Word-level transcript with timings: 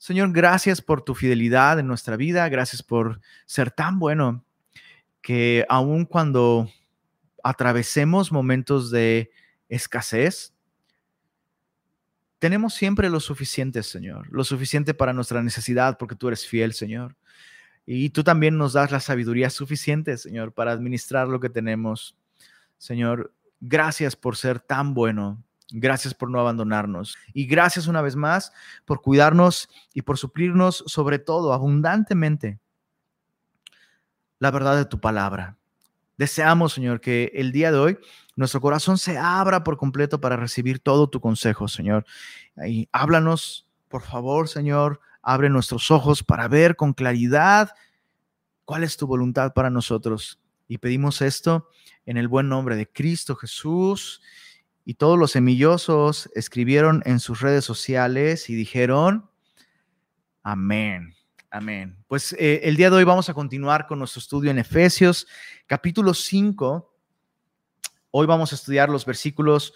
Señor, 0.00 0.32
gracias 0.32 0.80
por 0.80 1.02
tu 1.02 1.14
fidelidad 1.14 1.78
en 1.78 1.86
nuestra 1.86 2.16
vida, 2.16 2.48
gracias 2.48 2.82
por 2.82 3.20
ser 3.44 3.70
tan 3.70 3.98
bueno 3.98 4.42
que 5.20 5.66
aun 5.68 6.06
cuando 6.06 6.70
atravesemos 7.44 8.32
momentos 8.32 8.90
de 8.90 9.30
escasez, 9.68 10.54
tenemos 12.38 12.72
siempre 12.72 13.10
lo 13.10 13.20
suficiente, 13.20 13.82
Señor, 13.82 14.26
lo 14.32 14.42
suficiente 14.42 14.94
para 14.94 15.12
nuestra 15.12 15.42
necesidad, 15.42 15.98
porque 15.98 16.16
tú 16.16 16.28
eres 16.28 16.46
fiel, 16.46 16.72
Señor. 16.72 17.14
Y 17.84 18.08
tú 18.08 18.24
también 18.24 18.56
nos 18.56 18.72
das 18.72 18.90
la 18.90 19.00
sabiduría 19.00 19.50
suficiente, 19.50 20.16
Señor, 20.16 20.54
para 20.54 20.72
administrar 20.72 21.28
lo 21.28 21.40
que 21.40 21.50
tenemos. 21.50 22.16
Señor, 22.78 23.34
gracias 23.60 24.16
por 24.16 24.38
ser 24.38 24.60
tan 24.60 24.94
bueno. 24.94 25.44
Gracias 25.72 26.14
por 26.14 26.30
no 26.30 26.40
abandonarnos. 26.40 27.16
Y 27.32 27.46
gracias 27.46 27.86
una 27.86 28.02
vez 28.02 28.16
más 28.16 28.52
por 28.84 29.02
cuidarnos 29.02 29.68
y 29.94 30.02
por 30.02 30.18
suplirnos 30.18 30.84
sobre 30.86 31.18
todo 31.18 31.52
abundantemente 31.52 32.58
la 34.40 34.50
verdad 34.50 34.76
de 34.76 34.86
tu 34.86 35.00
palabra. 35.00 35.56
Deseamos, 36.16 36.72
Señor, 36.72 37.00
que 37.00 37.30
el 37.34 37.52
día 37.52 37.70
de 37.70 37.78
hoy 37.78 37.98
nuestro 38.36 38.60
corazón 38.60 38.98
se 38.98 39.16
abra 39.16 39.62
por 39.62 39.76
completo 39.76 40.20
para 40.20 40.36
recibir 40.36 40.80
todo 40.80 41.08
tu 41.08 41.20
consejo, 41.20 41.68
Señor. 41.68 42.04
Y 42.66 42.88
háblanos, 42.90 43.68
por 43.88 44.02
favor, 44.02 44.48
Señor, 44.48 45.00
abre 45.22 45.50
nuestros 45.50 45.90
ojos 45.90 46.22
para 46.22 46.48
ver 46.48 46.74
con 46.76 46.94
claridad 46.94 47.70
cuál 48.64 48.82
es 48.82 48.96
tu 48.96 49.06
voluntad 49.06 49.52
para 49.52 49.70
nosotros. 49.70 50.40
Y 50.68 50.78
pedimos 50.78 51.22
esto 51.22 51.68
en 52.06 52.16
el 52.16 52.28
buen 52.28 52.48
nombre 52.48 52.76
de 52.76 52.90
Cristo 52.90 53.36
Jesús. 53.36 54.22
Y 54.90 54.94
todos 54.94 55.16
los 55.16 55.30
semillosos 55.30 56.28
escribieron 56.34 57.00
en 57.06 57.20
sus 57.20 57.42
redes 57.42 57.64
sociales 57.64 58.50
y 58.50 58.56
dijeron, 58.56 59.30
amén, 60.42 61.14
amén. 61.48 61.96
Pues 62.08 62.32
eh, 62.32 62.62
el 62.64 62.74
día 62.74 62.90
de 62.90 62.96
hoy 62.96 63.04
vamos 63.04 63.28
a 63.28 63.34
continuar 63.34 63.86
con 63.86 64.00
nuestro 64.00 64.18
estudio 64.18 64.50
en 64.50 64.58
Efesios, 64.58 65.28
capítulo 65.68 66.12
5. 66.12 66.92
Hoy 68.10 68.26
vamos 68.26 68.50
a 68.50 68.56
estudiar 68.56 68.88
los 68.88 69.06
versículos 69.06 69.74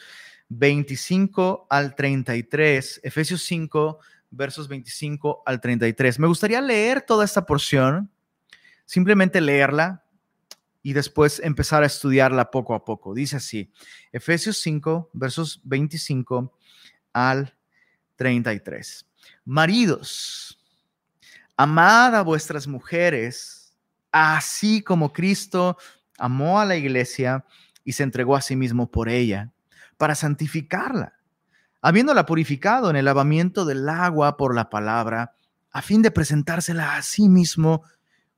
25 0.49 1.69
al 1.71 1.95
33, 1.95 3.01
Efesios 3.05 3.43
5, 3.45 4.01
versos 4.31 4.67
25 4.67 5.45
al 5.47 5.61
33. 5.61 6.19
Me 6.19 6.27
gustaría 6.27 6.61
leer 6.61 7.03
toda 7.03 7.25
esta 7.25 7.47
porción, 7.47 8.11
simplemente 8.85 9.41
leerla 9.41 10.04
y 10.85 10.93
después 10.93 11.41
empezar 11.43 11.83
a 11.83 11.87
estudiarla 11.87 12.51
poco 12.51 12.75
a 12.75 12.85
poco. 12.85 13.15
Dice 13.15 13.37
así, 13.37 13.73
Efesios 14.13 14.59
5, 14.59 15.11
versos 15.15 15.63
25 15.65 16.57
al 17.15 17.57
33. 18.17 19.07
Maridos, 19.47 20.61
amad 21.57 22.15
a 22.15 22.23
vuestras 22.23 22.67
mujeres, 22.67 23.75
así 24.13 24.83
como 24.83 25.11
Cristo 25.11 25.79
amó 26.19 26.61
a 26.61 26.67
la 26.67 26.77
iglesia 26.77 27.47
y 27.83 27.93
se 27.93 28.03
entregó 28.03 28.37
a 28.37 28.43
sí 28.43 28.55
mismo 28.55 28.91
por 28.91 29.09
ella, 29.09 29.53
para 29.97 30.15
santificarla, 30.15 31.15
habiéndola 31.81 32.27
purificado 32.27 32.91
en 32.91 32.97
el 32.97 33.07
lavamiento 33.07 33.65
del 33.65 33.89
agua 33.89 34.37
por 34.37 34.55
la 34.55 34.69
palabra, 34.69 35.35
a 35.71 35.81
fin 35.81 36.03
de 36.03 36.11
presentársela 36.11 36.97
a 36.97 37.03
sí 37.03 37.31
mismo 37.31 37.85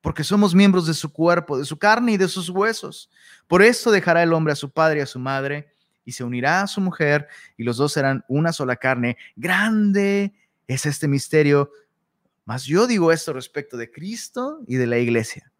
porque 0.00 0.24
somos 0.24 0.54
miembros 0.54 0.86
de 0.86 0.94
su 0.94 1.12
cuerpo, 1.12 1.58
de 1.58 1.64
su 1.64 1.78
carne 1.78 2.12
y 2.12 2.16
de 2.16 2.28
sus 2.28 2.48
huesos. 2.48 3.10
Por 3.46 3.62
esto 3.62 3.90
dejará 3.90 4.22
el 4.22 4.32
hombre 4.32 4.52
a 4.52 4.56
su 4.56 4.70
padre 4.70 5.00
y 5.00 5.02
a 5.02 5.06
su 5.06 5.18
madre, 5.18 5.74
y 6.04 6.12
se 6.12 6.24
unirá 6.24 6.62
a 6.62 6.66
su 6.66 6.80
mujer, 6.80 7.28
y 7.56 7.64
los 7.64 7.76
dos 7.76 7.92
serán 7.92 8.24
una 8.28 8.52
sola 8.52 8.76
carne. 8.76 9.16
Grande 9.36 10.32
es 10.66 10.86
este 10.86 11.06
misterio, 11.06 11.70
mas 12.44 12.64
yo 12.64 12.86
digo 12.86 13.12
esto 13.12 13.32
respecto 13.32 13.76
de 13.76 13.90
Cristo 13.90 14.60
y 14.66 14.76
de 14.76 14.86
la 14.86 14.98
iglesia. 14.98 15.52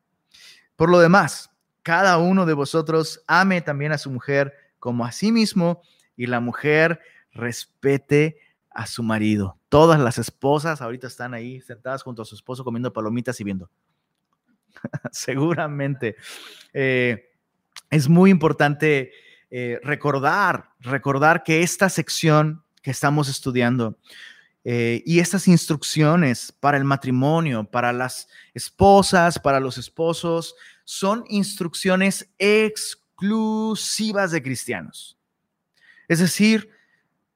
Por 0.77 0.89
lo 0.89 0.99
demás, 0.99 1.51
cada 1.83 2.19
uno 2.19 2.47
de 2.47 2.55
vosotros 2.55 3.23
ame 3.27 3.61
también 3.61 3.93
a 3.93 3.99
su 3.99 4.11
mujer 4.11 4.55
como 4.79 5.05
a 5.05 5.13
sí 5.13 5.31
mismo, 5.31 5.83
y 6.17 6.27
la 6.27 6.41
mujer 6.41 7.01
respete 7.33 8.39
a 8.71 8.87
su 8.87 9.03
marido. 9.03 9.59
Todas 9.69 10.01
las 10.01 10.19
esposas 10.19 10.81
ahorita 10.81 11.07
están 11.07 11.35
ahí 11.35 11.61
sentadas 11.61 12.03
junto 12.03 12.23
a 12.23 12.25
su 12.25 12.35
esposo 12.35 12.65
comiendo 12.65 12.93
palomitas 12.93 13.41
y 13.41 13.45
viendo. 13.45 13.71
seguramente. 15.13 16.17
Eh, 16.73 17.31
es 17.91 18.09
muy 18.09 18.31
importante 18.31 19.13
eh, 19.51 19.81
recordar, 19.83 20.71
recordar 20.81 21.43
que 21.43 21.63
esta 21.63 21.89
sección 21.89 22.63
que 22.83 22.93
estamos 22.93 23.29
estudiando 23.29 23.99
eh, 24.65 25.03
y 25.05 25.21
estas 25.21 25.49
instrucciones 25.49 26.53
para 26.53 26.77
el 26.77 26.85
matrimonio, 26.85 27.65
para 27.65 27.93
las 27.93 28.29
esposas, 28.55 29.39
para 29.39 29.59
los 29.59 29.79
esposos, 29.79 30.55
son 30.85 31.25
instrucciones 31.29 32.31
exclusivas 32.39 34.31
de 34.31 34.43
cristianos. 34.43 35.19
Es 36.09 36.19
decir, 36.19 36.71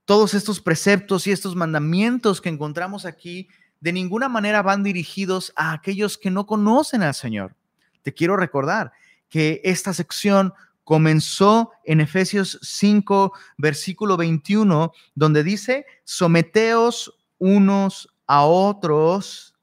todos 0.05 0.35
estos 0.35 0.61
preceptos 0.61 1.27
y 1.27 1.33
estos 1.33 1.57
mandamientos 1.57 2.41
que 2.41 2.51
encontramos 2.51 3.07
aquí 3.07 3.49
de 3.85 3.93
ninguna 3.93 4.31
manera 4.31 4.63
van 4.63 4.83
dirigidos 4.83 5.53
a 5.57 5.75
aquellos 5.75 6.17
que 6.17 6.31
no 6.31 6.47
conocen 6.47 7.03
al 7.03 7.13
Señor. 7.13 7.55
Te 8.01 8.15
quiero 8.15 8.35
recordar 8.35 8.93
que 9.29 9.61
esta 9.63 9.93
sección 9.93 10.55
comenzó 10.85 11.71
en 11.85 12.01
Efesios 12.01 12.59
5, 12.63 13.35
versículo 13.59 14.17
21, 14.17 14.91
donde 15.15 15.45
dice, 15.45 15.85
someteos 16.03 17.15
unos 17.37 18.09
a 18.27 18.47
otros 18.47 19.55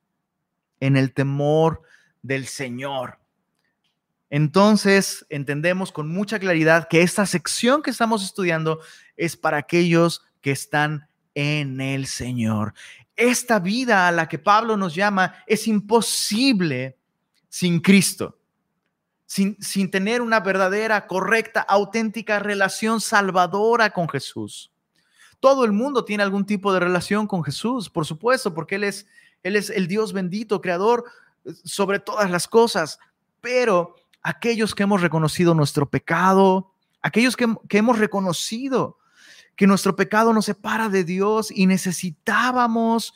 en 0.79 0.97
el 0.97 1.13
temor 1.13 1.81
del 2.21 2.45
Señor. 2.45 3.17
Entonces, 4.29 5.25
entendemos 5.29 5.91
con 5.91 6.07
mucha 6.07 6.37
claridad 6.37 6.87
que 6.87 7.01
esta 7.01 7.25
sección 7.25 7.81
que 7.81 7.89
estamos 7.89 8.23
estudiando 8.23 8.81
es 9.17 9.35
para 9.35 9.57
aquellos 9.57 10.21
que 10.41 10.51
están 10.51 11.07
en 11.33 11.81
el 11.81 12.05
Señor 12.05 12.75
esta 13.15 13.59
vida 13.59 14.07
a 14.07 14.11
la 14.11 14.27
que 14.27 14.39
Pablo 14.39 14.77
nos 14.77 14.95
llama 14.95 15.35
es 15.47 15.67
imposible 15.67 16.97
sin 17.49 17.79
Cristo, 17.79 18.39
sin, 19.25 19.57
sin 19.61 19.91
tener 19.91 20.21
una 20.21 20.39
verdadera, 20.39 21.07
correcta, 21.07 21.61
auténtica 21.61 22.39
relación 22.39 23.01
salvadora 23.01 23.91
con 23.91 24.07
Jesús. 24.09 24.71
Todo 25.39 25.65
el 25.65 25.71
mundo 25.71 26.05
tiene 26.05 26.23
algún 26.23 26.45
tipo 26.45 26.71
de 26.71 26.79
relación 26.79 27.27
con 27.27 27.43
Jesús, 27.43 27.89
por 27.89 28.05
supuesto, 28.05 28.53
porque 28.53 28.75
Él 28.75 28.83
es, 28.83 29.07
Él 29.43 29.55
es 29.55 29.69
el 29.69 29.87
Dios 29.87 30.13
bendito, 30.13 30.61
creador 30.61 31.05
sobre 31.65 31.99
todas 31.99 32.29
las 32.29 32.47
cosas, 32.47 32.99
pero 33.41 33.95
aquellos 34.21 34.75
que 34.75 34.83
hemos 34.83 35.01
reconocido 35.01 35.55
nuestro 35.55 35.89
pecado, 35.89 36.71
aquellos 37.01 37.35
que, 37.35 37.53
que 37.67 37.79
hemos 37.79 37.97
reconocido 37.97 38.97
que 39.55 39.67
nuestro 39.67 39.95
pecado 39.95 40.33
nos 40.33 40.45
separa 40.45 40.89
de 40.89 41.03
Dios 41.03 41.51
y 41.51 41.67
necesitábamos 41.67 43.13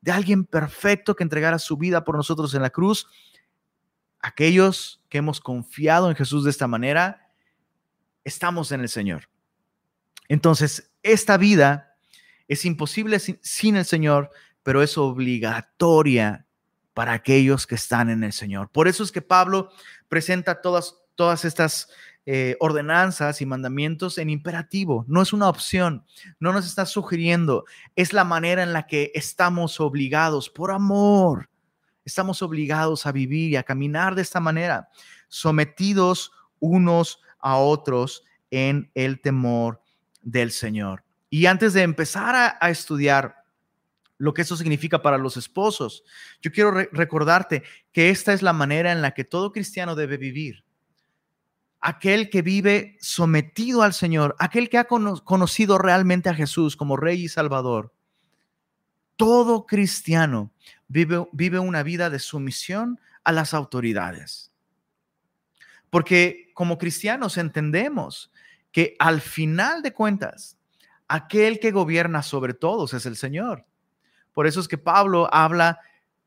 de 0.00 0.12
alguien 0.12 0.44
perfecto 0.44 1.16
que 1.16 1.24
entregara 1.24 1.58
su 1.58 1.76
vida 1.76 2.04
por 2.04 2.16
nosotros 2.16 2.54
en 2.54 2.62
la 2.62 2.70
cruz. 2.70 3.08
Aquellos 4.20 5.02
que 5.08 5.18
hemos 5.18 5.40
confiado 5.40 6.08
en 6.08 6.16
Jesús 6.16 6.44
de 6.44 6.50
esta 6.50 6.66
manera, 6.66 7.30
estamos 8.24 8.72
en 8.72 8.80
el 8.80 8.88
Señor. 8.88 9.28
Entonces, 10.28 10.92
esta 11.02 11.36
vida 11.36 11.96
es 12.48 12.64
imposible 12.64 13.18
sin, 13.18 13.76
el 13.76 13.84
Señor, 13.84 14.30
pero 14.62 14.82
es 14.82 14.98
obligatoria 14.98 16.46
para 16.94 17.12
aquellos 17.12 17.66
que 17.66 17.74
están 17.74 18.10
en 18.10 18.24
el 18.24 18.32
Señor. 18.32 18.70
Por 18.70 18.88
eso 18.88 19.02
es 19.02 19.12
que 19.12 19.22
Pablo 19.22 19.70
presenta 20.08 20.60
todas, 20.60 20.96
todas 21.14 21.44
estas 21.44 21.88
eh, 22.28 22.56
ordenanzas 22.58 23.40
y 23.40 23.46
mandamientos 23.46 24.18
en 24.18 24.30
imperativo, 24.30 25.04
no 25.06 25.22
es 25.22 25.32
una 25.32 25.48
opción, 25.48 26.04
no 26.40 26.52
nos 26.52 26.66
está 26.66 26.84
sugiriendo, 26.84 27.64
es 27.94 28.12
la 28.12 28.24
manera 28.24 28.64
en 28.64 28.72
la 28.72 28.88
que 28.88 29.12
estamos 29.14 29.78
obligados 29.78 30.50
por 30.50 30.72
amor, 30.72 31.48
estamos 32.04 32.42
obligados 32.42 33.06
a 33.06 33.12
vivir 33.12 33.52
y 33.52 33.56
a 33.56 33.62
caminar 33.62 34.16
de 34.16 34.22
esta 34.22 34.40
manera, 34.40 34.88
sometidos 35.28 36.32
unos 36.58 37.20
a 37.38 37.58
otros 37.58 38.24
en 38.50 38.90
el 38.94 39.20
temor 39.20 39.80
del 40.20 40.50
Señor. 40.50 41.04
Y 41.30 41.46
antes 41.46 41.74
de 41.74 41.82
empezar 41.82 42.34
a, 42.34 42.58
a 42.60 42.70
estudiar 42.70 43.36
lo 44.18 44.34
que 44.34 44.42
eso 44.42 44.56
significa 44.56 45.00
para 45.00 45.18
los 45.18 45.36
esposos. 45.36 46.02
Yo 46.40 46.50
quiero 46.50 46.72
recordarte 46.72 47.62
que 47.92 48.10
esta 48.10 48.32
es 48.32 48.42
la 48.42 48.52
manera 48.52 48.90
en 48.90 49.02
la 49.02 49.12
que 49.12 49.24
todo 49.24 49.52
cristiano 49.52 49.94
debe 49.94 50.16
vivir. 50.16 50.65
Aquel 51.80 52.30
que 52.30 52.42
vive 52.42 52.96
sometido 53.00 53.82
al 53.82 53.92
Señor, 53.92 54.34
aquel 54.38 54.68
que 54.68 54.78
ha 54.78 54.84
conocido 54.86 55.78
realmente 55.78 56.28
a 56.28 56.34
Jesús 56.34 56.76
como 56.76 56.96
Rey 56.96 57.24
y 57.24 57.28
Salvador. 57.28 57.92
Todo 59.16 59.66
cristiano 59.66 60.52
vive, 60.88 61.26
vive 61.32 61.58
una 61.58 61.82
vida 61.82 62.10
de 62.10 62.18
sumisión 62.18 63.00
a 63.24 63.32
las 63.32 63.54
autoridades. 63.54 64.52
Porque 65.90 66.50
como 66.54 66.78
cristianos 66.78 67.36
entendemos 67.36 68.32
que 68.72 68.96
al 68.98 69.20
final 69.20 69.82
de 69.82 69.92
cuentas, 69.92 70.58
aquel 71.08 71.60
que 71.60 71.70
gobierna 71.70 72.22
sobre 72.22 72.54
todos 72.54 72.94
es 72.94 73.06
el 73.06 73.16
Señor. 73.16 73.64
Por 74.32 74.46
eso 74.46 74.60
es 74.60 74.68
que 74.68 74.78
Pablo 74.78 75.32
habla 75.32 75.80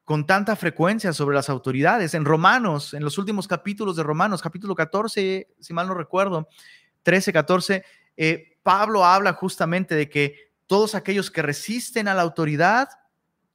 con 0.09 0.25
tanta 0.25 0.55
frecuencia 0.55 1.13
sobre 1.13 1.35
las 1.35 1.51
autoridades. 1.51 2.15
En 2.15 2.25
Romanos, 2.25 2.95
en 2.95 3.03
los 3.03 3.19
últimos 3.19 3.47
capítulos 3.47 3.95
de 3.95 4.01
Romanos, 4.01 4.41
capítulo 4.41 4.73
14, 4.73 5.47
si 5.59 5.71
mal 5.71 5.85
no 5.85 5.93
recuerdo, 5.93 6.49
13, 7.03 7.31
14, 7.31 7.85
eh, 8.17 8.57
Pablo 8.63 9.05
habla 9.05 9.33
justamente 9.33 9.93
de 9.93 10.09
que 10.09 10.51
todos 10.65 10.95
aquellos 10.95 11.29
que 11.29 11.43
resisten 11.43 12.07
a 12.07 12.15
la 12.15 12.23
autoridad, 12.23 12.89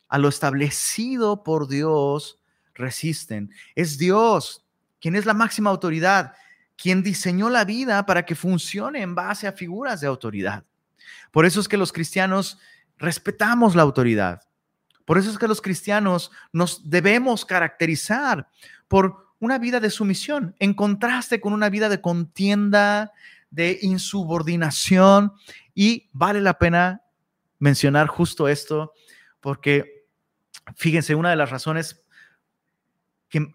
a 0.07 0.17
lo 0.19 0.29
establecido 0.29 1.43
por 1.43 1.67
Dios, 1.67 2.39
resisten. 2.73 3.51
Es 3.75 3.99
Dios 3.99 4.65
quien 5.01 5.17
es 5.17 5.27
la 5.27 5.35
máxima 5.35 5.71
autoridad, 5.71 6.35
quien 6.77 7.03
diseñó 7.03 7.51
la 7.51 7.65
vida 7.65 8.07
para 8.07 8.25
que 8.25 8.37
funcione 8.37 9.03
en 9.03 9.17
base 9.17 9.49
a 9.49 9.53
figuras 9.53 10.03
de 10.03 10.07
autoridad. 10.07 10.63
Por 11.33 11.47
eso 11.47 11.59
es 11.59 11.67
que 11.67 11.77
los 11.77 11.93
cristianos 11.93 12.61
respetamos 12.97 13.75
la 13.75 13.83
autoridad. 13.83 14.41
Por 15.05 15.19
eso 15.19 15.31
es 15.31 15.39
que 15.39 15.49
los 15.49 15.61
cristianos 15.61 16.31
nos 16.53 16.89
debemos 16.89 17.45
caracterizar 17.45 18.49
por 18.89 19.35
una 19.39 19.59
vida 19.59 19.81
de 19.81 19.91
sumisión, 19.91 20.55
en 20.59 20.75
contraste 20.75 21.41
con 21.41 21.53
una 21.53 21.69
vida 21.69 21.89
de 21.89 22.01
contienda, 22.01 23.13
de 23.51 23.79
insubordinación. 23.83 25.33
Y 25.75 26.09
vale 26.13 26.41
la 26.41 26.59
pena 26.59 27.03
mencionar 27.59 28.07
justo 28.07 28.49
esto, 28.49 28.93
porque 29.41 30.07
fíjense, 30.77 31.15
una 31.15 31.31
de 31.31 31.37
las 31.37 31.51
razones 31.51 32.05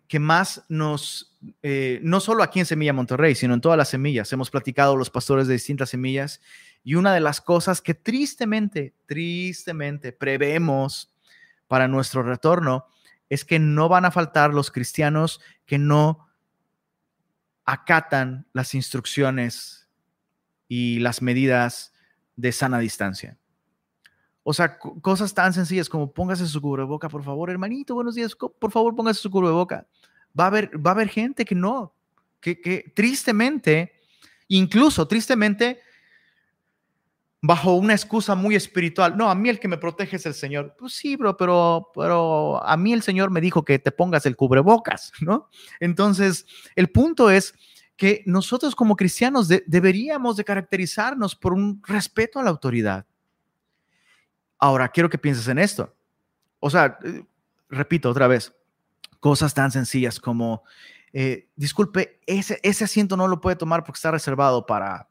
que, 0.07 0.19
más 0.19 0.65
nos, 0.67 1.37
eh, 1.63 1.99
no 2.03 2.19
solo 2.19 2.43
aquí 2.43 2.59
en 2.59 2.65
Semilla 2.65 2.91
Monterrey, 2.91 3.33
sino 3.33 3.53
en 3.53 3.61
todas 3.61 3.77
las 3.77 3.87
semillas, 3.87 4.31
hemos 4.33 4.49
platicado 4.49 4.97
los 4.97 5.09
pastores 5.09 5.47
de 5.47 5.53
distintas 5.53 5.89
semillas, 5.91 6.41
y 6.83 6.95
una 6.95 7.13
de 7.13 7.21
las 7.21 7.39
cosas 7.39 7.81
que 7.81 7.93
tristemente, 7.93 8.93
tristemente 9.05 10.11
prevemos 10.11 11.13
para 11.69 11.87
nuestro 11.87 12.23
retorno 12.23 12.87
es 13.29 13.45
que 13.45 13.59
no 13.59 13.87
van 13.87 14.03
a 14.03 14.11
faltar 14.11 14.53
los 14.53 14.71
cristianos 14.71 15.39
que 15.67 15.77
no 15.77 16.27
acatan 17.63 18.47
las 18.53 18.73
instrucciones 18.73 19.87
y 20.67 20.97
las 20.99 21.21
medidas 21.21 21.93
de 22.35 22.51
sana 22.51 22.79
distancia. 22.79 23.37
O 24.41 24.51
sea, 24.51 24.79
cosas 24.79 25.35
tan 25.35 25.53
sencillas 25.53 25.89
como 25.89 26.11
póngase 26.11 26.47
su 26.47 26.59
cubreboca, 26.59 27.07
por 27.07 27.23
favor, 27.23 27.51
hermanito, 27.51 27.93
buenos 27.93 28.15
días, 28.15 28.35
por 28.35 28.71
favor, 28.71 28.95
póngase 28.95 29.21
su 29.21 29.29
cubreboca. 29.29 29.85
Va 30.37 30.45
a 30.45 30.47
haber, 30.47 30.71
va 30.83 30.89
a 30.89 30.93
haber 30.95 31.09
gente 31.09 31.45
que 31.45 31.53
no, 31.53 31.93
que, 32.39 32.59
que 32.59 32.91
tristemente, 32.95 33.93
incluso 34.47 35.07
tristemente, 35.07 35.81
bajo 37.41 37.73
una 37.73 37.93
excusa 37.93 38.35
muy 38.35 38.55
espiritual. 38.55 39.15
No, 39.17 39.29
a 39.29 39.35
mí 39.35 39.49
el 39.49 39.59
que 39.59 39.67
me 39.67 39.77
protege 39.77 40.17
es 40.17 40.25
el 40.25 40.33
Señor. 40.33 40.75
Pues 40.77 40.93
sí, 40.93 41.17
pero, 41.17 41.89
pero 41.95 42.63
a 42.63 42.75
mí 42.77 42.93
el 42.93 43.01
Señor 43.01 43.31
me 43.31 43.41
dijo 43.41 43.63
que 43.63 43.79
te 43.79 43.91
pongas 43.91 44.25
el 44.25 44.35
cubrebocas, 44.35 45.11
¿no? 45.21 45.49
Entonces, 45.79 46.45
el 46.75 46.89
punto 46.89 47.29
es 47.29 47.53
que 47.95 48.23
nosotros 48.25 48.75
como 48.75 48.95
cristianos 48.95 49.49
deberíamos 49.67 50.37
de 50.37 50.45
caracterizarnos 50.45 51.35
por 51.35 51.53
un 51.53 51.81
respeto 51.85 52.39
a 52.39 52.43
la 52.43 52.49
autoridad. 52.49 53.05
Ahora, 54.57 54.89
quiero 54.89 55.09
que 55.09 55.17
pienses 55.17 55.47
en 55.47 55.59
esto. 55.59 55.93
O 56.59 56.69
sea, 56.69 56.97
eh, 57.03 57.25
repito 57.69 58.09
otra 58.09 58.27
vez, 58.27 58.53
cosas 59.19 59.53
tan 59.53 59.71
sencillas 59.71 60.19
como, 60.19 60.63
eh, 61.13 61.49
disculpe, 61.55 62.21
ese, 62.25 62.59
ese 62.63 62.85
asiento 62.85 63.17
no 63.17 63.27
lo 63.27 63.41
puede 63.41 63.55
tomar 63.55 63.83
porque 63.83 63.97
está 63.97 64.11
reservado 64.11 64.65
para 64.65 65.08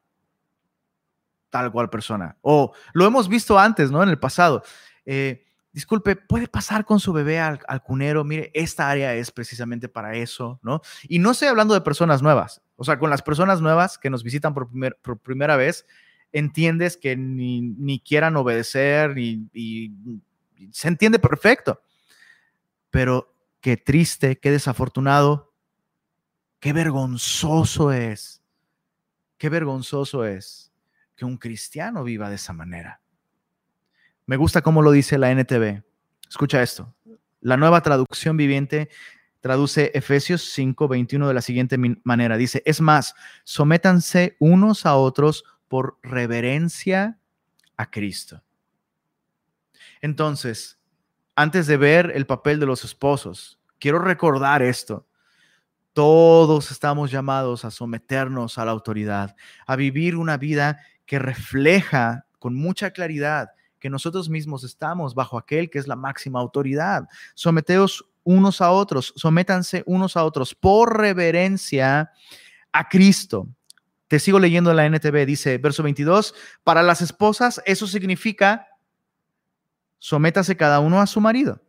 tal 1.58 1.72
cual 1.72 1.90
persona. 1.90 2.36
O 2.42 2.72
lo 2.92 3.06
hemos 3.06 3.28
visto 3.28 3.58
antes, 3.58 3.90
¿no? 3.90 4.02
En 4.02 4.08
el 4.08 4.18
pasado. 4.18 4.62
Eh, 5.04 5.44
disculpe, 5.72 6.16
¿puede 6.16 6.48
pasar 6.48 6.84
con 6.84 7.00
su 7.00 7.12
bebé 7.12 7.40
al, 7.40 7.60
cunero? 7.82 8.24
Mire, 8.24 8.50
esta 8.54 8.88
área 8.88 9.14
es 9.14 9.30
precisamente 9.30 9.88
para 9.88 10.14
eso, 10.14 10.58
¿no? 10.62 10.80
Y 11.08 11.18
no 11.18 11.32
estoy 11.32 11.48
hablando 11.48 11.74
de 11.74 11.80
personas 11.80 12.22
nuevas. 12.22 12.62
O 12.76 12.84
sea, 12.84 12.98
con 12.98 13.10
las 13.10 13.22
personas 13.22 13.60
nuevas 13.60 13.98
que 13.98 14.10
nos 14.10 14.22
visitan 14.22 14.54
por, 14.54 14.68
por 15.02 15.18
primera 15.18 15.56
vez, 15.56 15.86
entiendes 16.32 16.96
que 16.96 17.16
ni, 17.16 18.00
quieran 18.06 18.36
obedecer 18.36 19.18
y, 19.18 19.48
y 19.52 19.92
se 20.70 20.88
entiende 20.88 21.18
perfecto. 21.18 21.80
Pero 22.90 23.34
qué 23.60 23.76
triste, 23.76 24.38
qué 24.38 24.50
desafortunado, 24.50 25.52
qué 26.60 26.72
vergonzoso 26.72 27.92
es. 27.92 28.42
Qué 29.38 29.48
vergonzoso 29.48 30.24
es 30.24 30.67
que 31.18 31.24
un 31.24 31.36
cristiano 31.36 32.04
viva 32.04 32.30
de 32.30 32.36
esa 32.36 32.52
manera. 32.52 33.00
Me 34.24 34.36
gusta 34.36 34.62
cómo 34.62 34.82
lo 34.82 34.92
dice 34.92 35.18
la 35.18 35.32
NTV. 35.32 35.82
Escucha 36.28 36.62
esto. 36.62 36.94
La 37.40 37.56
nueva 37.56 37.82
traducción 37.82 38.36
viviente 38.36 38.88
traduce 39.40 39.90
Efesios 39.94 40.42
5, 40.52 40.86
21 40.86 41.26
de 41.26 41.34
la 41.34 41.42
siguiente 41.42 41.76
manera. 42.04 42.36
Dice, 42.36 42.62
es 42.64 42.80
más, 42.80 43.16
sométanse 43.42 44.36
unos 44.38 44.86
a 44.86 44.94
otros 44.94 45.44
por 45.66 45.98
reverencia 46.04 47.18
a 47.76 47.90
Cristo. 47.90 48.44
Entonces, 50.00 50.78
antes 51.34 51.66
de 51.66 51.78
ver 51.78 52.12
el 52.14 52.26
papel 52.26 52.60
de 52.60 52.66
los 52.66 52.84
esposos, 52.84 53.58
quiero 53.80 53.98
recordar 53.98 54.62
esto. 54.62 55.08
Todos 55.94 56.70
estamos 56.70 57.10
llamados 57.10 57.64
a 57.64 57.72
someternos 57.72 58.56
a 58.56 58.64
la 58.64 58.70
autoridad, 58.70 59.34
a 59.66 59.74
vivir 59.74 60.14
una 60.14 60.36
vida 60.36 60.80
que 61.08 61.18
refleja 61.18 62.26
con 62.38 62.54
mucha 62.54 62.92
claridad 62.92 63.48
que 63.80 63.88
nosotros 63.88 64.28
mismos 64.28 64.62
estamos 64.62 65.14
bajo 65.14 65.38
aquel 65.38 65.70
que 65.70 65.78
es 65.78 65.88
la 65.88 65.96
máxima 65.96 66.38
autoridad. 66.38 67.08
Someteos 67.34 68.04
unos 68.24 68.60
a 68.60 68.70
otros, 68.70 69.14
sométanse 69.16 69.82
unos 69.86 70.18
a 70.18 70.24
otros 70.24 70.54
por 70.54 70.98
reverencia 70.98 72.12
a 72.72 72.88
Cristo. 72.90 73.48
Te 74.06 74.18
sigo 74.18 74.38
leyendo 74.38 74.74
la 74.74 74.84
NTV, 74.84 75.24
dice 75.24 75.56
verso 75.56 75.82
22, 75.82 76.34
para 76.62 76.82
las 76.82 77.00
esposas 77.00 77.62
eso 77.64 77.86
significa 77.86 78.68
sométase 79.98 80.58
cada 80.58 80.78
uno 80.78 81.00
a 81.00 81.06
su 81.06 81.22
marido. 81.22 81.62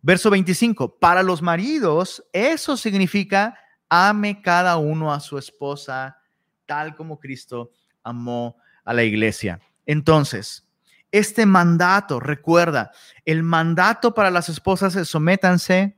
Verso 0.00 0.30
25, 0.30 0.98
para 0.98 1.22
los 1.22 1.42
maridos 1.42 2.24
eso 2.32 2.78
significa 2.78 3.58
ame 3.90 4.40
cada 4.40 4.78
uno 4.78 5.12
a 5.12 5.20
su 5.20 5.36
esposa 5.36 6.16
tal 6.64 6.96
como 6.96 7.20
Cristo 7.20 7.72
amó 8.06 8.56
a 8.84 8.94
la 8.94 9.02
iglesia. 9.02 9.60
Entonces, 9.84 10.66
este 11.10 11.44
mandato, 11.44 12.20
recuerda, 12.20 12.92
el 13.24 13.42
mandato 13.42 14.14
para 14.14 14.30
las 14.30 14.48
esposas 14.48 14.96
es 14.96 15.08
sométanse. 15.08 15.96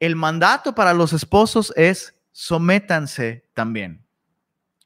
El 0.00 0.16
mandato 0.16 0.74
para 0.74 0.92
los 0.92 1.12
esposos 1.12 1.72
es 1.76 2.14
sométanse 2.32 3.48
también. 3.54 4.04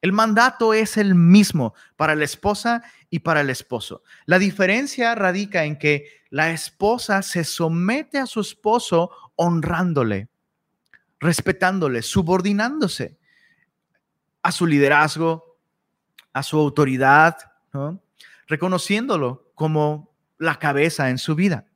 El 0.00 0.12
mandato 0.12 0.74
es 0.74 0.96
el 0.96 1.14
mismo 1.14 1.74
para 1.96 2.14
la 2.14 2.24
esposa 2.24 2.82
y 3.10 3.20
para 3.20 3.40
el 3.40 3.50
esposo. 3.50 4.02
La 4.26 4.38
diferencia 4.38 5.14
radica 5.14 5.64
en 5.64 5.76
que 5.76 6.06
la 6.30 6.50
esposa 6.50 7.22
se 7.22 7.42
somete 7.42 8.18
a 8.18 8.26
su 8.26 8.40
esposo 8.40 9.10
honrándole, 9.34 10.28
respetándole, 11.18 12.02
subordinándose 12.02 13.18
a 14.42 14.52
su 14.52 14.66
liderazgo, 14.66 15.47
a 16.38 16.42
su 16.42 16.58
autoridad, 16.58 17.36
reconociéndolo 18.46 19.50
como 19.54 20.14
la 20.38 20.58
cabeza 20.58 21.10
en 21.10 21.18
su 21.18 21.34
vida. 21.34 21.66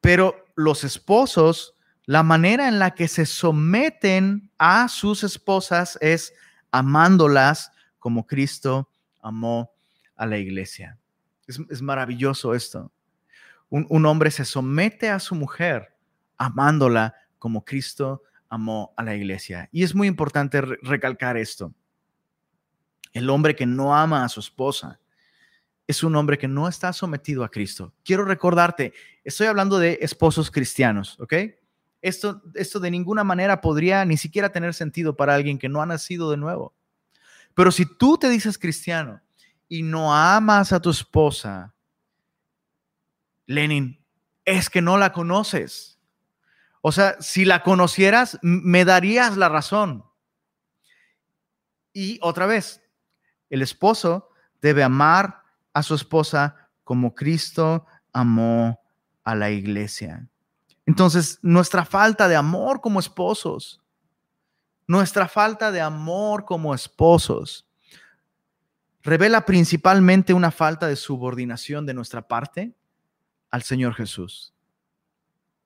Pero 0.00 0.46
los 0.54 0.84
esposos, 0.84 1.74
la 2.04 2.22
manera 2.22 2.68
en 2.68 2.78
la 2.78 2.94
que 2.94 3.08
se 3.08 3.26
someten 3.26 4.52
a 4.58 4.88
sus 4.88 5.24
esposas 5.24 5.98
es 6.00 6.34
amándolas 6.70 7.72
como 7.98 8.26
Cristo 8.26 8.88
amó 9.20 9.72
a 10.16 10.26
la 10.26 10.38
iglesia. 10.38 10.98
Es, 11.46 11.82
maravilloso 11.82 12.54
esto. 12.54 12.92
Un, 13.70 14.06
hombre 14.06 14.30
se 14.30 14.44
somete 14.44 15.10
a 15.10 15.18
su 15.18 15.34
mujer 15.34 15.96
amándola 16.38 17.14
como 17.38 17.64
Cristo 17.64 18.22
amó 18.48 18.94
a 18.96 19.02
la 19.02 19.16
iglesia. 19.16 19.68
Y 19.72 19.82
es 19.82 19.94
muy 19.94 20.06
importante 20.06 20.60
recalcar 20.60 21.36
esto. 21.36 21.74
El 23.14 23.30
hombre 23.30 23.56
que 23.56 23.64
no 23.64 23.96
ama 23.96 24.24
a 24.24 24.28
su 24.28 24.40
esposa 24.40 25.00
es 25.86 26.02
un 26.02 26.16
hombre 26.16 26.36
que 26.36 26.48
no 26.48 26.68
está 26.68 26.92
sometido 26.92 27.44
a 27.44 27.50
Cristo. 27.50 27.94
Quiero 28.04 28.24
recordarte, 28.24 28.92
estoy 29.22 29.46
hablando 29.46 29.78
de 29.78 29.98
esposos 30.02 30.50
cristianos, 30.50 31.18
¿ok? 31.20 31.34
Esto, 32.02 32.42
esto 32.54 32.80
de 32.80 32.90
ninguna 32.90 33.22
manera 33.24 33.60
podría 33.60 34.04
ni 34.04 34.16
siquiera 34.16 34.50
tener 34.50 34.74
sentido 34.74 35.16
para 35.16 35.34
alguien 35.34 35.58
que 35.58 35.68
no 35.68 35.80
ha 35.80 35.86
nacido 35.86 36.30
de 36.30 36.36
nuevo. 36.36 36.74
Pero 37.54 37.70
si 37.70 37.86
tú 37.86 38.18
te 38.18 38.28
dices 38.28 38.58
cristiano 38.58 39.22
y 39.68 39.82
no 39.82 40.14
amas 40.14 40.72
a 40.72 40.80
tu 40.80 40.90
esposa, 40.90 41.72
Lenin, 43.46 44.04
es 44.44 44.68
que 44.68 44.82
no 44.82 44.98
la 44.98 45.12
conoces. 45.12 45.98
O 46.80 46.92
sea, 46.92 47.16
si 47.20 47.44
la 47.44 47.62
conocieras, 47.62 48.38
me 48.42 48.84
darías 48.84 49.36
la 49.36 49.48
razón. 49.48 50.04
Y 51.92 52.18
otra 52.20 52.46
vez, 52.46 52.83
el 53.54 53.62
esposo 53.62 54.30
debe 54.60 54.82
amar 54.82 55.42
a 55.72 55.82
su 55.84 55.94
esposa 55.94 56.68
como 56.82 57.14
Cristo 57.14 57.86
amó 58.12 58.80
a 59.22 59.34
la 59.36 59.50
iglesia. 59.50 60.28
Entonces, 60.86 61.38
nuestra 61.40 61.84
falta 61.84 62.26
de 62.26 62.34
amor 62.34 62.80
como 62.80 62.98
esposos, 62.98 63.80
nuestra 64.88 65.28
falta 65.28 65.70
de 65.70 65.80
amor 65.80 66.44
como 66.44 66.74
esposos, 66.74 67.66
revela 69.02 69.46
principalmente 69.46 70.34
una 70.34 70.50
falta 70.50 70.88
de 70.88 70.96
subordinación 70.96 71.86
de 71.86 71.94
nuestra 71.94 72.26
parte 72.26 72.74
al 73.50 73.62
Señor 73.62 73.94
Jesús. 73.94 74.52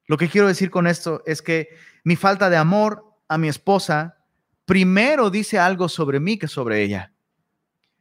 Lo 0.06 0.18
que 0.18 0.28
quiero 0.28 0.46
decir 0.46 0.70
con 0.70 0.86
esto 0.86 1.22
es 1.24 1.40
que 1.40 1.70
mi 2.04 2.16
falta 2.16 2.50
de 2.50 2.58
amor 2.58 3.16
a 3.28 3.38
mi 3.38 3.48
esposa 3.48 4.18
primero 4.66 5.30
dice 5.30 5.58
algo 5.58 5.88
sobre 5.88 6.20
mí 6.20 6.38
que 6.38 6.48
sobre 6.48 6.82
ella 6.82 7.12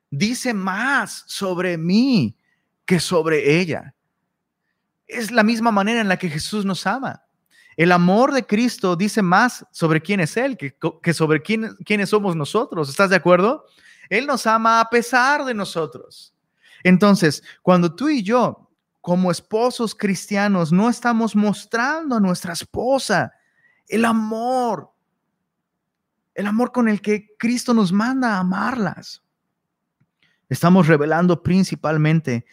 dice 0.09 0.53
más 0.53 1.23
sobre 1.27 1.77
mí 1.77 2.37
que 2.85 2.99
sobre 2.99 3.59
ella. 3.59 3.93
Es 5.07 5.31
la 5.31 5.43
misma 5.43 5.71
manera 5.71 6.01
en 6.01 6.07
la 6.07 6.17
que 6.17 6.29
Jesús 6.29 6.65
nos 6.65 6.85
ama. 6.85 7.23
El 7.75 7.91
amor 7.91 8.33
de 8.33 8.45
Cristo 8.45 8.95
dice 8.95 9.21
más 9.21 9.65
sobre 9.71 10.01
quién 10.01 10.19
es 10.19 10.35
Él 10.35 10.57
que, 10.57 11.13
sobre 11.13 11.41
quién, 11.41 11.75
quiénes 11.85 12.09
somos 12.09 12.35
nosotros. 12.35 12.89
¿Estás 12.89 13.11
de 13.11 13.15
acuerdo? 13.15 13.65
Él 14.09 14.25
nos 14.25 14.47
ama 14.47 14.79
a 14.79 14.89
pesar 14.89 15.45
de 15.45 15.53
nosotros. 15.53 16.33
Entonces, 16.83 17.43
cuando 17.61 17.93
tú 17.93 18.09
y 18.09 18.23
yo, 18.23 18.69
como 19.01 19.31
esposos 19.31 19.93
cristianos, 19.93 20.71
no 20.71 20.89
estamos 20.89 21.35
mostrando 21.35 22.15
a 22.15 22.19
nuestra 22.19 22.53
esposa 22.53 23.31
el 23.87 24.05
amor, 24.05 24.91
el 26.33 26.45
amor 26.45 26.71
con 26.71 26.87
el 26.87 27.01
que 27.01 27.35
Cristo 27.37 27.73
nos 27.73 27.91
manda 27.91 28.35
a 28.35 28.39
amarlas, 28.39 29.23
Estamos 30.49 30.87
revelando 30.87 31.43
principalmente 31.43 32.45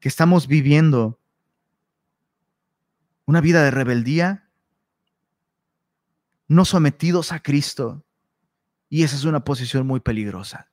que 0.00 0.08
estamos 0.08 0.46
viviendo 0.46 1.18
una 3.24 3.40
vida 3.40 3.62
de 3.62 3.70
rebeldía, 3.70 4.48
no 6.46 6.64
sometidos 6.64 7.32
a 7.32 7.40
Cristo. 7.40 8.04
Y 8.88 9.02
esa 9.02 9.16
es 9.16 9.24
una 9.24 9.44
posición 9.44 9.86
muy 9.86 10.00
peligrosa. 10.00 10.68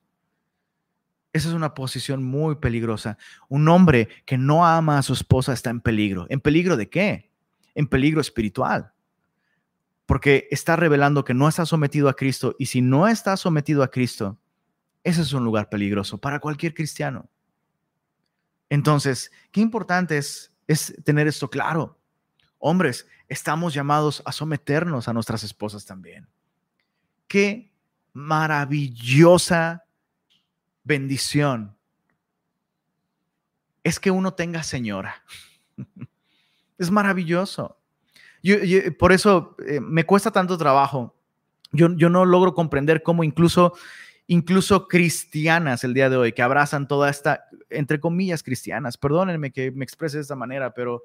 Esa 1.32 1.48
es 1.48 1.54
una 1.54 1.74
posición 1.74 2.24
muy 2.24 2.54
peligrosa. 2.54 3.18
Un 3.48 3.68
hombre 3.68 4.08
que 4.24 4.38
no 4.38 4.66
ama 4.66 4.96
a 4.96 5.02
su 5.02 5.12
esposa 5.12 5.52
está 5.52 5.68
en 5.68 5.82
peligro. 5.82 6.26
¿En 6.30 6.40
peligro 6.40 6.78
de 6.78 6.88
qué? 6.88 7.30
En 7.74 7.86
peligro 7.86 8.22
espiritual. 8.22 8.92
Porque 10.06 10.48
está 10.50 10.76
revelando 10.76 11.24
que 11.24 11.34
no 11.34 11.48
está 11.48 11.66
sometido 11.66 12.08
a 12.08 12.14
Cristo. 12.14 12.56
Y 12.58 12.66
si 12.66 12.80
no 12.80 13.06
está 13.06 13.36
sometido 13.36 13.82
a 13.82 13.90
Cristo, 13.90 14.38
ese 15.06 15.22
es 15.22 15.32
un 15.32 15.44
lugar 15.44 15.68
peligroso 15.68 16.18
para 16.18 16.40
cualquier 16.40 16.74
cristiano. 16.74 17.28
Entonces, 18.68 19.30
qué 19.52 19.60
importante 19.60 20.18
es, 20.18 20.52
es 20.66 20.96
tener 21.04 21.28
esto 21.28 21.48
claro. 21.48 21.96
Hombres, 22.58 23.06
estamos 23.28 23.72
llamados 23.72 24.20
a 24.26 24.32
someternos 24.32 25.06
a 25.06 25.12
nuestras 25.12 25.44
esposas 25.44 25.86
también. 25.86 26.26
Qué 27.28 27.72
maravillosa 28.14 29.84
bendición 30.82 31.76
es 33.84 34.00
que 34.00 34.10
uno 34.10 34.34
tenga 34.34 34.64
señora. 34.64 35.22
es 36.78 36.90
maravilloso. 36.90 37.78
por 38.98 39.12
eso 39.12 39.54
eh, 39.68 39.78
me 39.78 40.04
cuesta 40.04 40.32
tanto 40.32 40.58
trabajo. 40.58 41.14
Yo, 41.70 41.94
yo 41.94 42.10
no 42.10 42.24
logro 42.24 42.54
comprender 42.54 43.04
cómo 43.04 43.22
incluso 43.22 43.74
incluso 44.26 44.88
cristianas 44.88 45.84
el 45.84 45.94
día 45.94 46.10
de 46.10 46.16
hoy, 46.16 46.32
que 46.32 46.42
abrazan 46.42 46.88
toda 46.88 47.10
esta, 47.10 47.44
entre 47.70 48.00
comillas, 48.00 48.42
cristianas, 48.42 48.96
perdónenme 48.96 49.52
que 49.52 49.70
me 49.70 49.84
exprese 49.84 50.16
de 50.16 50.22
esta 50.22 50.36
manera, 50.36 50.74
pero 50.74 51.04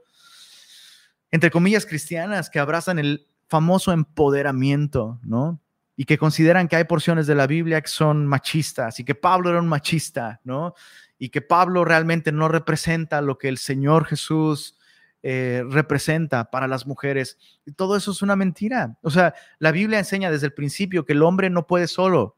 entre 1.32 1.50
comillas, 1.50 1.86
cristianas 1.86 2.50
que 2.50 2.60
abrazan 2.60 3.00
el 3.00 3.28
famoso 3.48 3.92
empoderamiento, 3.92 5.20
¿no? 5.24 5.60
Y 5.96 6.06
que 6.06 6.18
consideran 6.18 6.68
que 6.68 6.76
hay 6.76 6.84
porciones 6.84 7.28
de 7.28 7.36
la 7.36 7.48
Biblia 7.48 7.82
que 7.82 7.90
son 7.90 8.26
machistas 8.28 9.00
y 9.00 9.06
que 9.06 9.16
Pablo 9.16 9.50
era 9.50 9.60
un 9.60 9.68
machista, 9.68 10.42
¿no? 10.44 10.74
Y 11.18 11.30
que 11.30 11.42
Pablo 11.42 11.86
realmente 11.86 12.32
no 12.32 12.48
representa 12.48 13.22
lo 13.22 13.38
que 13.38 13.48
el 13.48 13.58
Señor 13.58 14.06
Jesús 14.06 14.78
eh, 15.24 15.64
representa 15.70 16.50
para 16.50 16.68
las 16.68 16.88
mujeres. 16.88 17.38
Y 17.66 17.74
todo 17.74 17.96
eso 17.96 18.12
es 18.12 18.22
una 18.22 18.36
mentira. 18.36 18.98
O 19.02 19.10
sea, 19.10 19.34
la 19.60 19.72
Biblia 19.72 20.00
enseña 20.00 20.32
desde 20.32 20.48
el 20.48 20.54
principio 20.54 21.06
que 21.06 21.14
el 21.14 21.22
hombre 21.22 21.50
no 21.50 21.68
puede 21.68 21.88
solo, 21.88 22.38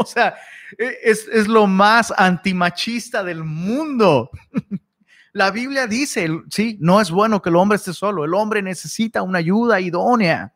o 0.04 0.06
sea, 0.06 0.34
e, 0.78 0.98
es, 1.02 1.46
lo 1.46 1.66
más 1.66 2.12
antimachista 2.16 3.22
del 3.22 3.44
mundo. 3.44 4.30
La 5.32 5.50
Biblia 5.50 5.86
dice, 5.86 6.28
sí, 6.50 6.76
no 6.80 7.00
es 7.00 7.10
bueno 7.10 7.40
que 7.40 7.50
el 7.50 7.56
hombre 7.56 7.76
esté 7.76 7.92
solo, 7.92 8.24
el 8.24 8.34
hombre 8.34 8.62
necesita 8.62 9.22
una 9.22 9.38
ayuda 9.38 9.80
idónea. 9.80 10.52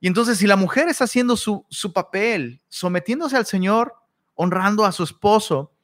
Y 0.00 0.06
entonces 0.06 0.38
si 0.38 0.46
la 0.46 0.56
mujer 0.56 0.88
está 0.88 1.04
haciendo 1.04 1.36
su, 1.36 1.66
su 1.68 1.92
papel, 1.92 2.62
sometiéndose 2.68 3.36
al 3.36 3.44
Señor, 3.44 3.94
honrando 4.34 4.86
a 4.86 4.92
su 4.92 5.02
esposo, 5.02 5.74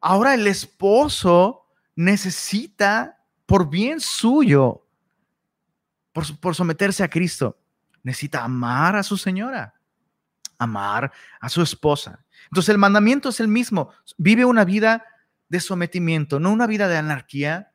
ahora 0.00 0.34
el 0.34 0.48
esposo 0.48 1.64
necesita, 1.94 3.20
por 3.46 3.70
bien 3.70 4.00
suyo, 4.00 4.84
por, 6.12 6.40
por 6.40 6.56
someterse 6.56 7.04
a 7.04 7.08
Cristo, 7.08 7.56
necesita 8.02 8.42
amar 8.42 8.96
a 8.96 9.04
su 9.04 9.16
señora 9.16 9.73
amar 10.64 11.12
a 11.40 11.48
su 11.48 11.62
esposa. 11.62 12.24
Entonces 12.46 12.70
el 12.70 12.78
mandamiento 12.78 13.28
es 13.28 13.40
el 13.40 13.48
mismo. 13.48 13.90
Vive 14.18 14.44
una 14.44 14.64
vida 14.64 15.04
de 15.48 15.60
sometimiento, 15.60 16.40
no 16.40 16.52
una 16.52 16.66
vida 16.66 16.88
de 16.88 16.96
anarquía, 16.96 17.72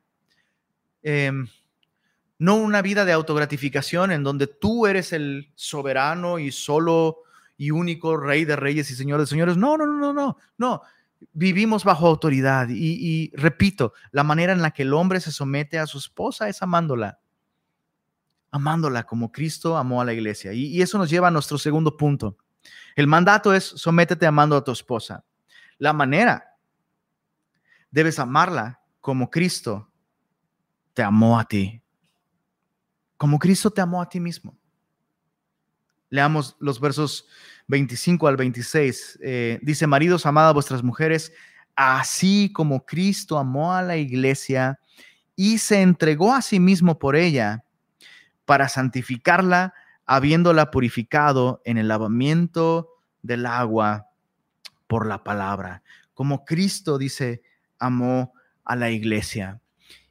em, 1.01 1.48
no 2.38 2.55
una 2.55 2.81
vida 2.81 3.05
de 3.05 3.12
autogratificación 3.13 4.12
en 4.12 4.24
donde 4.24 4.48
tú 4.48 4.88
eres 4.88 5.13
el 5.13 5.51
soberano 5.55 6.39
y 6.39 6.51
solo 6.51 7.19
y 7.58 7.72
único 7.72 8.15
rey 8.15 8.46
de 8.46 8.55
reyes 8.55 8.89
y 8.91 8.96
señor 8.96 9.19
de 9.19 9.27
señores. 9.27 9.58
No, 9.58 9.77
no, 9.77 9.86
no, 9.86 10.13
no, 10.13 10.38
no. 10.58 10.81
Vivimos 11.34 11.84
bajo 11.84 12.08
autoridad 12.08 12.67
y 12.69 13.31
repito, 13.36 13.93
la 14.12 14.24
manera 14.24 14.53
en 14.53 14.62
la 14.62 14.72
que 14.72 14.84
el 14.84 14.93
hombre 14.93 15.19
se 15.19 15.31
somete 15.31 15.77
a 15.77 15.88
su 15.88 15.98
esposa 15.98 16.48
es 16.48 16.62
amándola 16.62 17.19
amándola 18.51 19.03
como 19.03 19.31
Cristo 19.31 19.77
amó 19.77 20.01
a 20.01 20.05
la 20.05 20.13
iglesia. 20.13 20.53
y, 20.53 20.81
eso 20.81 20.98
nos 20.98 21.10
lleva 21.10 21.27
a 21.27 21.31
nuestro 21.31 21.58
segundo 21.58 21.96
punto. 21.96 22.38
El 23.00 23.08
mandato 23.08 23.53
es 23.53 23.63
sométete 23.63 24.25
amando 24.25 24.58
a 24.58 24.62
tu 24.62 24.74
esposa. 24.74 25.24
La 25.77 25.94
manera, 25.94 26.58
debes 27.89 28.20
amarla 28.20 28.82
como 29.00 29.29
Cristo 29.32 29.89
te 30.94 31.01
amó 31.01 31.39
a 31.39 31.46
ti. 31.46 31.82
Como 33.15 33.39
Cristo 33.39 33.72
te 33.72 33.79
amó 33.79 34.01
a 34.01 34.10
ti 34.10 34.20
mismo. 34.20 34.60
Leamos 36.10 36.58
los 36.60 36.82
versos 36.82 37.25
25 37.68 38.27
al 38.27 38.36
26. 38.36 39.20
Eh, 39.24 39.60
dice, 39.62 39.88
maridos, 39.88 40.25
amad 40.25 40.50
a 40.50 40.51
vuestras 40.51 40.84
mujeres, 40.84 41.32
así 41.77 42.51
como 42.51 42.86
Cristo 42.86 43.38
amó 43.38 43.74
a 43.74 43.82
la 43.82 43.96
iglesia 43.96 44.77
y 45.38 45.60
se 45.60 45.82
entregó 45.82 46.34
a 46.34 46.41
sí 46.41 46.60
mismo 46.60 47.00
por 47.00 47.15
ella 47.15 47.63
para 48.44 48.68
santificarla 48.68 49.74
habiéndola 50.10 50.72
purificado 50.72 51.62
en 51.65 51.77
el 51.77 51.88
lavamiento 51.88 52.88
del 53.21 53.45
agua 53.45 54.07
por 54.88 55.05
la 55.05 55.23
palabra, 55.23 55.83
como 56.13 56.45
Cristo 56.45 56.97
dice, 56.97 57.41
amó 57.77 58.33
a 58.63 58.75
la 58.75 58.89
iglesia. 58.89 59.59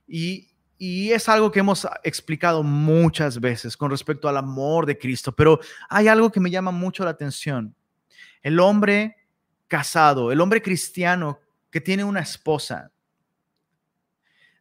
Y, 0.06 0.48
y 0.78 1.10
es 1.10 1.28
algo 1.28 1.50
que 1.50 1.60
hemos 1.60 1.86
explicado 2.04 2.62
muchas 2.62 3.40
veces 3.40 3.76
con 3.76 3.90
respecto 3.90 4.28
al 4.28 4.36
amor 4.36 4.86
de 4.86 4.96
Cristo, 4.96 5.32
pero 5.32 5.60
hay 5.88 6.08
algo 6.08 6.30
que 6.30 6.40
me 6.40 6.50
llama 6.50 6.70
mucho 6.70 7.04
la 7.04 7.10
atención. 7.10 7.74
El 8.42 8.60
hombre 8.60 9.16
casado, 9.66 10.32
el 10.32 10.40
hombre 10.40 10.62
cristiano 10.62 11.40
que 11.70 11.80
tiene 11.80 12.04
una 12.04 12.20
esposa, 12.20 12.90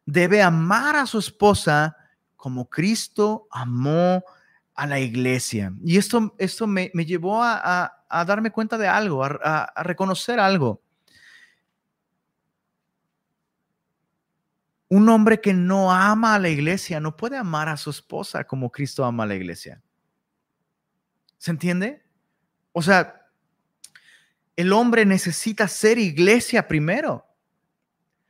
debe 0.04 0.42
amar 0.42 0.96
a 0.96 1.06
su 1.06 1.18
esposa 1.18 1.96
como 2.36 2.68
Cristo 2.70 3.46
amó 3.50 4.22
a 4.74 4.86
la 4.86 5.00
iglesia. 5.00 5.72
Y 5.84 5.98
esto, 5.98 6.34
esto 6.38 6.66
me, 6.66 6.88
llevó 7.04 7.42
a, 7.42 7.97
darme 8.08 8.50
cuenta 8.50 8.78
de 8.78 8.88
algo, 8.88 9.24
a, 9.24 9.72
reconocer 9.82 10.40
algo. 10.40 10.82
Un 14.88 15.08
hombre 15.08 15.40
que 15.40 15.52
no 15.52 15.92
ama 15.92 16.34
a 16.34 16.38
la 16.38 16.48
iglesia 16.48 16.98
no 16.98 17.16
puede 17.16 17.36
amar 17.36 17.68
a 17.68 17.76
su 17.76 17.90
esposa 17.90 18.44
como 18.44 18.72
Cristo 18.72 19.04
ama 19.04 19.24
a 19.24 19.26
la 19.26 19.34
iglesia. 19.34 19.82
¿Se 21.36 21.50
entiende? 21.50 22.02
O 22.72 22.82
sea, 22.82 23.26
el 24.56 24.72
hombre 24.72 25.04
necesita 25.04 25.68
ser 25.68 25.98
iglesia 25.98 26.66
primero. 26.66 27.26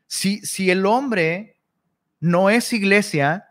Si, 0.07 0.45
si 0.45 0.71
el 0.71 0.85
hombre 0.85 1.61
no 2.21 2.51
es 2.51 2.73
iglesia, 2.73 3.49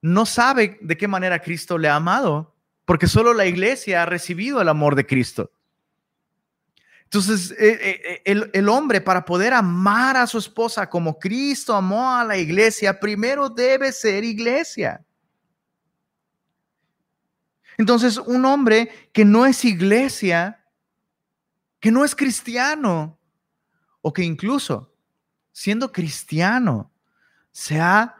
no 0.00 0.24
sabe 0.24 0.78
de 0.80 0.96
qué 0.96 1.08
manera 1.08 1.40
Cristo 1.40 1.78
le 1.78 1.88
ha 1.88 1.96
amado, 1.96 2.54
porque 2.84 3.08
solo 3.08 3.34
la 3.34 3.46
iglesia 3.46 4.02
ha 4.02 4.06
recibido 4.06 4.62
el 4.62 4.68
amor 4.68 4.94
de 4.94 5.04
Cristo. 5.04 5.50
Entonces, 7.06 7.52
eh, 7.52 7.78
eh, 7.80 8.22
eh, 8.24 8.50
el, 8.52 8.68
hombre 8.68 9.00
para 9.00 9.24
poder 9.24 9.54
amar 9.54 10.16
a 10.16 10.26
su 10.26 10.38
esposa 10.38 10.90
como 10.90 11.18
Cristo 11.18 11.74
amó 11.74 12.12
a 12.12 12.24
la 12.24 12.36
iglesia, 12.36 12.98
primero 12.98 13.48
debe 13.48 13.92
ser 13.92 14.24
iglesia. 14.24 15.04
Entonces, 17.78 18.18
un 18.18 18.44
hombre 18.44 19.08
que 19.12 19.24
no 19.24 19.46
es 19.46 19.64
iglesia, 19.64 20.64
que 21.78 21.92
no 21.92 22.04
es 22.04 22.14
cristiano, 22.14 23.16
o 24.00 24.12
que 24.12 24.22
incluso 24.22 24.92
siendo 25.52 25.92
cristiano, 25.92 26.92
se 27.52 27.80
ha 27.80 28.15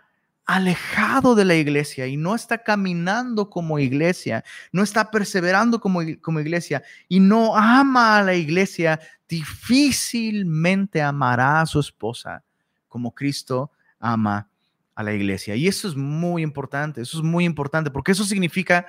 alejado 0.47 1.35
de 1.35 1.45
la 1.45 1.57
iglesia 1.57 2.07
y 2.07 2.17
no 2.17 2.35
está 2.35 2.59
caminando 2.59 3.51
como 3.51 3.81
iglesia, 3.81 4.45
no 4.71 4.85
está 4.85 5.11
perseverando 5.11 5.81
como, 5.81 6.03
iglesia 6.03 6.85
y 7.09 7.19
no 7.19 7.57
ama 7.57 8.19
a 8.19 8.23
la 8.23 8.35
iglesia, 8.35 9.01
difícilmente 9.29 11.03
amará 11.03 11.61
a 11.61 11.67
su 11.67 11.81
esposa 11.81 12.45
como 12.89 13.13
Cristo 13.13 13.73
ama 13.99 14.49
a 14.95 15.03
la 15.03 15.13
iglesia. 15.13 15.57
Y 15.57 15.67
eso 15.67 15.89
es 15.89 15.97
muy 15.97 16.43
importante, 16.43 17.01
eso 17.01 17.19
es 17.19 17.25
muy 17.25 17.45
importante, 17.45 17.91
porque 17.91 18.13
eso 18.13 18.25
significa, 18.25 18.87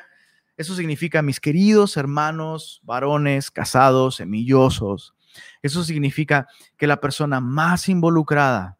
eso 0.57 0.75
significa, 0.75 1.23
mis 1.23 1.39
queridos 1.39 1.97
hermanos, 1.97 2.81
varones, 2.83 3.49
casados, 3.49 4.17
semillosos, 4.17 5.15
eso 5.63 5.83
significa 5.83 6.47
que 6.77 6.87
la 6.87 7.01
persona 7.01 7.39
más 7.39 7.89
involucrada 7.89 8.77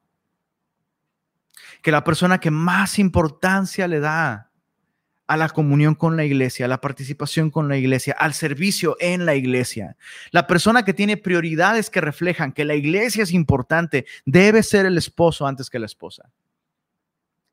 que 1.88 1.92
la 1.94 2.04
persona 2.04 2.42
que 2.42 2.52
más 2.52 3.00
importancia 3.00 3.88
le 3.88 4.02
da 4.02 4.52
a 5.26 5.38
la 5.38 5.48
comunión 5.48 5.96
con 5.96 6.18
la 6.18 6.26
iglesia, 6.26 6.66
a 6.66 6.68
la 6.68 6.82
participación 6.82 7.50
con 7.50 7.70
la 7.70 7.78
iglesia, 7.78 8.14
al 8.20 8.34
servicio 8.34 8.98
en 9.00 9.26
la 9.26 9.36
iglesia. 9.36 9.96
La 10.32 10.48
persona 10.48 10.84
que 10.84 10.94
tiene 10.94 11.16
prioridades 11.16 11.90
que 11.90 12.02
reflejan 12.02 12.52
que 12.52 12.66
la 12.66 12.76
iglesia 12.76 13.24
es 13.24 13.32
importante 13.32 14.06
debe 14.26 14.64
ser 14.64 14.86
el 14.86 14.98
esposo 14.98 15.48
antes 15.48 15.70
que 15.70 15.80
la 15.80 15.86
esposa. 15.86 16.30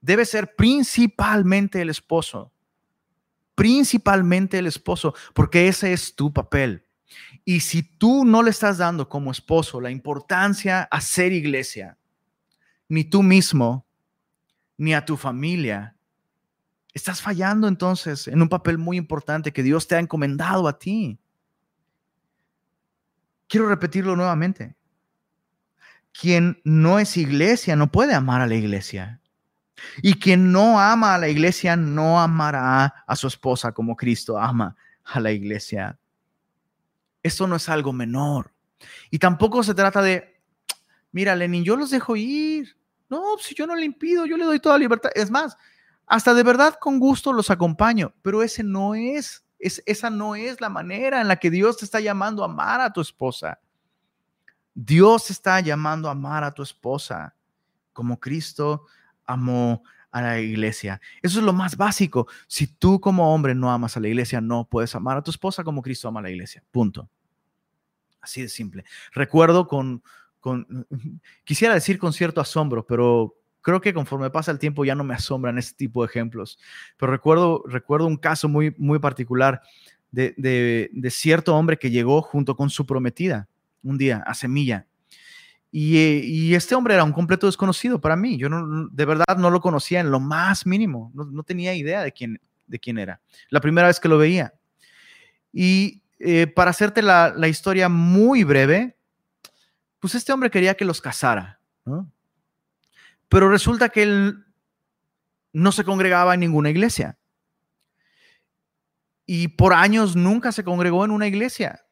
Debe 0.01 0.25
ser 0.25 0.57
principalmente 0.57 1.81
el 1.81 1.91
esposo. 1.91 2.51
Principalmente 3.55 4.59
el 4.59 4.67
esposo, 4.67 5.15
porque 5.33 5.69
ese 5.69 5.93
es 5.93 6.17
tu 6.17 6.33
papel. 6.33 6.83
Y 7.45 7.61
si 7.61 7.85
tú 7.85 8.25
no 8.25 8.43
le 8.43 8.51
estás 8.51 8.79
dando 8.79 9.09
como 9.09 9.31
esposo 9.31 9.81
la 9.81 9.93
importancia 9.93 10.89
a 10.91 11.01
ser 11.01 11.33
iglesia, 11.33 11.99
ni 12.89 13.05
tú 13.05 13.23
mismo 13.23 13.84
ni 14.77 14.95
a 14.95 15.05
tu 15.05 15.17
familia. 15.17 15.97
Estás 16.93 17.21
fallando 17.21 17.67
entonces 17.67 18.29
en 18.29 18.41
un 18.41 18.49
papel 18.49 18.79
muy 18.79 18.97
importante 18.97 19.53
que 19.53 19.63
Dios 19.63 19.89
te 19.89 19.97
ha 19.97 19.99
encomendado 19.99 20.69
a 20.69 20.79
ti. 20.79 21.19
Quiero 23.49 23.69
repetirlo 23.69 24.17
nuevamente. 24.17 24.77
Quien 26.13 26.61
no 26.65 26.99
es 26.99 27.17
iglesia 27.17 27.75
no 27.75 27.91
puede 27.91 28.15
amar 28.15 28.41
a 28.41 28.47
la 28.47 28.55
iglesia. 28.55 29.21
Y 30.03 30.15
quien 30.15 30.53
no 30.53 30.81
ama 30.81 31.15
a 31.15 31.19
la 31.19 31.29
iglesia 31.29 31.77
no 31.77 32.21
amará 32.21 33.05
a 33.07 33.17
su 33.17 33.27
esposa 33.27 33.73
como 33.73 33.97
Cristo 33.97 34.39
ama 34.39 34.77
a 35.03 35.21
la 35.21 35.33
iglesia. 35.33 35.99
Esto 37.23 37.47
no 37.47 37.57
es 37.57 37.69
algo 37.69 37.93
menor. 37.93 38.53
Y 39.11 39.19
tampoco 39.19 39.63
se 39.63 39.75
trata 39.75 40.03
de, 40.03 40.41
mira, 41.11 41.35
Lenin, 41.35 41.65
yo 41.65 41.77
los 41.77 41.91
dejo 41.91 42.17
ir. 42.17 42.77
No, 43.09 43.37
si 43.39 43.55
yo 43.55 43.67
no 43.67 43.75
le 43.77 43.85
impido, 43.85 44.27
yo 44.27 44.37
le 44.37 44.45
doy 44.45 44.61
toda 44.61 44.79
libertad. 44.79 45.11
Es 45.15 45.31
más, 45.31 45.57
hasta 46.07 46.35
de 46.35 46.43
verdad 46.43 46.75
con 46.81 46.99
gusto 46.99 47.33
los 47.33 47.51
acompaño, 47.51 48.15
pero 48.23 48.43
ese 48.43 48.63
no 48.63 48.95
es, 48.95 49.45
es, 49.59 49.83
esa 49.87 50.11
no 50.11 50.35
es 50.35 50.61
la 50.61 50.69
manera 50.69 51.21
en 51.21 51.29
la 51.29 51.37
que 51.37 51.51
Dios 51.51 51.79
te 51.79 51.85
está 51.85 52.01
llamando 52.01 52.43
a 52.43 52.47
amar 52.47 52.81
a 52.81 52.93
tu 52.93 53.01
esposa. 53.01 53.61
Dios 54.75 55.31
está 55.31 55.61
llamando 55.61 56.09
a 56.09 56.13
amar 56.13 56.45
a 56.45 56.53
tu 56.53 56.63
esposa 56.63 57.35
como 57.93 58.19
Cristo 58.19 58.87
amó 59.25 59.83
a 60.11 60.21
la 60.23 60.41
iglesia. 60.41 61.01
Eso 61.23 61.39
es 61.39 61.45
lo 61.45 61.53
más 61.53 61.77
básico. 61.77 62.29
Si 62.47 62.67
tú 62.67 63.01
como 63.01 63.35
hombre 63.35 63.55
no 63.55 63.71
amas 63.73 63.97
a 63.97 64.01
la 64.01 64.09
iglesia, 64.09 64.41
no 64.41 64.65
puedes 64.65 64.95
amar 64.95 65.17
a 65.17 65.23
tu 65.23 65.31
esposa 65.31 65.65
como 65.65 65.83
Cristo 65.83 66.09
ama 66.09 66.21
a 66.21 66.25
la 66.25 66.31
iglesia. 66.31 66.63
Punto. 66.71 67.09
Así 68.21 68.43
de 68.43 68.49
simple. 68.49 68.85
Recuerdo 69.13 69.67
con, 69.67 70.03
quisiera 71.45 71.75
decir 71.75 71.99
con 71.99 72.13
cierto 72.13 72.41
asombro, 72.41 72.87
pero 72.87 73.37
creo 73.65 73.81
que 73.81 73.95
conforme 73.95 74.31
pasa 74.31 74.51
el 74.53 74.59
tiempo 74.59 74.85
ya 74.85 74.95
no 74.95 75.05
me 75.05 75.15
asombran 75.15 75.59
este 75.59 75.75
tipo 75.77 76.03
de 76.03 76.09
ejemplos. 76.09 76.59
Pero 76.97 77.11
recuerdo, 77.11 77.65
recuerdo 77.67 78.07
un 78.07 78.17
caso 78.17 78.49
muy, 78.49 78.75
muy 78.79 78.99
particular 78.99 79.63
de, 80.13 80.35
de, 80.93 81.11
cierto 81.11 81.57
hombre 81.57 81.77
que 81.77 81.91
llegó 81.91 82.23
junto 82.23 82.55
con 82.55 82.71
su 82.71 82.87
prometida 82.87 83.49
un 83.83 83.99
día 83.99 84.23
a 84.27 84.35
Semilla. 84.35 84.87
Y, 85.73 85.99
y, 85.99 86.55
este 86.55 86.77
hombre 86.77 86.95
era 86.95 87.03
un 87.03 87.13
completo 87.13 87.47
desconocido 87.47 88.01
para 88.01 88.15
mí. 88.15 88.37
Yo 88.37 88.49
no, 88.49 88.89
de 88.89 89.05
verdad 89.05 89.37
no 89.37 89.51
lo 89.51 89.61
conocía 89.61 89.99
en 89.99 90.13
lo 90.13 90.21
más 90.21 90.67
mínimo. 90.67 91.11
No, 91.15 91.25
no 91.25 91.43
tenía 91.43 91.75
idea 91.75 92.03
de 92.03 92.13
quién, 92.13 92.41
de 92.69 92.79
quién 92.79 92.97
era. 92.97 93.21
La 93.49 93.61
primera 93.61 93.89
vez 93.89 93.99
que 93.99 94.09
lo 94.09 94.17
veía. 94.17 94.55
Y 95.53 96.03
eh, 96.21 96.47
para 96.47 96.71
hacerte 96.71 97.03
la, 97.03 97.33
la 97.37 97.49
historia 97.49 97.89
muy 97.89 98.45
breve, 98.45 98.97
pues 100.05 100.17
este 100.17 100.35
hombre 100.35 100.51
quería 100.51 100.75
que 100.75 100.85
los 100.85 101.01
casara, 101.01 101.59
Pero 103.31 103.49
resulta 103.49 103.89
que 103.89 104.03
él 104.03 104.45
no 105.55 105.73
se 105.73 105.83
congregaba 105.83 106.35
en 106.35 106.41
ninguna 106.41 106.69
iglesia. 106.69 107.17
Y 109.25 109.49
por 109.49 109.73
años 109.73 110.15
nunca 110.15 110.53
se 110.53 110.63
congregó 110.63 111.07
en 111.07 111.11
una 111.11 111.27
iglesia. 111.27 111.87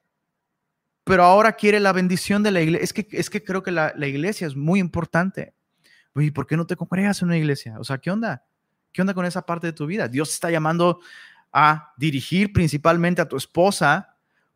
Pero 1.05 1.25
ahora 1.25 1.55
quiere 1.55 1.81
la 1.81 1.95
bendición 1.95 2.43
de 2.43 2.51
la 2.51 2.61
iglesia. 2.61 2.85
Es 2.85 2.93
que, 2.93 3.09
es 3.13 3.31
que 3.31 3.43
creo 3.43 3.63
que 3.63 3.71
la, 3.71 3.95
iglesia 4.07 4.47
es 4.47 4.57
muy 4.57 4.79
importante. 4.79 5.55
¿Y 6.15 6.33
¿por 6.33 6.47
qué 6.47 6.59
no 6.59 6.67
te 6.67 6.77
congregas 6.77 7.23
en 7.23 7.29
una 7.29 7.39
iglesia? 7.39 7.79
O 7.81 7.85
sea, 7.85 7.97
¿qué 7.97 8.11
onda? 8.11 8.45
¿Qué 8.93 9.01
onda 9.01 9.15
con 9.15 9.25
esa 9.25 9.47
parte 9.47 9.69
de 9.69 9.73
tu 9.73 9.87
vida? 9.87 10.07
Dios 10.07 10.35
está 10.35 10.51
llamando 10.51 11.01
a 11.51 11.95
dirigir 11.97 12.53
principalmente 12.53 13.23
a 13.23 13.29
tu 13.29 13.39
esposa 13.39 14.12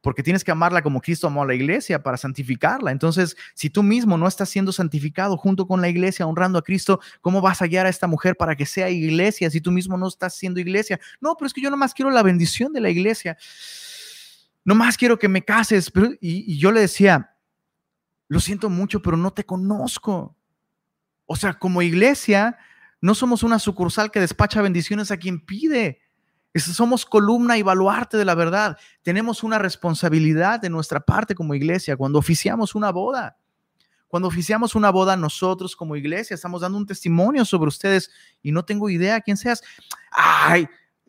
porque 0.06 0.22
tienes 0.22 0.44
que 0.44 0.52
amarla 0.52 0.82
como 0.82 1.00
Cristo 1.00 1.26
amó 1.26 1.42
a 1.42 1.46
la 1.46 1.54
iglesia 1.56 2.00
para 2.00 2.16
santificarla. 2.16 2.92
Entonces, 2.92 3.36
si 3.54 3.70
tú 3.70 3.82
mismo 3.82 4.16
no 4.16 4.28
estás 4.28 4.48
siendo 4.48 4.70
santificado 4.70 5.36
junto 5.36 5.66
con 5.66 5.80
la 5.80 5.88
iglesia, 5.88 6.28
honrando 6.28 6.60
a 6.60 6.62
Cristo, 6.62 7.00
¿cómo 7.20 7.40
vas 7.40 7.60
a 7.60 7.66
guiar 7.66 7.86
a 7.86 7.88
esta 7.88 8.06
mujer 8.06 8.36
para 8.36 8.54
que 8.54 8.66
sea 8.66 8.88
iglesia 8.88 9.50
si 9.50 9.60
tú 9.60 9.72
mismo 9.72 9.98
no 9.98 10.06
estás 10.06 10.36
siendo 10.36 10.60
iglesia? 10.60 11.00
No, 11.20 11.34
pero 11.36 11.48
es 11.48 11.52
que 11.52 11.60
yo 11.60 11.70
nomás 11.70 11.92
quiero 11.92 12.12
la 12.12 12.22
bendición 12.22 12.72
de 12.72 12.82
la 12.82 12.88
iglesia. 12.88 13.36
Nomás 14.64 14.96
quiero 14.96 15.18
que 15.18 15.26
me 15.26 15.44
cases. 15.44 15.90
y, 16.20 16.52
y 16.52 16.56
yo 16.56 16.70
le 16.70 16.82
decía, 16.82 17.34
lo 18.28 18.38
siento 18.38 18.70
mucho, 18.70 19.02
pero 19.02 19.16
no 19.16 19.32
te 19.32 19.42
conozco. 19.42 20.36
O 21.26 21.34
sea, 21.34 21.54
como 21.54 21.82
iglesia, 21.82 22.56
no 23.00 23.16
somos 23.16 23.42
una 23.42 23.58
sucursal 23.58 24.12
que 24.12 24.20
despacha 24.20 24.62
bendiciones 24.62 25.10
a 25.10 25.16
quien 25.16 25.44
pide. 25.44 26.05
Somos 26.58 27.04
columna 27.04 27.58
y 27.58 27.62
baluarte 27.62 28.16
de 28.16 28.24
la 28.24 28.34
verdad. 28.34 28.78
Tenemos 29.02 29.42
una 29.42 29.58
responsabilidad 29.58 30.60
de 30.60 30.70
nuestra 30.70 31.00
parte 31.00 31.34
como 31.34 31.54
iglesia 31.54 31.96
cuando 31.96 32.18
oficiamos 32.18 32.74
una 32.74 32.90
boda. 32.90 33.36
Cuando 34.08 34.28
oficiamos 34.28 34.74
una 34.74 34.90
boda, 34.90 35.16
nosotros 35.16 35.74
como 35.74 35.96
iglesia 35.96 36.34
estamos 36.34 36.60
dando 36.60 36.78
un 36.78 36.86
testimonio 36.86 37.44
sobre 37.44 37.68
ustedes 37.68 38.10
y 38.42 38.52
no 38.52 38.64
tengo 38.64 38.88
idea 38.88 39.20
quién 39.20 39.36
seas. 39.36 39.62
Ay, 40.10 40.68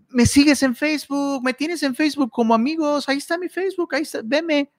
me 0.10 0.26
sigues 0.26 0.64
en 0.64 0.76
Facebook, 0.76 1.44
me 1.44 1.54
tienes 1.54 1.84
en 1.84 1.96
Facebook 1.96 2.32
como 2.32 2.54
amigos, 2.54 3.08
ahí 3.08 3.18
está 3.18 3.38
mi 3.38 3.50
Facebook, 3.50 3.94
ahí 3.94 4.02
está, 4.02 4.22
veme. 4.24 4.72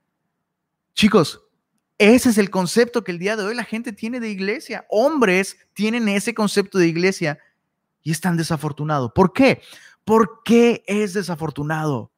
Chicos, 0.95 1.41
ese 1.97 2.31
es 2.31 2.39
el 2.39 2.51
concepto 2.51 3.05
que 3.05 3.13
el 3.13 3.19
día 3.19 3.37
de 3.37 3.45
hoy 3.45 3.55
la 3.55 3.65
gente 3.65 3.93
tiene 3.93 4.21
de 4.21 4.31
iglesia. 4.31 4.87
Hombres 4.89 5.57
tienen 5.73 6.09
ese 6.09 6.35
concepto 6.35 6.79
de 6.79 6.89
iglesia 6.89 7.39
y 8.03 8.11
están 8.11 8.37
desafortunados. 8.37 9.13
¿Por 9.15 9.33
qué? 9.33 9.63
¿Por 10.09 10.43
qué 10.43 10.85
es 10.87 11.13
desafortunado? 11.13 12.11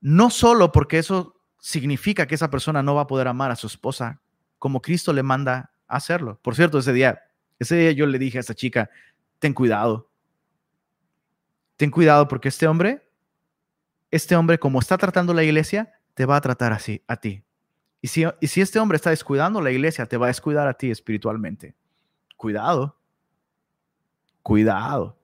No 0.00 0.28
solo 0.30 0.72
porque 0.72 0.98
eso 0.98 1.36
significa 1.60 2.26
que 2.26 2.34
esa 2.34 2.50
persona 2.50 2.82
no 2.82 2.96
va 2.96 3.02
a 3.02 3.06
poder 3.06 3.28
amar 3.28 3.52
a 3.52 3.56
su 3.56 3.68
esposa 3.68 4.20
como 4.58 4.82
Cristo 4.82 5.12
le 5.12 5.22
manda 5.22 5.70
a 5.86 5.98
hacerlo. 5.98 6.40
Por 6.42 6.56
cierto, 6.56 6.80
ese 6.80 6.92
día, 6.92 7.22
ese 7.60 7.76
día 7.76 7.92
yo 7.92 8.06
le 8.06 8.18
dije 8.18 8.38
a 8.38 8.40
esta 8.40 8.52
chica, 8.56 8.90
ten 9.38 9.54
cuidado. 9.54 10.10
Ten 11.76 11.92
cuidado 11.92 12.26
porque 12.26 12.48
este 12.48 12.66
hombre, 12.66 13.08
este 14.10 14.34
hombre 14.34 14.58
como 14.58 14.80
está 14.80 14.98
tratando 14.98 15.32
la 15.34 15.44
iglesia, 15.44 15.92
te 16.14 16.26
va 16.26 16.34
a 16.34 16.40
tratar 16.40 16.72
así 16.72 17.00
a 17.06 17.14
ti. 17.14 17.44
Y 18.02 18.08
si, 18.08 18.24
y 18.40 18.48
si 18.48 18.60
este 18.60 18.80
hombre 18.80 18.96
está 18.96 19.10
descuidando 19.10 19.60
la 19.60 19.70
iglesia, 19.70 20.04
te 20.06 20.16
va 20.16 20.26
a 20.26 20.34
descuidar 20.34 20.66
a 20.66 20.74
ti 20.74 20.90
espiritualmente. 20.90 21.76
cuidado, 22.36 22.96
cuidado. 24.42 25.19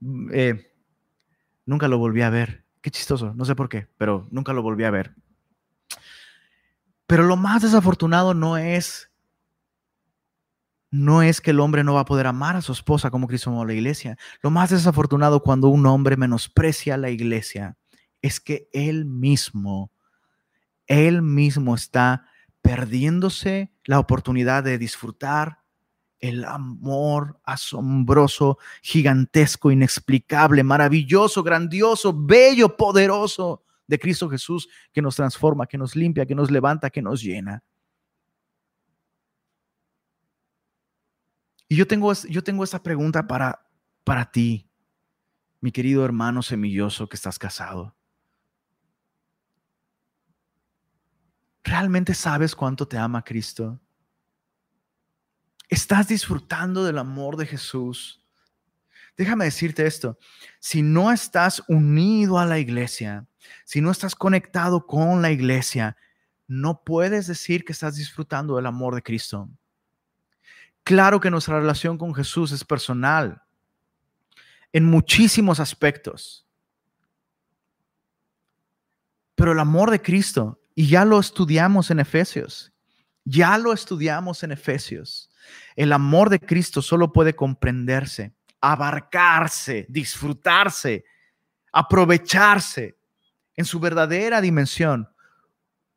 Mm, 0.00 0.30
eh, 0.32 0.72
nunca 1.66 1.88
lo 1.88 1.98
volví 1.98 2.22
a 2.22 2.30
ver. 2.30 2.64
Qué 2.80 2.90
chistoso, 2.90 3.34
no 3.34 3.44
sé 3.44 3.54
por 3.54 3.68
qué, 3.68 3.88
pero 3.96 4.28
nunca 4.30 4.52
lo 4.52 4.62
volví 4.62 4.84
a 4.84 4.90
ver. 4.90 5.14
Pero 7.06 7.24
lo 7.24 7.36
más 7.36 7.62
desafortunado 7.62 8.34
no 8.34 8.56
es 8.58 9.10
no 10.90 11.22
es 11.22 11.40
que 11.40 11.50
el 11.50 11.60
hombre 11.60 11.84
no 11.84 11.94
va 11.94 12.00
a 12.00 12.06
poder 12.06 12.26
amar 12.26 12.56
a 12.56 12.62
su 12.62 12.72
esposa 12.72 13.10
como 13.10 13.28
Cristo 13.28 13.50
amó 13.50 13.64
la 13.64 13.74
iglesia. 13.74 14.16
Lo 14.42 14.50
más 14.50 14.70
desafortunado 14.70 15.42
cuando 15.42 15.68
un 15.68 15.84
hombre 15.86 16.16
menosprecia 16.16 16.94
a 16.94 16.98
la 16.98 17.10
iglesia 17.10 17.76
es 18.22 18.40
que 18.40 18.68
él 18.72 19.04
mismo, 19.04 19.92
él 20.86 21.22
mismo 21.22 21.74
está 21.74 22.26
perdiéndose 22.62 23.72
la 23.84 23.98
oportunidad 23.98 24.64
de 24.64 24.78
disfrutar 24.78 25.60
el 26.20 26.44
amor 26.44 27.40
asombroso, 27.44 28.58
gigantesco, 28.82 29.70
inexplicable, 29.70 30.62
maravilloso, 30.62 31.42
grandioso, 31.42 32.12
bello, 32.14 32.76
poderoso 32.76 33.64
de 33.86 33.98
Cristo 33.98 34.28
Jesús 34.28 34.68
que 34.92 35.02
nos 35.02 35.16
transforma, 35.16 35.66
que 35.66 35.78
nos 35.78 35.96
limpia, 35.96 36.26
que 36.26 36.34
nos 36.34 36.50
levanta, 36.50 36.90
que 36.90 37.02
nos 37.02 37.22
llena. 37.22 37.62
Y 41.68 41.76
yo 41.76 41.86
tengo, 41.86 42.12
yo 42.12 42.42
tengo 42.42 42.64
pregunta 42.82 43.26
para, 43.26 43.66
para 44.04 44.30
ti, 44.30 44.68
mi 45.60 45.70
querido 45.70 46.04
hermano 46.04 46.42
semilloso 46.42 47.08
que 47.08 47.16
estás 47.16 47.38
casado. 47.38 47.94
¿Realmente 51.62 52.14
sabes 52.14 52.54
cuánto 52.54 52.88
te 52.88 52.96
ama 52.96 53.22
Cristo? 53.22 53.78
¿Estás 55.68 56.08
disfrutando 56.08 56.84
del 56.84 56.98
amor 56.98 57.36
de 57.36 57.46
Jesús? 57.46 58.24
Déjame 59.16 59.46
decirte 59.46 59.84
esto, 59.86 60.16
si 60.60 60.80
no 60.80 61.10
estás 61.10 61.62
unido 61.68 62.38
a 62.38 62.46
la 62.46 62.58
iglesia, 62.58 63.26
si 63.64 63.80
no 63.80 63.90
estás 63.90 64.14
conectado 64.14 64.86
con 64.86 65.22
la 65.22 65.30
iglesia, 65.30 65.96
no 66.46 66.82
puedes 66.84 67.26
decir 67.26 67.64
que 67.64 67.72
estás 67.72 67.96
disfrutando 67.96 68.56
del 68.56 68.66
amor 68.66 68.94
de 68.94 69.02
Cristo. 69.02 69.50
Claro 70.84 71.20
que 71.20 71.30
nuestra 71.30 71.58
relación 71.58 71.98
con 71.98 72.14
Jesús 72.14 72.52
es 72.52 72.64
personal 72.64 73.42
en 74.72 74.84
muchísimos 74.84 75.60
aspectos. 75.60 76.46
Pero 79.34 79.52
el 79.52 79.60
amor 79.60 79.90
de 79.90 80.00
Cristo, 80.00 80.60
y 80.74 80.88
ya 80.88 81.04
lo 81.04 81.20
estudiamos 81.20 81.90
en 81.90 82.00
Efesios, 82.00 82.72
ya 83.24 83.58
lo 83.58 83.72
estudiamos 83.72 84.42
en 84.42 84.52
Efesios, 84.52 85.27
el 85.76 85.92
amor 85.92 86.30
de 86.30 86.40
Cristo 86.40 86.82
solo 86.82 87.12
puede 87.12 87.34
comprenderse, 87.34 88.32
abarcarse, 88.60 89.86
disfrutarse, 89.88 91.04
aprovecharse 91.72 92.98
en 93.54 93.64
su 93.64 93.80
verdadera 93.80 94.40
dimensión 94.40 95.08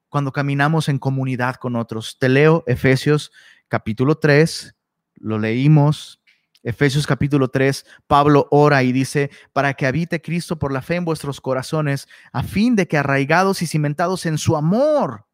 cuando 0.09 0.31
caminamos 0.31 0.89
en 0.89 0.99
comunidad 0.99 1.55
con 1.55 1.75
otros. 1.75 2.17
Te 2.19 2.27
leo 2.27 2.63
Efesios 2.67 3.31
capítulo 3.67 4.17
3, 4.17 4.75
lo 5.15 5.39
leímos. 5.39 6.21
Efesios 6.63 7.07
capítulo 7.07 7.47
3, 7.47 7.85
Pablo 8.05 8.47
ora 8.51 8.83
y 8.83 8.91
dice, 8.91 9.31
para 9.51 9.73
que 9.73 9.87
habite 9.87 10.21
Cristo 10.21 10.59
por 10.59 10.71
la 10.71 10.81
fe 10.81 10.95
en 10.95 11.05
vuestros 11.05 11.41
corazones, 11.41 12.07
a 12.31 12.43
fin 12.43 12.75
de 12.75 12.87
que 12.87 12.97
arraigados 12.97 13.63
y 13.63 13.67
cimentados 13.67 14.27
en 14.27 14.37
su 14.37 14.55
amor, 14.55 15.25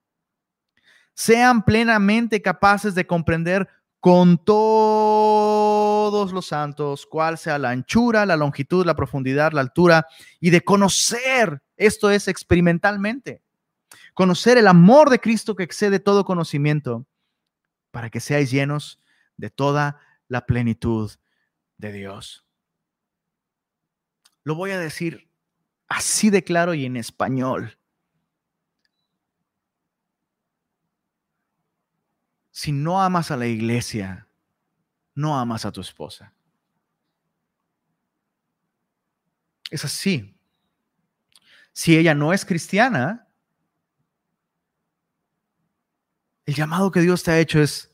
sean 1.14 1.66
plenamente 1.66 2.42
capaces 2.42 2.96
de 2.96 3.08
comprender 3.08 3.68
con 4.08 4.38
todos 4.38 6.32
los 6.32 6.46
santos 6.46 7.06
cuál 7.06 7.38
sea 7.38 7.58
la 7.58 7.72
anchura, 7.72 8.26
la 8.26 8.38
longitud, 8.38 8.86
la 8.86 8.96
profundidad, 8.96 9.52
la 9.52 9.60
altura, 9.60 10.08
y 10.39 10.50
de 10.50 10.62
conocer, 10.62 11.62
esto 11.76 12.10
es 12.10 12.30
experimentalmente, 12.30 13.41
conocer 14.13 14.58
el 14.58 14.67
amor 14.67 15.10
de 15.10 15.20
Cristo 15.20 15.58
que 15.58 15.63
excede 15.63 16.00
todo 16.00 16.24
conocimiento, 16.24 17.06
para 17.91 18.10
que 18.10 18.22
seáis 18.22 18.50
llenos 18.50 19.02
de 19.36 19.50
toda 19.50 20.00
la 20.30 20.46
plenitud 20.46 21.12
de 21.76 21.91
Dios. 21.91 22.46
Lo 24.46 24.56
voy 24.56 24.72
a 24.72 24.80
decir 24.80 25.30
así 25.89 26.30
de 26.30 26.46
claro 26.46 26.74
y 26.74 26.86
en 26.86 26.96
español. 26.96 27.78
Si 32.58 32.72
no 32.72 33.00
amas 33.00 33.30
a 33.30 33.38
la 33.38 33.46
iglesia, 33.46 34.28
no 35.13 35.38
amas 35.38 35.63
a 35.63 35.72
tu 35.72 35.80
esposa. 35.80 36.34
Es 39.70 39.86
así. 39.86 40.36
Si 41.72 41.96
ella 41.96 42.15
no 42.15 42.34
es 42.34 42.46
cristiana, 42.46 43.28
el 46.48 46.56
llamado 46.56 46.89
que 46.89 47.02
Dios 47.02 47.22
te 47.22 47.30
ha 47.30 47.39
hecho 47.39 47.62
es 47.62 47.93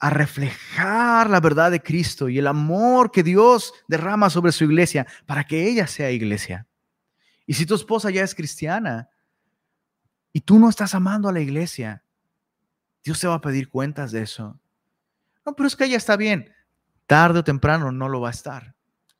a 0.00 0.10
reflejar 0.10 1.30
la 1.30 1.38
verdad 1.38 1.70
de 1.70 1.80
Cristo 1.80 2.28
y 2.28 2.40
el 2.40 2.48
amor 2.48 3.12
que 3.12 3.22
Dios 3.22 3.72
derrama 3.86 4.30
sobre 4.30 4.50
su 4.50 4.64
iglesia 4.64 5.06
para 5.26 5.44
que 5.44 5.68
ella 5.68 5.86
sea 5.86 6.10
iglesia. 6.10 6.66
Y 7.46 7.54
si 7.54 7.66
tu 7.66 7.76
esposa 7.76 8.10
ya 8.10 8.24
es 8.24 8.34
cristiana 8.34 9.10
y 10.32 10.40
tú 10.40 10.58
no 10.58 10.68
estás 10.68 10.92
amando 10.96 11.28
a 11.28 11.32
la 11.32 11.40
iglesia, 11.40 12.02
Dios 13.02 13.18
te 13.20 13.26
va 13.26 13.34
a 13.34 13.40
pedir 13.40 13.68
cuentas 13.68 14.12
de 14.12 14.22
eso. 14.22 14.58
No, 15.44 15.54
pero 15.54 15.66
es 15.66 15.76
que 15.76 15.84
ella 15.84 15.96
está 15.96 16.16
bien. 16.16 16.52
Tarde 17.06 17.40
o 17.40 17.44
temprano 17.44 17.90
no 17.90 18.08
lo 18.08 18.20
va 18.20 18.28
a 18.28 18.32
estar, 18.32 18.74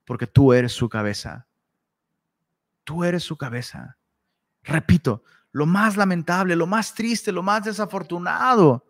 porque 0.05 0.27
tú 0.27 0.53
eres 0.53 0.73
su 0.73 0.89
cabeza. 0.89 1.47
Tú 2.85 3.05
eres 3.05 3.23
su 3.23 3.37
cabeza. 3.37 3.97
Repito, 4.63 5.25
lo 5.53 5.67
más 5.67 5.97
lamentable, 5.97 6.55
lo 6.55 6.67
más 6.67 6.95
triste, 6.95 7.33
lo 7.33 7.43
más 7.43 7.65
desafortunado 7.65 8.87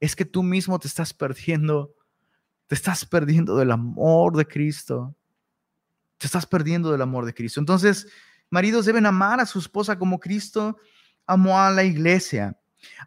es 0.00 0.14
que 0.14 0.24
tú 0.24 0.42
mismo 0.42 0.78
te 0.78 0.88
estás 0.88 1.14
perdiendo, 1.14 1.94
te 2.66 2.74
estás 2.74 3.04
perdiendo 3.06 3.56
del 3.56 3.70
amor 3.70 4.36
de 4.36 4.46
Cristo. 4.46 5.14
Te 6.18 6.26
estás 6.26 6.46
perdiendo 6.46 6.92
del 6.92 7.02
amor 7.02 7.24
de 7.26 7.34
Cristo. 7.34 7.60
Entonces, 7.60 8.08
maridos 8.50 8.86
deben 8.86 9.06
amar 9.06 9.40
a 9.40 9.46
su 9.46 9.58
esposa 9.58 9.98
como 9.98 10.18
Cristo 10.18 10.78
amó 11.26 11.58
a 11.58 11.70
la 11.70 11.84
iglesia. 11.84 12.56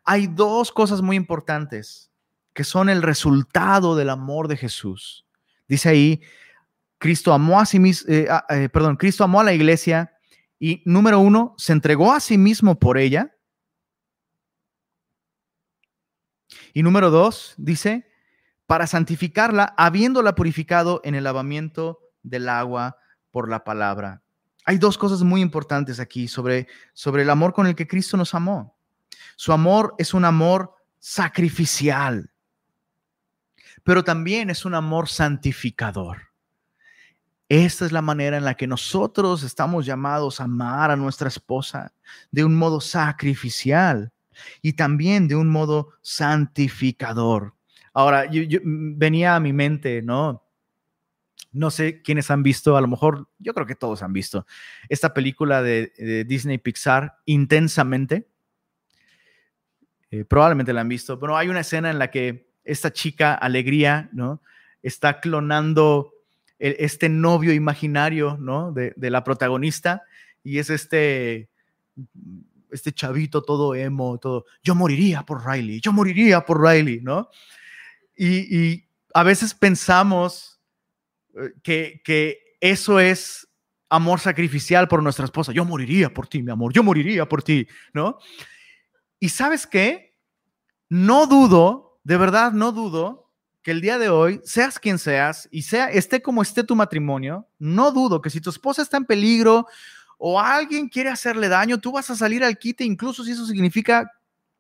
Hay 0.06 0.28
dos 0.28 0.72
cosas 0.72 1.02
muy 1.02 1.16
importantes 1.16 2.10
que 2.54 2.64
son 2.64 2.90
el 2.90 3.02
resultado 3.02 3.96
del 3.96 4.10
amor 4.10 4.48
de 4.48 4.58
Jesús. 4.58 5.26
Dice 5.68 5.90
ahí, 5.90 6.22
Cristo 6.98 7.34
amó 7.34 7.60
a 7.60 7.66
sí 7.66 7.80
mismo, 7.80 8.12
eh, 8.12 8.28
eh, 8.50 8.70
perdón, 8.70 8.98
Cristo 8.98 9.24
amó 9.24 9.40
a 9.40 9.44
la 9.44 9.54
iglesia 9.54 10.14
y 10.60 10.82
número 10.86 11.20
uno, 11.20 11.56
se 11.58 11.72
entregó 11.72 12.12
a 12.12 12.20
sí 12.20 12.38
mismo 12.38 12.78
por 12.78 12.98
ella. 12.98 13.36
Y 16.74 16.84
número 16.84 17.10
dos, 17.10 17.54
dice, 17.58 18.08
para 18.66 18.88
santificarla, 18.88 19.74
habiéndola 19.78 20.36
purificado 20.36 21.02
en 21.04 21.16
el 21.16 21.24
lavamiento 21.24 22.00
del 22.24 22.50
agua 22.50 22.98
por 23.32 23.50
la 23.50 23.64
palabra. 23.64 24.22
Hay 24.66 24.78
dos 24.78 24.98
cosas 24.98 25.24
muy 25.24 25.42
importantes 25.42 26.00
aquí 26.00 26.28
sobre, 26.28 26.68
sobre 26.94 27.24
el 27.24 27.30
amor 27.30 27.54
con 27.54 27.66
el 27.68 27.76
que 27.76 27.88
Cristo 27.88 28.18
nos 28.18 28.36
amó. 28.36 28.79
Su 29.40 29.54
amor 29.54 29.96
es 29.98 30.14
un 30.14 30.26
amor 30.26 30.74
sacrificial, 30.98 32.30
pero 33.86 34.04
también 34.04 34.50
es 34.50 34.66
un 34.66 34.76
amor 34.76 35.08
santificador. 35.08 36.34
Esta 37.48 37.86
es 37.86 37.94
la 37.94 38.02
manera 38.02 38.36
en 38.36 38.44
la 38.44 38.56
que 38.56 38.68
nosotros 38.68 39.44
estamos 39.44 39.86
llamados 39.86 40.42
a 40.42 40.44
amar 40.44 40.92
a 40.92 40.98
nuestra 40.98 41.30
esposa 41.30 41.94
de 42.32 42.44
un 42.44 42.58
modo 42.58 42.82
sacrificial 42.82 44.12
y 44.62 44.74
también 44.74 45.30
de 45.30 45.38
un 45.38 45.48
modo 45.48 45.94
santificador. 46.02 47.56
Ahora, 47.94 48.30
venía 48.62 49.38
a 49.38 49.40
mi 49.40 49.54
mente, 49.54 50.02
¿no? 50.02 50.44
No 51.54 51.72
sé 51.72 52.02
quiénes 52.02 52.30
han 52.30 52.44
visto, 52.44 52.76
a 52.76 52.82
lo 52.82 52.90
mejor, 52.90 53.30
yo 53.38 53.54
creo 53.54 53.66
que 53.66 53.76
todos 53.76 54.04
han 54.04 54.12
visto 54.12 54.46
esta 54.90 55.14
película 55.14 55.62
de, 55.62 56.26
Disney 56.28 56.58
Pixar, 56.58 57.20
Intensamente. 57.24 58.29
Eh, 60.12 60.26
probablemente 60.26 60.74
la 60.74 60.82
han 60.82 60.90
visto, 60.90 61.20
pero 61.20 61.38
hay 61.38 61.50
una 61.50 61.60
escena 61.60 61.90
en 61.92 62.00
la 62.00 62.10
que 62.10 62.50
esta 62.64 62.92
chica, 62.92 63.34
Alegría, 63.34 64.10
¿no? 64.12 64.42
Está 64.82 65.20
clonando 65.20 66.14
este 66.60 67.08
novio 67.08 67.54
imaginario, 67.54 68.38
¿no? 68.38 68.74
De, 68.74 68.94
la 68.98 69.24
protagonista 69.24 70.04
y 70.44 70.60
es 70.60 70.70
este 70.70 71.50
este 72.72 72.92
chavito 72.92 73.42
todo 73.42 73.74
emo, 73.74 74.20
todo, 74.20 74.46
yo 74.62 74.76
moriría 74.76 75.24
por 75.24 75.44
Riley, 75.44 75.82
yo 75.82 75.92
moriría 75.92 76.42
por 76.42 76.62
Riley, 76.62 77.02
¿no? 77.02 77.30
Y, 78.16 78.86
a 79.16 79.24
veces 79.24 79.56
pensamos 79.56 80.60
eh, 81.34 81.54
que, 81.64 82.02
que 82.04 82.58
eso 82.60 83.00
es 83.00 83.48
amor 83.90 84.20
sacrificial 84.20 84.88
por 84.88 85.02
nuestra 85.02 85.26
esposa, 85.26 85.52
yo 85.52 85.66
moriría 85.66 86.14
por 86.14 86.28
ti, 86.28 86.44
mi 86.44 86.52
amor, 86.52 86.72
yo 86.72 86.84
moriría 86.84 87.28
por 87.28 87.42
ti, 87.42 87.68
¿no? 87.92 88.20
Y 89.20 89.30
sabes 89.30 89.68
qué? 89.68 90.16
No 90.88 91.28
dudo, 91.28 92.00
de 92.04 92.18
verdad 92.18 92.52
no 92.52 92.72
dudo, 92.72 93.30
que 93.62 93.72
el 93.72 93.82
día 93.82 93.98
de 93.98 94.10
hoy, 94.10 94.42
seas 94.44 94.80
quien 94.80 94.98
seas 94.98 95.48
y 95.52 95.64
sea 95.64 95.90
esté 95.90 96.22
como 96.22 96.42
esté 96.42 96.64
tu 96.64 96.76
matrimonio, 96.76 97.48
no 97.60 97.92
dudo 97.92 98.22
que 98.22 98.30
si 98.30 98.40
tu 98.40 98.50
esposa 98.50 98.82
está 98.82 98.98
en 98.98 99.06
peligro 99.06 99.68
o 100.18 100.40
alguien 100.40 100.88
quiere 100.88 101.10
hacerle 101.10 101.50
daño, 101.50 101.80
tú 101.80 101.92
vas 101.92 102.10
a 102.10 102.16
salir 102.16 102.44
al 102.44 102.58
quite, 102.58 102.84
incluso 102.84 103.24
si 103.24 103.32
eso 103.32 103.46
significa 103.46 104.12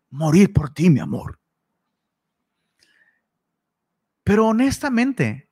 morir 0.09 0.51
por 0.53 0.73
ti, 0.73 0.89
mi 0.89 0.99
amor. 0.99 1.39
Pero 4.23 4.47
honestamente, 4.47 5.49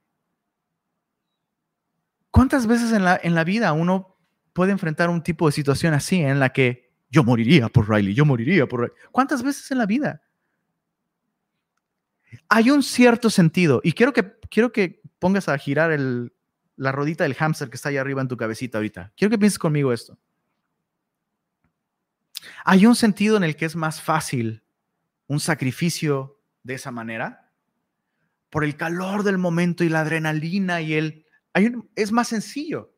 ¿cuántas 2.31 2.67
veces 2.67 2.91
en 2.91 3.03
la, 3.03 3.19
en 3.21 3.33
la 3.33 3.43
vida 3.43 3.73
uno 3.73 4.17
puede 4.53 4.71
enfrentar 4.71 5.09
un 5.09 5.23
tipo 5.23 5.47
de 5.47 5.51
situación 5.51 5.93
así 5.93 6.21
en 6.21 6.39
la 6.39 6.49
que 6.49 6.86
yo 7.09 7.23
moriría 7.23 7.69
por 7.69 7.89
Riley, 7.89 8.13
yo 8.13 8.25
moriría 8.25 8.67
por 8.67 8.81
Riley? 8.81 8.95
¿Cuántas 9.11 9.43
veces 9.43 9.69
en 9.71 9.77
la 9.77 9.85
vida? 9.85 10.21
hay 12.49 12.69
un 12.69 12.83
cierto 12.83 13.29
sentido, 13.29 13.81
y 13.83 13.93
quiero 13.93 14.13
que, 14.13 14.33
quiero 14.49 14.71
que 14.71 15.01
pongas 15.19 15.49
a 15.49 15.57
girar 15.57 15.97
la 16.75 16.91
rodita 16.91 17.23
del 17.23 17.35
hámster 17.35 17.69
que 17.69 17.75
está 17.75 17.89
ahí 17.89 17.97
arriba 17.97 18.21
en 18.21 18.27
tu 18.27 18.37
cabecita 18.37 18.77
ahorita. 18.77 19.13
Quiero 19.15 19.31
que 19.31 19.37
pienses 19.37 19.59
conmigo 19.59 19.91
esto. 19.91 20.17
Hay 22.63 22.85
un 22.85 22.95
sentido 22.95 23.37
en 23.37 23.43
el 23.43 23.55
que 23.55 23.65
es 23.65 23.75
más 23.75 24.01
fácil 24.01 24.63
un 25.27 25.39
sacrificio 25.39 26.39
de 26.63 26.75
esa 26.75 26.91
manera, 26.91 27.51
por 28.49 28.63
el 28.63 28.77
calor 28.77 29.23
del 29.23 29.37
momento 29.37 29.83
y 29.83 29.89
la 29.89 30.01
adrenalina 30.01 30.81
y 30.81 30.93
el... 30.93 31.25
es 31.95 32.11
más 32.11 32.29
sencillo, 32.29 32.93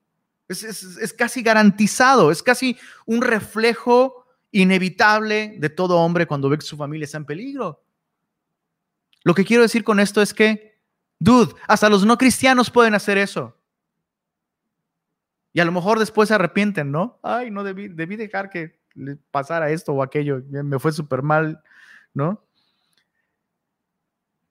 es, 0.50 0.64
es 0.64 1.14
casi 1.14 1.42
garantizado, 1.42 2.32
es 2.32 2.44
casi 2.44 2.78
un 3.06 3.22
reflejo 3.22 4.26
inevitable 4.52 5.56
de 5.58 5.70
todo 5.70 5.98
hombre 5.98 6.26
cuando 6.26 6.50
ve 6.50 6.58
que 6.58 6.66
su 6.66 6.76
familia 6.76 7.06
está 7.06 7.18
en 7.18 7.26
peligro. 7.26 7.84
Lo 9.24 9.34
que 9.34 9.46
quiero 9.46 9.64
decir 9.64 9.84
con 9.84 10.00
esto 10.00 10.22
es 10.22 10.34
que, 10.34 10.80
dude, 11.20 11.54
hasta 11.68 11.90
los 11.90 12.06
no 12.06 12.18
cristianos 12.18 12.70
pueden 12.72 12.96
hacer 12.96 13.18
eso. 13.18 13.56
Y 15.54 15.60
a 15.60 15.66
lo 15.66 15.72
mejor 15.72 16.00
después 16.00 16.30
se 16.30 16.36
arrepienten, 16.36 16.92
¿no? 16.92 17.20
Ay, 17.22 17.52
no 17.52 17.64
debí, 17.64 17.88
debí 17.88 18.16
dejar 18.16 18.50
que 18.50 18.80
pasara 19.32 19.72
esto 19.72 19.94
o 19.94 20.04
aquello, 20.04 20.42
me 20.50 20.80
fue 20.80 20.92
súper 20.92 21.22
mal, 21.22 21.62
¿no? 22.14 22.44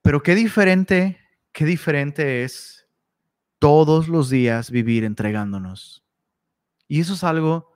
Pero 0.01 0.23
qué 0.23 0.35
diferente, 0.35 1.19
qué 1.51 1.65
diferente 1.65 2.43
es 2.43 2.78
todos 3.59 4.07
los 4.07 4.29
días 4.29 4.71
vivir 4.71 5.03
entregándonos. 5.03 6.03
Y 6.87 7.01
eso 7.01 7.13
es 7.13 7.23
algo 7.23 7.69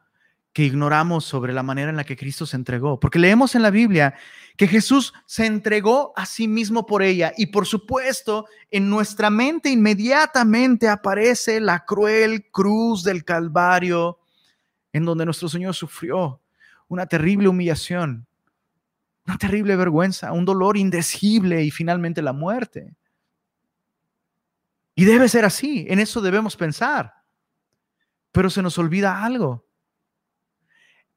que 0.54 0.64
ignoramos 0.64 1.26
sobre 1.26 1.52
la 1.52 1.64
manera 1.64 1.90
en 1.90 1.98
la 1.98 2.04
que 2.04 2.16
Cristo 2.16 2.46
se 2.46 2.56
entregó. 2.56 3.00
Porque 3.00 3.20
leemos 3.20 3.56
en 3.56 3.64
la 3.64 3.72
Biblia 3.72 4.16
que 4.56 4.68
Jesús 4.68 5.14
se 5.26 5.46
entregó 5.46 6.14
a 6.16 6.26
sí 6.26 6.48
mismo 6.48 6.86
por 6.86 7.02
ella. 7.02 7.34
Y 7.38 7.48
por 7.48 7.66
supuesto, 7.66 8.46
en 8.70 8.90
nuestra 8.90 9.30
mente 9.30 9.70
inmediatamente 9.70 10.88
aparece 10.88 11.60
la 11.60 11.84
cruel 11.86 12.50
cruz 12.52 13.04
del 13.04 13.26
Calvario, 13.26 14.20
en 14.94 15.06
donde 15.06 15.26
nuestro 15.26 15.50
Señor 15.50 15.74
sufrió 15.74 16.40
una 16.88 17.08
terrible 17.08 17.48
humillación, 17.48 18.28
una 19.26 19.38
terrible 19.40 19.76
vergüenza, 19.76 20.32
un 20.32 20.46
dolor 20.46 20.78
indecible 20.78 21.64
y 21.64 21.72
finalmente 21.72 22.22
la 22.22 22.34
muerte. 22.34 22.94
Y 24.96 25.06
debe 25.06 25.28
ser 25.30 25.46
así, 25.46 25.86
en 25.90 26.00
eso 26.00 26.22
debemos 26.22 26.56
pensar. 26.56 27.14
Pero 28.32 28.50
se 28.50 28.62
nos 28.62 28.78
olvida 28.78 29.24
algo 29.24 29.66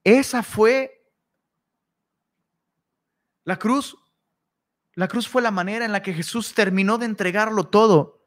esa 0.06 0.44
fue 0.44 1.04
la 3.42 3.58
cruz. 3.58 3.96
La 4.94 5.08
cruz 5.08 5.26
fue 5.26 5.42
la 5.42 5.50
manera 5.50 5.84
en 5.84 5.90
la 5.90 6.00
que 6.00 6.14
Jesús 6.14 6.54
terminó 6.54 6.96
de 6.96 7.06
entregarlo 7.06 7.64
todo. 7.64 8.24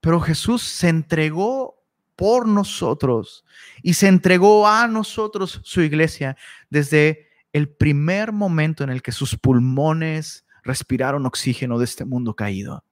Pero 0.00 0.20
Jesús 0.20 0.62
se 0.62 0.90
entregó 0.90 1.82
por 2.16 2.46
nosotros 2.46 3.46
y 3.82 3.94
se 3.94 4.08
entregó 4.08 4.68
a 4.68 4.86
nosotros 4.88 5.62
su 5.64 5.80
iglesia 5.80 6.36
desde 6.68 7.28
el 7.54 7.70
primer 7.70 8.32
momento 8.32 8.84
en 8.84 8.90
el 8.90 9.00
que 9.00 9.12
sus 9.12 9.38
pulmones 9.38 10.44
respiraron 10.64 11.24
oxígeno 11.24 11.78
de 11.78 11.86
este 11.86 12.04
mundo 12.04 12.36
caído. 12.36 12.84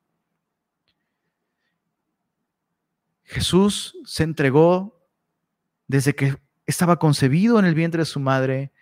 Jesús 3.27 3.97
se 4.05 4.23
entregó 4.23 4.99
desde 5.87 6.15
que 6.15 6.37
estaba 6.65 6.99
concebido 6.99 7.59
en 7.59 7.65
el 7.65 7.75
vientre 7.75 8.01
de 8.01 8.07
su 8.07 8.21
madre 8.21 8.73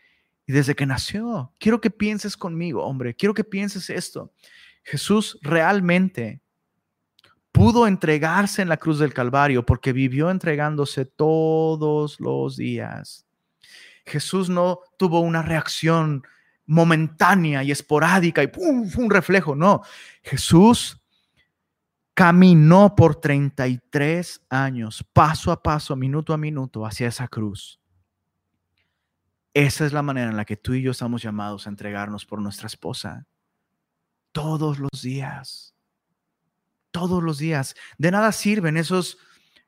y 0.47 0.53
desde 0.53 0.75
que 0.75 0.87
nació. 0.87 1.53
Quiero 1.59 1.81
que 1.81 1.91
pienses 1.91 2.37
conmigo, 2.37 2.85
hombre, 2.85 3.15
quiero 3.15 3.35
que 3.35 3.45
pienses 3.45 3.91
esto. 3.91 4.33
Jesús 4.83 5.39
realmente 5.43 6.41
pudo 7.53 7.87
entregarse 7.87 8.63
en 8.63 8.69
la 8.69 8.77
cruz 8.77 8.99
del 8.99 9.15
Calvario 9.15 9.65
porque 9.65 9.93
vivió 9.93 10.31
entregándose 10.31 11.05
todos 11.07 12.21
los 12.21 12.57
días. 12.57 13.27
Jesús 14.05 14.51
no 14.51 14.81
tuvo 14.99 15.21
una 15.21 15.41
reacción 15.41 16.27
momentánea 16.67 17.63
y 17.63 17.71
esporádica 17.71 18.43
y 18.43 18.49
¡pum! 18.49 18.91
un 18.97 19.11
reflejo, 19.11 19.55
no. 19.55 19.83
Jesús 20.23 21.01
caminó 22.15 22.95
por 22.95 23.17
33 23.17 24.43
años, 24.49 25.05
paso 25.13 25.51
a 25.51 25.63
paso, 25.63 25.97
minuto 25.97 26.33
a 26.33 26.39
minuto, 26.39 26.87
hacia 26.87 27.09
esa 27.09 27.29
cruz. 27.29 27.81
Esa 29.53 29.85
es 29.85 29.93
la 29.93 30.03
manera 30.03 30.31
en 30.31 30.37
la 30.37 30.45
que 30.45 30.57
tú 30.57 30.75
y 30.75 30.83
yo 30.83 30.93
estamos 30.93 31.23
llamados 31.23 31.67
a 31.67 31.71
entregarnos 31.71 32.25
por 32.25 32.41
nuestra 32.41 32.67
esposa. 32.67 33.27
Todos 34.33 34.79
los 34.79 35.03
días. 35.03 35.75
Todos 36.91 37.23
los 37.23 37.39
días. 37.39 37.75
De 37.99 38.11
nada 38.11 38.33
sirven 38.33 38.77
esos 38.77 39.19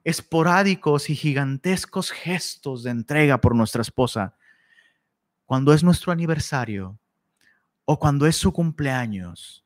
esporádicos 0.05 1.11
y 1.11 1.17
gigantescos 1.17 2.11
gestos 2.11 2.85
de 2.85 2.91
entrega 2.91 3.41
por 3.41 3.55
nuestra 3.55 3.83
esposa. 3.83 4.37
Cuando 5.45 5.73
es 5.73 5.83
nuestro 5.83 6.13
aniversario 6.13 6.99
o 7.85 7.99
cuando 7.99 8.27
es 8.27 8.37
su 8.37 8.53
cumpleaños 8.53 9.65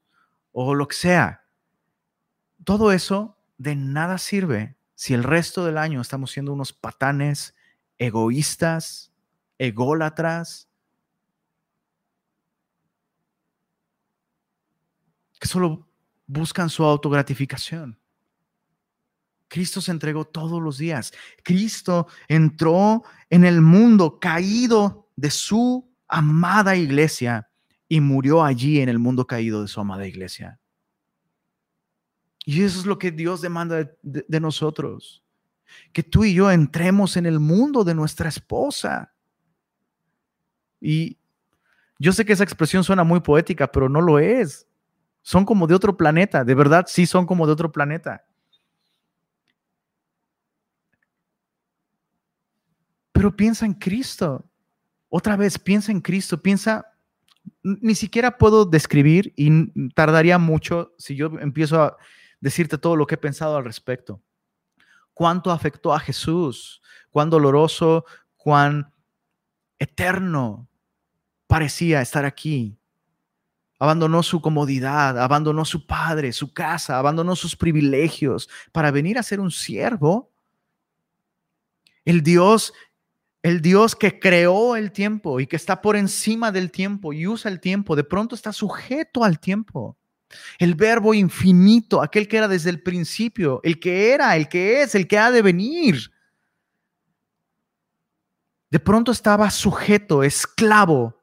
o 0.52 0.74
lo 0.74 0.88
que 0.88 0.96
sea 0.96 1.44
todo 2.64 2.92
eso 2.92 3.36
de 3.58 3.76
nada 3.76 4.18
sirve 4.18 4.76
si 4.94 5.14
el 5.14 5.24
resto 5.24 5.64
del 5.64 5.78
año 5.78 6.00
estamos 6.00 6.30
siendo 6.30 6.52
unos 6.52 6.72
patanes 6.72 7.54
egoístas, 7.98 9.12
ególatras, 9.58 10.68
que 15.38 15.48
solo 15.48 15.88
buscan 16.26 16.68
su 16.68 16.84
autogratificación. 16.84 17.98
Cristo 19.48 19.80
se 19.80 19.90
entregó 19.90 20.26
todos 20.26 20.62
los 20.62 20.78
días. 20.78 21.12
Cristo 21.42 22.06
entró 22.28 23.02
en 23.30 23.44
el 23.44 23.60
mundo 23.60 24.20
caído 24.20 25.08
de 25.16 25.30
su 25.30 25.90
amada 26.06 26.76
iglesia 26.76 27.50
y 27.88 28.00
murió 28.00 28.44
allí 28.44 28.80
en 28.80 28.88
el 28.88 28.98
mundo 28.98 29.26
caído 29.26 29.62
de 29.62 29.68
su 29.68 29.80
amada 29.80 30.06
iglesia. 30.06 30.59
Y 32.44 32.62
eso 32.62 32.80
es 32.80 32.86
lo 32.86 32.98
que 32.98 33.10
Dios 33.10 33.40
demanda 33.40 33.90
de, 34.02 34.40
nosotros. 34.40 35.22
Que 35.92 36.02
tú 36.02 36.24
y 36.24 36.34
yo 36.34 36.50
entremos 36.50 37.16
en 37.16 37.26
el 37.26 37.38
mundo 37.38 37.84
de 37.84 37.94
nuestra 37.94 38.28
esposa. 38.28 39.12
Y 40.80 41.18
yo 41.98 42.12
sé 42.12 42.24
que 42.24 42.32
esa 42.32 42.44
expresión 42.44 42.82
suena 42.82 43.04
muy 43.04 43.20
poética, 43.20 43.70
pero 43.70 43.88
no 43.88 44.00
lo 44.00 44.18
es. 44.18 44.66
Son 45.22 45.44
como 45.44 45.66
de 45.66 45.74
otro 45.74 45.96
planeta, 45.96 46.44
de 46.44 46.54
verdad 46.54 46.86
sí 46.88 47.04
son 47.06 47.26
como 47.26 47.46
de 47.46 47.52
otro 47.52 47.70
planeta. 47.70 48.24
Pero 53.12 53.36
piensa 53.36 53.66
en 53.66 53.74
Cristo. 53.74 54.50
Otra 55.10 55.36
vez, 55.36 55.58
piensa 55.58 55.92
en 55.92 56.00
Cristo, 56.00 56.40
piensa, 56.40 56.86
ni 57.62 57.94
siquiera 57.94 58.38
puedo 58.38 58.64
describir 58.64 59.34
y 59.36 59.90
tardaría 59.90 60.38
mucho 60.38 60.94
si 60.96 61.16
yo 61.16 61.26
empiezo 61.38 61.82
a 61.82 61.96
decirte 62.40 62.78
todo 62.78 62.96
lo 62.96 63.06
que 63.06 63.14
he 63.14 63.18
pensado 63.18 63.56
al 63.56 63.64
respecto. 63.64 64.20
Cuánto 65.14 65.50
afectó 65.50 65.92
a 65.92 66.00
Jesús, 66.00 66.80
cuán 67.10 67.30
doloroso, 67.30 68.04
cuán 68.36 68.92
eterno 69.78 70.68
parecía 71.46 72.00
estar 72.00 72.24
aquí. 72.24 72.78
Abandonó 73.78 74.22
su 74.22 74.40
comodidad, 74.40 75.18
abandonó 75.18 75.64
su 75.64 75.86
padre, 75.86 76.32
su 76.32 76.52
casa, 76.52 76.98
abandonó 76.98 77.34
sus 77.34 77.56
privilegios 77.56 78.48
para 78.72 78.90
venir 78.90 79.18
a 79.18 79.22
ser 79.22 79.40
un 79.40 79.50
siervo. 79.50 80.30
El 82.04 82.22
Dios, 82.22 82.72
el 83.42 83.62
Dios 83.62 83.96
que 83.96 84.20
creó 84.20 84.76
el 84.76 84.92
tiempo 84.92 85.40
y 85.40 85.46
que 85.46 85.56
está 85.56 85.80
por 85.80 85.96
encima 85.96 86.52
del 86.52 86.70
tiempo 86.70 87.12
y 87.12 87.26
usa 87.26 87.50
el 87.50 87.60
tiempo, 87.60 87.96
de 87.96 88.04
pronto 88.04 88.34
está 88.34 88.52
sujeto 88.52 89.24
al 89.24 89.40
tiempo. 89.40 89.96
El 90.58 90.74
verbo 90.74 91.14
infinito, 91.14 92.02
aquel 92.02 92.28
que 92.28 92.36
era 92.36 92.48
desde 92.48 92.70
el 92.70 92.82
principio, 92.82 93.60
el 93.64 93.80
que 93.80 94.12
era, 94.12 94.36
el 94.36 94.48
que 94.48 94.82
es, 94.82 94.94
el 94.94 95.08
que 95.08 95.18
ha 95.18 95.30
de 95.30 95.42
venir. 95.42 96.12
De 98.70 98.78
pronto 98.78 99.10
estaba 99.10 99.50
sujeto, 99.50 100.22
esclavo, 100.22 101.20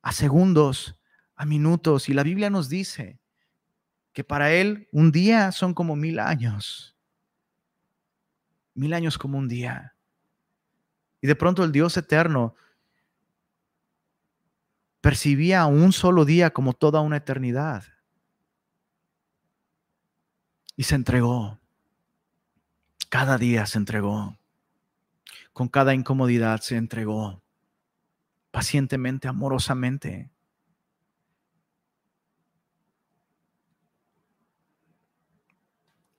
a 0.00 0.12
segundos, 0.12 0.96
a 1.34 1.44
minutos. 1.44 2.08
Y 2.08 2.14
la 2.14 2.22
Biblia 2.22 2.48
nos 2.48 2.68
dice 2.68 3.20
que 4.12 4.24
para 4.24 4.52
Él 4.52 4.88
un 4.92 5.12
día 5.12 5.52
son 5.52 5.74
como 5.74 5.94
mil 5.94 6.18
años. 6.18 6.96
Mil 8.74 8.94
años 8.94 9.18
como 9.18 9.36
un 9.36 9.48
día. 9.48 9.94
Y 11.20 11.26
de 11.26 11.36
pronto 11.36 11.64
el 11.64 11.72
Dios 11.72 11.96
eterno 11.96 12.54
percibía 15.06 15.66
un 15.66 15.92
solo 15.92 16.24
día 16.24 16.50
como 16.50 16.72
toda 16.72 17.00
una 17.00 17.18
eternidad. 17.18 17.84
Y 20.74 20.82
se 20.82 20.96
entregó. 20.96 21.60
Cada 23.08 23.38
día 23.38 23.66
se 23.66 23.78
entregó. 23.78 24.36
Con 25.52 25.68
cada 25.68 25.94
incomodidad 25.94 26.60
se 26.60 26.74
entregó. 26.74 27.40
Pacientemente, 28.50 29.28
amorosamente. 29.28 30.28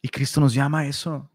Y 0.02 0.08
Cristo 0.08 0.40
nos 0.40 0.54
llama 0.54 0.80
a 0.80 0.86
eso. 0.88 1.30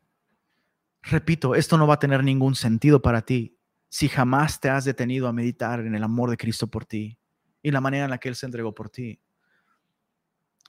Repito, 1.03 1.55
esto 1.55 1.77
no 1.77 1.87
va 1.87 1.95
a 1.95 1.99
tener 1.99 2.25
ningún 2.25 2.55
sentido 2.55 3.03
para 3.03 3.21
ti 3.21 3.59
si 3.91 4.09
jamás 4.09 4.59
te 4.59 4.71
has 4.71 4.87
detenido 4.87 5.29
a 5.29 5.35
meditar 5.35 5.81
en 5.81 5.95
el 5.95 6.03
amor 6.03 6.31
de 6.31 6.39
Cristo 6.39 6.67
por 6.67 6.87
ti 6.87 7.19
y 7.63 7.71
la 7.71 7.81
manera 7.81 8.05
en 8.05 8.11
la 8.11 8.19
que 8.19 8.29
Él 8.29 8.37
se 8.37 8.47
entregó 8.47 8.75
por 8.75 8.91
ti. 8.91 9.21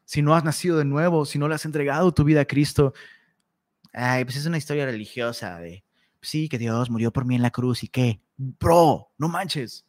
Si 0.06 0.21
no 0.21 0.36
has 0.36 0.43
nacido 0.43 0.77
de 0.77 0.86
nuevo, 0.86 1.25
si 1.25 1.39
no 1.39 1.47
le 1.47 1.56
has 1.56 1.65
entregado 1.65 2.13
tu 2.13 2.23
vida 2.23 2.41
a 2.41 2.45
Cristo, 2.45 2.93
ay, 3.93 4.25
pues 4.25 4.38
es 4.38 4.45
una 4.45 4.58
historia 4.58 4.86
religiosa 4.86 5.58
de, 5.60 5.84
sí, 6.21 6.49
que 6.49 6.58
Dios 6.58 6.89
murió 6.89 7.12
por 7.12 7.25
mí 7.25 7.36
en 7.36 7.41
la 7.41 7.51
cruz 7.51 7.84
y 7.84 7.88
qué, 7.88 8.21
bro, 8.38 9.12
no 9.17 9.27
manches. 9.27 9.86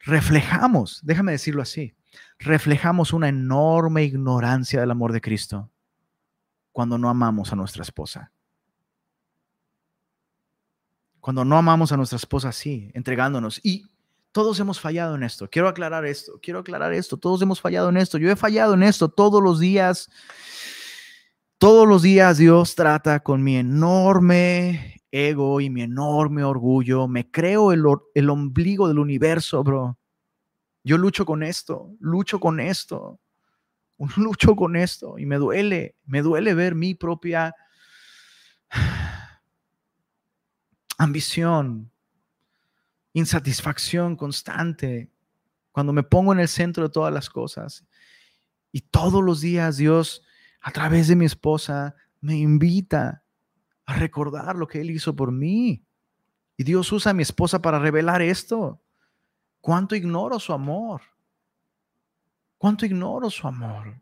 Reflejamos, 0.00 1.00
déjame 1.02 1.32
decirlo 1.32 1.62
así, 1.62 1.94
reflejamos 2.38 3.12
una 3.12 3.28
enorme 3.28 4.04
ignorancia 4.04 4.80
del 4.80 4.90
amor 4.90 5.12
de 5.12 5.20
Cristo 5.20 5.70
cuando 6.72 6.98
no 6.98 7.08
amamos 7.08 7.52
a 7.52 7.56
nuestra 7.56 7.82
esposa. 7.82 8.32
Cuando 11.20 11.44
no 11.44 11.56
amamos 11.56 11.90
a 11.90 11.96
nuestra 11.96 12.16
esposa 12.16 12.50
así, 12.50 12.90
entregándonos. 12.94 13.60
Y 13.64 13.86
todos 14.36 14.60
hemos 14.60 14.78
fallado 14.78 15.14
en 15.14 15.22
esto. 15.22 15.48
Quiero 15.48 15.66
aclarar 15.66 16.04
esto, 16.04 16.38
quiero 16.42 16.58
aclarar 16.58 16.92
esto. 16.92 17.16
Todos 17.16 17.40
hemos 17.40 17.58
fallado 17.58 17.88
en 17.88 17.96
esto. 17.96 18.18
Yo 18.18 18.30
he 18.30 18.36
fallado 18.36 18.74
en 18.74 18.82
esto 18.82 19.08
todos 19.08 19.42
los 19.42 19.58
días. 19.58 20.10
Todos 21.56 21.88
los 21.88 22.02
días 22.02 22.36
Dios 22.36 22.74
trata 22.74 23.20
con 23.20 23.42
mi 23.42 23.56
enorme 23.56 25.00
ego 25.10 25.62
y 25.62 25.70
mi 25.70 25.80
enorme 25.80 26.44
orgullo. 26.44 27.08
Me 27.08 27.30
creo 27.30 27.72
el, 27.72 27.82
el 28.14 28.28
ombligo 28.28 28.88
del 28.88 28.98
universo, 28.98 29.64
bro. 29.64 29.96
Yo 30.84 30.98
lucho 30.98 31.24
con 31.24 31.42
esto, 31.42 31.92
lucho 31.98 32.38
con 32.38 32.60
esto, 32.60 33.18
lucho 34.18 34.54
con 34.54 34.76
esto 34.76 35.18
y 35.18 35.24
me 35.24 35.36
duele, 35.36 35.96
me 36.04 36.20
duele 36.20 36.52
ver 36.52 36.74
mi 36.74 36.94
propia 36.94 37.54
ambición, 40.98 41.90
insatisfacción 43.16 44.14
constante, 44.14 45.10
cuando 45.72 45.94
me 45.94 46.02
pongo 46.02 46.34
en 46.34 46.40
el 46.40 46.48
centro 46.48 46.82
de 46.82 46.90
todas 46.90 47.12
las 47.12 47.30
cosas. 47.30 47.86
Y 48.72 48.82
todos 48.82 49.24
los 49.24 49.40
días 49.40 49.78
Dios, 49.78 50.22
a 50.60 50.70
través 50.70 51.08
de 51.08 51.16
mi 51.16 51.24
esposa, 51.24 51.94
me 52.20 52.36
invita 52.36 53.24
a 53.86 53.94
recordar 53.94 54.56
lo 54.56 54.68
que 54.68 54.82
Él 54.82 54.90
hizo 54.90 55.16
por 55.16 55.32
mí. 55.32 55.82
Y 56.58 56.64
Dios 56.64 56.92
usa 56.92 57.12
a 57.12 57.14
mi 57.14 57.22
esposa 57.22 57.62
para 57.62 57.78
revelar 57.78 58.20
esto. 58.20 58.82
¿Cuánto 59.62 59.96
ignoro 59.96 60.38
su 60.38 60.52
amor? 60.52 61.00
¿Cuánto 62.58 62.84
ignoro 62.84 63.30
su 63.30 63.48
amor? 63.48 63.98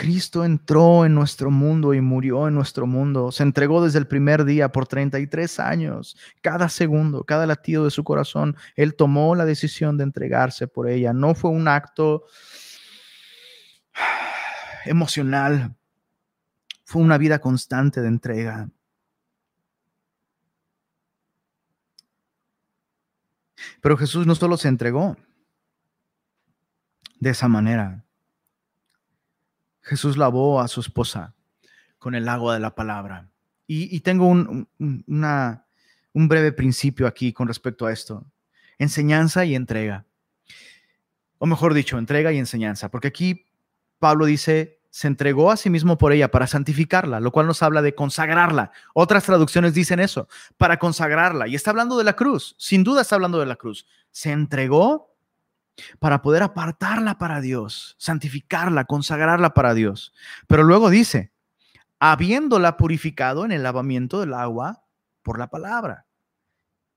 Cristo 0.00 0.46
entró 0.46 1.04
en 1.04 1.14
nuestro 1.14 1.50
mundo 1.50 1.92
y 1.92 2.00
murió 2.00 2.48
en 2.48 2.54
nuestro 2.54 2.86
mundo. 2.86 3.30
Se 3.32 3.42
entregó 3.42 3.84
desde 3.84 3.98
el 3.98 4.06
primer 4.06 4.46
día 4.46 4.72
por 4.72 4.86
33 4.86 5.60
años. 5.60 6.16
Cada 6.40 6.70
segundo, 6.70 7.24
cada 7.24 7.44
latido 7.44 7.84
de 7.84 7.90
su 7.90 8.02
corazón, 8.02 8.56
Él 8.76 8.94
tomó 8.94 9.34
la 9.34 9.44
decisión 9.44 9.98
de 9.98 10.04
entregarse 10.04 10.66
por 10.66 10.88
ella. 10.88 11.12
No 11.12 11.34
fue 11.34 11.50
un 11.50 11.68
acto 11.68 12.24
emocional. 14.86 15.76
Fue 16.86 17.02
una 17.02 17.18
vida 17.18 17.38
constante 17.38 18.00
de 18.00 18.08
entrega. 18.08 18.70
Pero 23.82 23.98
Jesús 23.98 24.26
no 24.26 24.34
solo 24.34 24.56
se 24.56 24.68
entregó 24.68 25.18
de 27.18 27.28
esa 27.28 27.48
manera, 27.48 28.06
Jesús 29.90 30.16
lavó 30.16 30.60
a 30.60 30.68
su 30.68 30.78
esposa 30.78 31.34
con 31.98 32.14
el 32.14 32.28
agua 32.28 32.54
de 32.54 32.60
la 32.60 32.76
palabra. 32.76 33.28
Y, 33.66 33.98
tengo 34.00 34.26
un, 34.26 34.68
un 34.78 36.28
breve 36.28 36.52
principio 36.52 37.08
aquí 37.08 37.32
con 37.32 37.48
respecto 37.48 37.86
a 37.86 37.92
esto. 37.92 38.24
Enseñanza 38.78 39.44
y 39.44 39.56
entrega. 39.56 40.06
O 41.38 41.46
mejor 41.46 41.74
dicho, 41.74 41.98
entrega 41.98 42.32
y 42.32 42.38
enseñanza. 42.38 42.88
Porque 42.88 43.08
aquí 43.08 43.46
Pablo 43.98 44.26
dice, 44.26 44.80
se 44.90 45.08
entregó 45.08 45.50
a 45.50 45.56
sí 45.56 45.70
mismo 45.70 45.98
por 45.98 46.12
ella 46.12 46.30
para 46.30 46.46
santificarla, 46.46 47.18
lo 47.18 47.32
cual 47.32 47.48
nos 47.48 47.60
habla 47.60 47.82
de 47.82 47.96
consagrarla. 47.96 48.70
Otras 48.94 49.24
traducciones 49.24 49.74
dicen 49.74 49.98
eso, 49.98 50.28
para 50.56 50.78
consagrarla. 50.78 51.48
Y 51.48 51.56
está 51.56 51.70
hablando 51.70 51.98
de 51.98 52.04
la 52.04 52.14
cruz, 52.14 52.54
sin 52.58 52.84
duda 52.84 53.02
está 53.02 53.16
hablando 53.16 53.40
de 53.40 53.46
la 53.46 53.56
cruz. 53.56 53.86
Se 54.12 54.30
entregó 54.30 55.09
para 55.98 56.22
poder 56.22 56.42
apartarla 56.42 57.18
para 57.18 57.40
Dios, 57.40 57.96
santificarla, 57.98 58.84
consagrarla 58.84 59.54
para 59.54 59.74
Dios. 59.74 60.12
Pero 60.46 60.62
luego 60.62 60.90
dice, 60.90 61.32
habiéndola 61.98 62.76
purificado 62.76 63.44
en 63.44 63.52
el 63.52 63.62
lavamiento 63.62 64.20
del 64.20 64.34
agua 64.34 64.84
por 65.22 65.38
la 65.38 65.48
palabra. 65.48 66.06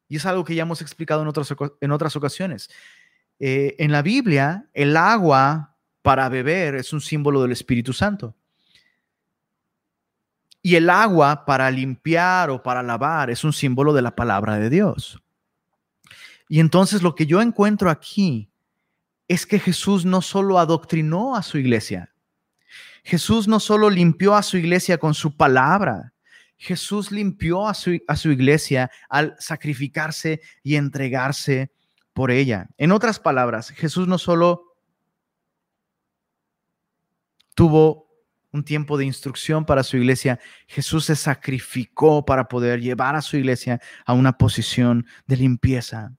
Y 0.07 0.17
es 0.17 0.25
algo 0.25 0.43
que 0.43 0.55
ya 0.55 0.63
hemos 0.63 0.81
explicado 0.81 1.21
en 1.21 1.27
otras, 1.27 1.53
en 1.81 1.91
otras 1.91 2.15
ocasiones. 2.15 2.69
Eh, 3.39 3.75
en 3.79 3.91
la 3.91 4.01
Biblia, 4.01 4.69
el 4.73 4.95
agua 4.95 5.75
para 6.01 6.29
beber 6.29 6.75
es 6.75 6.93
un 6.93 7.01
símbolo 7.01 7.41
del 7.41 7.51
Espíritu 7.51 7.93
Santo. 7.93 8.35
Y 10.61 10.75
el 10.75 10.89
agua 10.89 11.45
para 11.45 11.69
limpiar 11.69 12.49
o 12.49 12.63
para 12.63 12.81
lavar 12.83 13.29
es 13.29 13.43
un 13.43 13.51
símbolo 13.51 13.93
de 13.93 14.01
la 14.01 14.15
palabra 14.15 14.57
de 14.57 14.69
Dios. 14.69 15.21
Y 16.47 16.59
entonces 16.59 17.01
lo 17.01 17.15
que 17.15 17.25
yo 17.25 17.41
encuentro 17.41 17.89
aquí 17.89 18.52
es 19.27 19.45
que 19.45 19.59
Jesús 19.59 20.05
no 20.05 20.21
solo 20.21 20.59
adoctrinó 20.59 21.35
a 21.35 21.43
su 21.43 21.57
iglesia, 21.57 22.13
Jesús 23.03 23.47
no 23.47 23.59
solo 23.59 23.89
limpió 23.89 24.35
a 24.35 24.43
su 24.43 24.57
iglesia 24.57 24.97
con 24.97 25.13
su 25.13 25.35
palabra, 25.35 26.13
Jesús 26.57 27.11
limpió 27.11 27.67
a 27.67 27.73
su, 27.73 27.99
a 28.07 28.15
su 28.15 28.31
iglesia 28.31 28.89
al 29.09 29.35
sacrificarse 29.39 30.41
y 30.63 30.75
entregarse 30.75 31.71
por 32.13 32.31
ella. 32.31 32.69
En 32.77 32.91
otras 32.91 33.19
palabras, 33.19 33.71
Jesús 33.71 34.07
no 34.07 34.17
solo 34.17 34.75
tuvo 37.55 38.03
un 38.51 38.63
tiempo 38.63 38.97
de 38.97 39.05
instrucción 39.05 39.65
para 39.65 39.83
su 39.83 39.97
iglesia, 39.97 40.39
Jesús 40.67 41.05
se 41.05 41.15
sacrificó 41.15 42.23
para 42.23 42.47
poder 42.47 42.81
llevar 42.81 43.15
a 43.15 43.21
su 43.21 43.35
iglesia 43.35 43.81
a 44.05 44.13
una 44.13 44.37
posición 44.37 45.07
de 45.25 45.37
limpieza. 45.37 46.13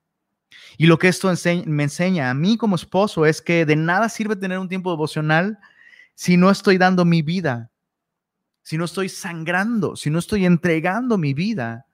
Y 0.77 0.87
lo 0.87 0.97
que 0.97 1.07
esto 1.07 1.31
me 1.65 1.83
enseña 1.83 2.29
a 2.29 2.33
mí 2.33 2.57
como 2.57 2.75
esposo 2.75 3.25
es 3.25 3.41
que 3.41 3.65
de 3.65 3.75
nada 3.75 4.09
sirve 4.09 4.35
tener 4.35 4.59
un 4.59 4.69
tiempo 4.69 4.91
devocional 4.91 5.57
si 6.15 6.37
no 6.37 6.49
estoy 6.49 6.77
dando 6.77 7.05
mi 7.05 7.21
vida, 7.21 7.71
si 8.61 8.77
no 8.77 8.85
estoy 8.85 9.09
sangrando, 9.09 9.95
si 9.95 10.09
no 10.09 10.19
estoy 10.19 10.45
entregando 10.45 11.17
mi 11.17 11.33
vida 11.33 11.85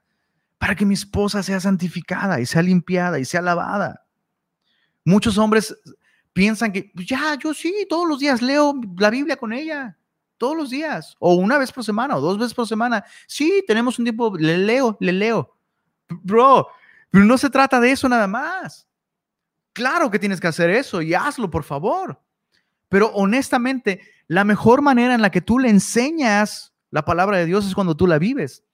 para 0.58 0.76
que 0.76 0.86
mi 0.86 0.94
esposa 0.94 1.42
sea 1.44 1.60
santificada 1.60 2.40
y 2.40 2.46
sea 2.46 2.62
limpiada 2.62 3.20
y 3.20 3.26
sea 3.26 3.42
lavada. 3.42 4.06
Muchos 5.04 5.38
hombres 5.38 5.76
piensan 6.34 6.72
que 6.72 6.92
pues 6.94 7.08
ya, 7.08 7.36
yo 7.36 7.54
sí, 7.54 7.86
todos 7.90 8.08
los 8.08 8.20
días 8.20 8.42
leo 8.42 8.80
la 8.98 9.10
Biblia 9.10 9.36
con 9.36 9.54
ella, 9.54 9.98
todos 10.38 10.56
los 10.56 10.70
días, 10.70 11.16
o 11.20 11.36
una 11.36 11.58
vez 11.58 11.72
por 11.72 11.84
semana, 11.84 12.16
o 12.18 12.22
dos 12.22 12.38
veces 12.38 12.54
por 12.54 12.68
semana. 12.68 13.04
Sí, 13.28 13.64
tenemos 13.68 14.00
un 14.00 14.06
tiempo, 14.06 14.36
le 14.38 14.58
leo, 14.58 14.98
le 15.00 15.12
leo. 15.12 15.56
Bro, 16.10 16.68
pero 17.12 17.26
no 17.26 17.38
se 17.38 17.50
trata 17.50 17.80
de 17.80 17.92
eso 17.92 18.10
nada 18.10 18.28
más. 18.28 18.88
Claro 19.74 20.10
que 20.10 20.20
tienes 20.20 20.40
que 20.42 20.48
hacer 20.48 20.70
eso 20.70 21.02
y 21.02 21.14
hazlo, 21.14 21.50
por 21.50 21.64
favor. 21.64 22.22
Pero 22.90 23.08
honestamente, 23.14 24.02
la 24.28 24.44
mejor 24.44 24.82
manera 24.82 25.14
en 25.14 25.22
la 25.22 25.30
que 25.30 25.42
tú 25.42 25.60
le 25.60 25.70
enseñas 25.70 26.74
la 26.90 27.06
palabra 27.06 27.38
de 27.38 27.46
Dios 27.46 27.68
es 27.68 27.76
cuando 27.76 27.96
tú 27.96 28.08
la 28.08 28.18
vives. 28.18 28.66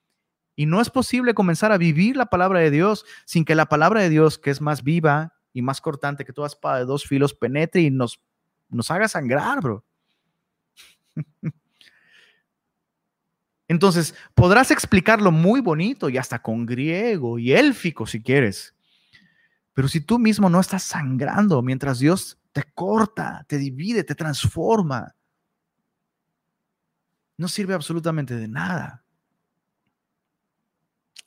Y 0.56 0.66
no 0.66 0.80
es 0.80 0.90
posible 0.90 1.34
comenzar 1.34 1.70
a 1.70 1.78
vivir 1.78 2.16
la 2.16 2.26
palabra 2.26 2.58
de 2.60 2.70
Dios 2.70 3.04
sin 3.26 3.44
que 3.44 3.54
la 3.54 3.66
palabra 3.66 4.00
de 4.00 4.08
Dios, 4.08 4.38
que 4.38 4.50
es 4.50 4.60
más 4.60 4.82
viva 4.82 5.34
y 5.52 5.62
más 5.62 5.80
cortante 5.80 6.24
que 6.24 6.32
toda 6.32 6.48
espada 6.48 6.78
de 6.78 6.84
dos 6.84 7.06
filos, 7.06 7.34
penetre 7.34 7.82
y 7.82 7.90
nos, 7.90 8.20
nos 8.68 8.90
haga 8.90 9.06
sangrar, 9.06 9.60
bro. 9.60 9.84
Entonces, 13.68 14.14
podrás 14.34 14.70
explicarlo 14.70 15.30
muy 15.30 15.60
bonito 15.60 16.08
y 16.08 16.16
hasta 16.16 16.40
con 16.40 16.64
griego 16.64 17.38
y 17.38 17.52
élfico 17.52 18.06
si 18.06 18.22
quieres. 18.22 18.74
Pero 19.74 19.88
si 19.88 20.00
tú 20.00 20.18
mismo 20.18 20.48
no 20.48 20.58
estás 20.58 20.82
sangrando 20.82 21.62
mientras 21.62 21.98
Dios 21.98 22.38
te 22.52 22.64
corta, 22.74 23.44
te 23.46 23.58
divide, 23.58 24.04
te 24.04 24.14
transforma. 24.14 25.14
No 27.36 27.46
sirve 27.46 27.74
absolutamente 27.74 28.34
de 28.34 28.48
nada. 28.48 29.04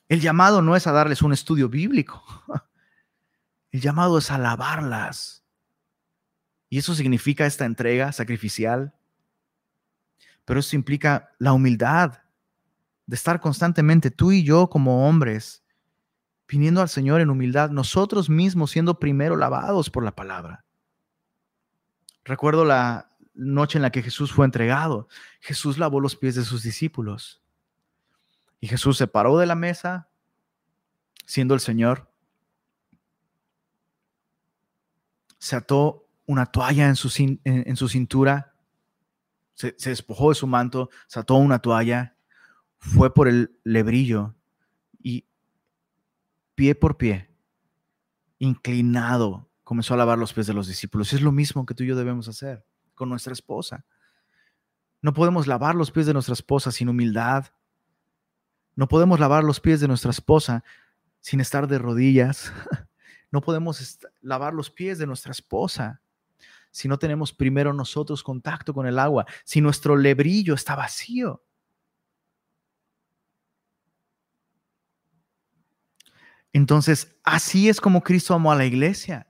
El 0.09 0.19
llamado 0.19 0.61
no 0.61 0.75
es 0.75 0.87
a 0.87 0.91
darles 0.91 1.21
un 1.21 1.31
estudio 1.31 1.69
bíblico. 1.69 2.25
El 3.71 3.79
llamado 3.79 4.17
es 4.17 4.31
a 4.31 4.35
alabarlas. 4.35 5.45
Y 6.69 6.79
eso 6.79 6.95
significa 6.95 7.45
esta 7.45 7.65
entrega 7.65 8.11
sacrificial. 8.11 8.93
Pero 10.43 10.59
eso 10.59 10.75
implica 10.75 11.31
la 11.37 11.53
humildad 11.53 12.20
de 13.11 13.15
estar 13.15 13.41
constantemente 13.41 14.09
tú 14.09 14.31
y 14.31 14.41
yo 14.41 14.69
como 14.69 15.09
hombres 15.09 15.65
viniendo 16.47 16.79
al 16.79 16.87
Señor 16.87 17.19
en 17.19 17.29
humildad, 17.29 17.69
nosotros 17.69 18.29
mismos 18.29 18.71
siendo 18.71 18.99
primero 18.99 19.35
lavados 19.35 19.89
por 19.89 20.05
la 20.05 20.15
palabra. 20.15 20.63
Recuerdo 22.23 22.63
la 22.63 23.13
noche 23.33 23.77
en 23.77 23.81
la 23.81 23.91
que 23.91 24.01
Jesús 24.01 24.31
fue 24.31 24.45
entregado. 24.45 25.09
Jesús 25.41 25.77
lavó 25.77 25.99
los 25.99 26.15
pies 26.15 26.35
de 26.35 26.45
sus 26.45 26.63
discípulos. 26.63 27.43
Y 28.61 28.69
Jesús 28.69 28.95
se 28.95 29.07
paró 29.07 29.37
de 29.37 29.45
la 29.45 29.55
mesa, 29.55 30.07
siendo 31.25 31.53
el 31.53 31.59
Señor. 31.59 32.09
Se 35.37 35.57
ató 35.57 36.07
una 36.25 36.45
toalla 36.45 36.87
en 36.87 36.95
su, 36.95 37.11
en, 37.43 37.75
su 37.75 37.89
cintura, 37.89 38.55
se, 39.53 39.75
se 39.77 39.89
despojó 39.89 40.29
de 40.29 40.35
su 40.35 40.47
manto, 40.47 40.89
se 41.07 41.19
ató 41.19 41.35
una 41.35 41.59
toalla, 41.59 42.15
fue 42.81 43.13
por 43.13 43.27
el 43.27 43.57
lebrillo 43.63 44.35
y 44.99 45.27
pie 46.55 46.73
por 46.73 46.97
pie, 46.97 47.29
inclinado, 48.39 49.49
comenzó 49.63 49.93
a 49.93 49.97
lavar 49.97 50.17
los 50.17 50.33
pies 50.33 50.47
de 50.47 50.53
los 50.53 50.67
discípulos. 50.67 51.13
Es 51.13 51.21
lo 51.21 51.31
mismo 51.31 51.65
que 51.65 51.75
tú 51.75 51.83
y 51.83 51.87
yo 51.87 51.95
debemos 51.95 52.27
hacer 52.27 52.65
con 52.95 53.07
nuestra 53.07 53.33
esposa. 53.33 53.85
No 54.99 55.13
podemos 55.13 55.45
lavar 55.45 55.75
los 55.75 55.91
pies 55.91 56.07
de 56.07 56.13
nuestra 56.13 56.33
esposa 56.33 56.71
sin 56.71 56.89
humildad. 56.89 57.45
No 58.75 58.87
podemos 58.87 59.19
lavar 59.19 59.43
los 59.43 59.59
pies 59.59 59.79
de 59.79 59.87
nuestra 59.87 60.09
esposa 60.09 60.63
sin 61.19 61.39
estar 61.39 61.67
de 61.67 61.77
rodillas. 61.79 62.51
No 63.33 63.39
podemos 63.39 63.97
lavar 64.19 64.53
los 64.53 64.69
pies 64.69 64.97
de 64.97 65.07
nuestra 65.07 65.31
esposa 65.31 66.01
si 66.69 66.89
no 66.89 66.99
tenemos 66.99 67.31
primero 67.31 67.71
nosotros 67.71 68.23
contacto 68.23 68.73
con 68.73 68.85
el 68.87 68.99
agua, 68.99 69.25
si 69.45 69.61
nuestro 69.61 69.95
lebrillo 69.95 70.53
está 70.53 70.75
vacío. 70.75 71.41
Entonces, 76.53 77.15
así 77.23 77.69
es 77.69 77.79
como 77.79 78.03
Cristo 78.03 78.33
amó 78.33 78.51
a 78.51 78.55
la 78.55 78.65
iglesia. 78.65 79.27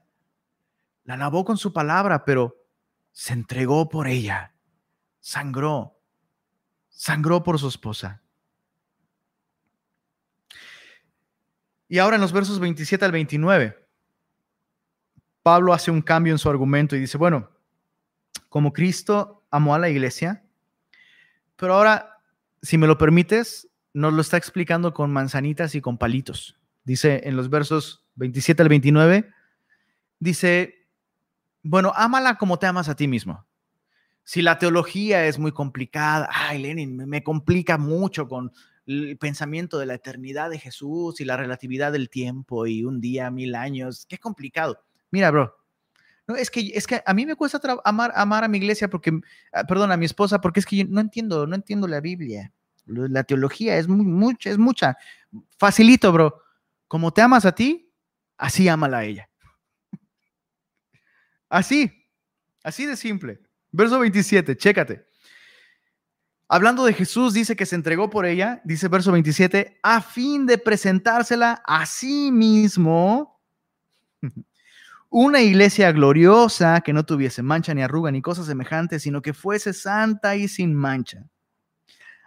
La 1.04 1.16
lavó 1.16 1.44
con 1.44 1.56
su 1.56 1.72
palabra, 1.72 2.24
pero 2.24 2.56
se 3.12 3.32
entregó 3.32 3.88
por 3.88 4.08
ella. 4.08 4.54
Sangró. 5.20 6.00
Sangró 6.88 7.42
por 7.42 7.58
su 7.58 7.68
esposa. 7.68 8.22
Y 11.88 11.98
ahora 11.98 12.16
en 12.16 12.22
los 12.22 12.32
versos 12.32 12.58
27 12.58 13.04
al 13.04 13.12
29, 13.12 13.86
Pablo 15.42 15.74
hace 15.74 15.90
un 15.90 16.00
cambio 16.00 16.32
en 16.32 16.38
su 16.38 16.48
argumento 16.48 16.96
y 16.96 17.00
dice, 17.00 17.18
bueno, 17.18 17.50
como 18.48 18.72
Cristo 18.72 19.44
amó 19.50 19.74
a 19.74 19.78
la 19.78 19.90
iglesia, 19.90 20.44
pero 21.56 21.74
ahora, 21.74 22.18
si 22.62 22.78
me 22.78 22.86
lo 22.86 22.96
permites, 22.96 23.68
nos 23.92 24.12
lo 24.12 24.22
está 24.22 24.36
explicando 24.36 24.94
con 24.94 25.12
manzanitas 25.12 25.74
y 25.74 25.80
con 25.80 25.98
palitos. 25.98 26.58
Dice 26.84 27.22
en 27.24 27.36
los 27.36 27.48
versos 27.48 28.04
27 28.16 28.62
al 28.62 28.68
29, 28.68 29.30
dice, 30.18 30.86
bueno, 31.62 31.92
ámala 31.94 32.36
como 32.38 32.58
te 32.58 32.66
amas 32.66 32.88
a 32.88 32.96
ti 32.96 33.08
mismo. 33.08 33.46
Si 34.24 34.42
la 34.42 34.58
teología 34.58 35.26
es 35.26 35.38
muy 35.38 35.52
complicada, 35.52 36.28
ay, 36.32 36.62
Lenin, 36.62 36.96
me, 36.96 37.22
complica 37.22 37.76
mucho 37.78 38.28
con 38.28 38.52
el 38.86 39.16
pensamiento 39.18 39.78
de 39.78 39.86
la 39.86 39.94
eternidad 39.94 40.50
de 40.50 40.58
Jesús 40.58 41.20
y 41.20 41.24
la 41.24 41.36
relatividad 41.36 41.92
del 41.92 42.08
tiempo 42.08 42.66
y 42.66 42.84
un 42.84 43.00
día, 43.00 43.30
mil 43.30 43.54
años, 43.54 44.06
qué 44.08 44.18
complicado. 44.18 44.84
Mira, 45.10 45.30
bro, 45.30 45.56
no, 46.26 46.36
es 46.36 46.50
que, 46.50 46.70
es 46.74 46.86
que 46.86 47.02
a 47.04 47.14
mí 47.14 47.26
me 47.26 47.34
cuesta 47.34 47.60
amar, 47.84 48.12
amar 48.14 48.44
a 48.44 48.48
mi 48.48 48.58
iglesia 48.58 48.88
porque, 48.88 49.20
ah, 49.52 49.64
perdón, 49.64 49.90
a 49.90 49.96
mi 49.96 50.06
esposa, 50.06 50.40
porque 50.40 50.60
es 50.60 50.66
que 50.66 50.76
yo 50.76 50.84
no 50.88 51.00
entiendo, 51.00 51.46
no 51.46 51.54
entiendo 51.56 51.88
la 51.88 52.00
Biblia. 52.00 52.52
La 52.86 53.24
teología 53.24 53.76
es 53.76 53.88
muy, 53.88 54.04
mucha, 54.04 54.50
es 54.50 54.58
mucha. 54.58 54.96
Facilito, 55.58 56.12
bro. 56.12 56.42
Como 56.92 57.10
te 57.10 57.22
amas 57.22 57.46
a 57.46 57.52
ti, 57.52 57.90
así 58.36 58.68
ámala 58.68 58.98
a 58.98 59.04
ella. 59.04 59.30
Así, 61.48 61.90
así 62.62 62.84
de 62.84 62.98
simple. 62.98 63.40
Verso 63.70 63.98
27, 63.98 64.58
chécate. 64.58 65.06
Hablando 66.48 66.84
de 66.84 66.92
Jesús, 66.92 67.32
dice 67.32 67.56
que 67.56 67.64
se 67.64 67.76
entregó 67.76 68.10
por 68.10 68.26
ella, 68.26 68.60
dice 68.66 68.88
verso 68.88 69.10
27, 69.10 69.80
a 69.82 70.02
fin 70.02 70.44
de 70.44 70.58
presentársela 70.58 71.62
a 71.66 71.86
sí 71.86 72.30
mismo, 72.30 73.40
una 75.08 75.40
iglesia 75.40 75.92
gloriosa 75.92 76.82
que 76.82 76.92
no 76.92 77.06
tuviese 77.06 77.42
mancha 77.42 77.72
ni 77.72 77.80
arruga 77.82 78.10
ni 78.10 78.20
cosa 78.20 78.44
semejante, 78.44 79.00
sino 79.00 79.22
que 79.22 79.32
fuese 79.32 79.72
santa 79.72 80.36
y 80.36 80.46
sin 80.46 80.74
mancha. 80.74 81.26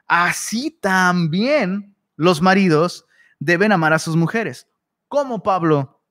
Así 0.07 0.71
también 0.71 1.95
los 2.15 2.41
maridos 2.41 3.05
deben 3.39 3.71
amar 3.71 3.93
a 3.93 3.99
sus 3.99 4.15
mujeres, 4.15 4.67
como 5.07 5.43
Pablo, 5.43 6.01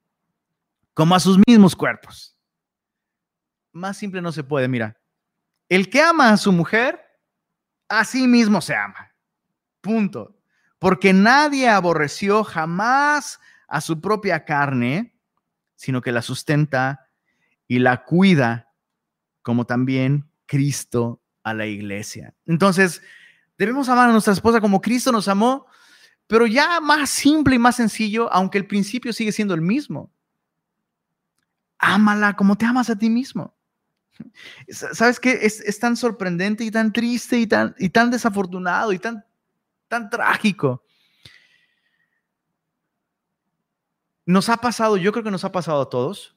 como 0.95 1.15
a 1.15 1.21
sus 1.21 1.39
mismos 1.47 1.75
cuerpos. 1.75 2.37
Más 3.73 3.97
simple 3.97 4.23
no 4.23 4.33
se 4.33 4.45
puede, 4.45 4.69
mira. 4.69 4.97
El 5.69 5.91
que 5.91 6.01
ama 6.01 6.31
a 6.31 6.37
su 6.37 6.53
mujer, 6.53 7.01
a 7.89 8.05
sí 8.05 8.27
mismo 8.27 8.61
se 8.61 8.75
ama. 8.75 9.13
Punto. 9.81 10.37
Porque 10.79 11.13
nadie 11.13 11.69
aborreció 11.69 12.45
jamás 12.45 13.41
a 13.67 13.81
su 13.81 14.01
propia 14.01 14.45
carne, 14.45 15.19
sino 15.75 16.01
que 16.01 16.13
la 16.13 16.23
sustenta 16.23 17.09
y 17.67 17.79
la 17.79 18.05
cuida, 18.05 18.71
como 19.43 19.67
también 19.67 20.31
Cristo 20.47 21.21
a 21.43 21.55
la 21.55 21.67
iglesia. 21.67 22.35
Entonces, 22.47 23.03
debemos 23.59 23.89
amar 23.89 24.09
a 24.09 24.13
nuestra 24.13 24.33
esposa 24.33 24.61
como 24.61 24.81
Cristo 24.81 25.11
nos 25.11 25.29
amó 25.29 25.67
pero 26.27 26.47
ya 26.47 26.81
más 26.81 27.11
simple 27.11 27.57
y 27.57 27.59
más 27.59 27.77
sencillo, 27.77 28.33
aunque 28.33 28.59
el 28.59 28.67
principio 28.67 29.13
sigue 29.13 29.33
siendo 29.33 29.55
el 29.55 29.61
mismo. 29.61 30.11
Ámala 31.79 32.35
como 32.35 32.57
te 32.57 32.65
amas 32.65 32.89
a 32.89 32.97
ti 32.97 33.11
mismo. 33.11 33.55
¿Sabes 34.69 35.21
qué? 35.21 35.41
Es, 35.43 35.79
tan 35.79 35.97
sorprendente 35.97 36.65
y 36.65 36.71
tan 36.71 36.93
triste 36.93 37.39
y 37.39 37.47
tan, 37.47 37.75
y 37.79 37.91
tan 37.91 38.11
desafortunado 38.11 38.93
y 38.93 38.99
tan, 38.99 39.25
tan 39.89 40.09
trágico. 40.09 40.83
Nos 44.25 44.49
ha 44.49 44.57
pasado, 44.57 44.97
yo 44.97 45.13
creo 45.13 45.25
que 45.25 45.31
nos 45.31 45.45
ha 45.45 45.53
pasado 45.53 45.83
a 45.83 45.91
todos, 45.91 46.35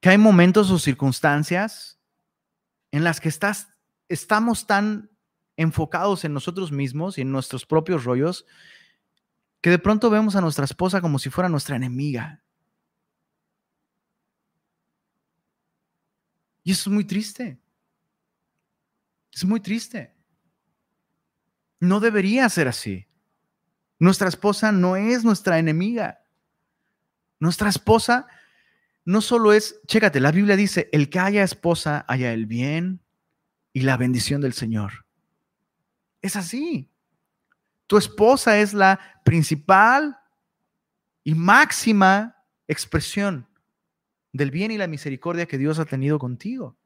que 0.00 0.10
hay 0.10 0.18
momentos 0.18 0.70
o 0.70 0.78
circunstancias 0.78 1.98
en 2.92 3.02
las 3.02 3.20
que 3.20 3.28
estás, 3.28 3.68
estamos 4.08 4.66
tan 4.66 5.10
enfocados 5.56 6.24
en 6.24 6.32
nosotros 6.34 6.72
mismos 6.72 7.18
y 7.18 7.22
en 7.22 7.30
nuestros 7.30 7.66
propios 7.66 8.04
rollos, 8.04 8.46
que 9.60 9.70
de 9.70 9.78
pronto 9.78 10.10
vemos 10.10 10.36
a 10.36 10.40
nuestra 10.40 10.64
esposa 10.64 11.00
como 11.00 11.18
si 11.18 11.30
fuera 11.30 11.48
nuestra 11.48 11.76
enemiga. 11.76 12.42
Y 16.62 16.72
eso 16.72 16.90
es 16.90 16.94
muy 16.94 17.04
triste. 17.04 17.58
Es 19.32 19.44
muy 19.44 19.60
triste. 19.60 20.14
No 21.80 22.00
debería 22.00 22.48
ser 22.48 22.68
así. 22.68 23.06
Nuestra 23.98 24.28
esposa 24.28 24.72
no 24.72 24.96
es 24.96 25.24
nuestra 25.24 25.58
enemiga. 25.58 26.24
Nuestra 27.38 27.68
esposa 27.68 28.26
no 29.04 29.20
solo 29.20 29.52
es, 29.52 29.80
chécate, 29.86 30.20
la 30.20 30.32
Biblia 30.32 30.56
dice, 30.56 30.88
el 30.92 31.10
que 31.10 31.18
haya 31.18 31.42
esposa 31.42 32.04
haya 32.08 32.32
el 32.32 32.46
bien 32.46 33.02
y 33.72 33.80
la 33.80 33.96
bendición 33.96 34.40
del 34.40 34.54
Señor. 34.54 35.03
Es 36.24 36.36
así. 36.36 36.90
Tu 37.86 37.98
esposa 37.98 38.58
es 38.58 38.72
la 38.72 38.98
principal 39.26 40.18
y 41.22 41.34
máxima 41.34 42.42
expresión 42.66 43.46
del 44.32 44.50
bien 44.50 44.70
y 44.70 44.78
la 44.78 44.86
misericordia 44.86 45.44
que 45.44 45.58
Dios 45.58 45.78
ha 45.78 45.84
tenido 45.84 46.18
contigo. 46.18 46.78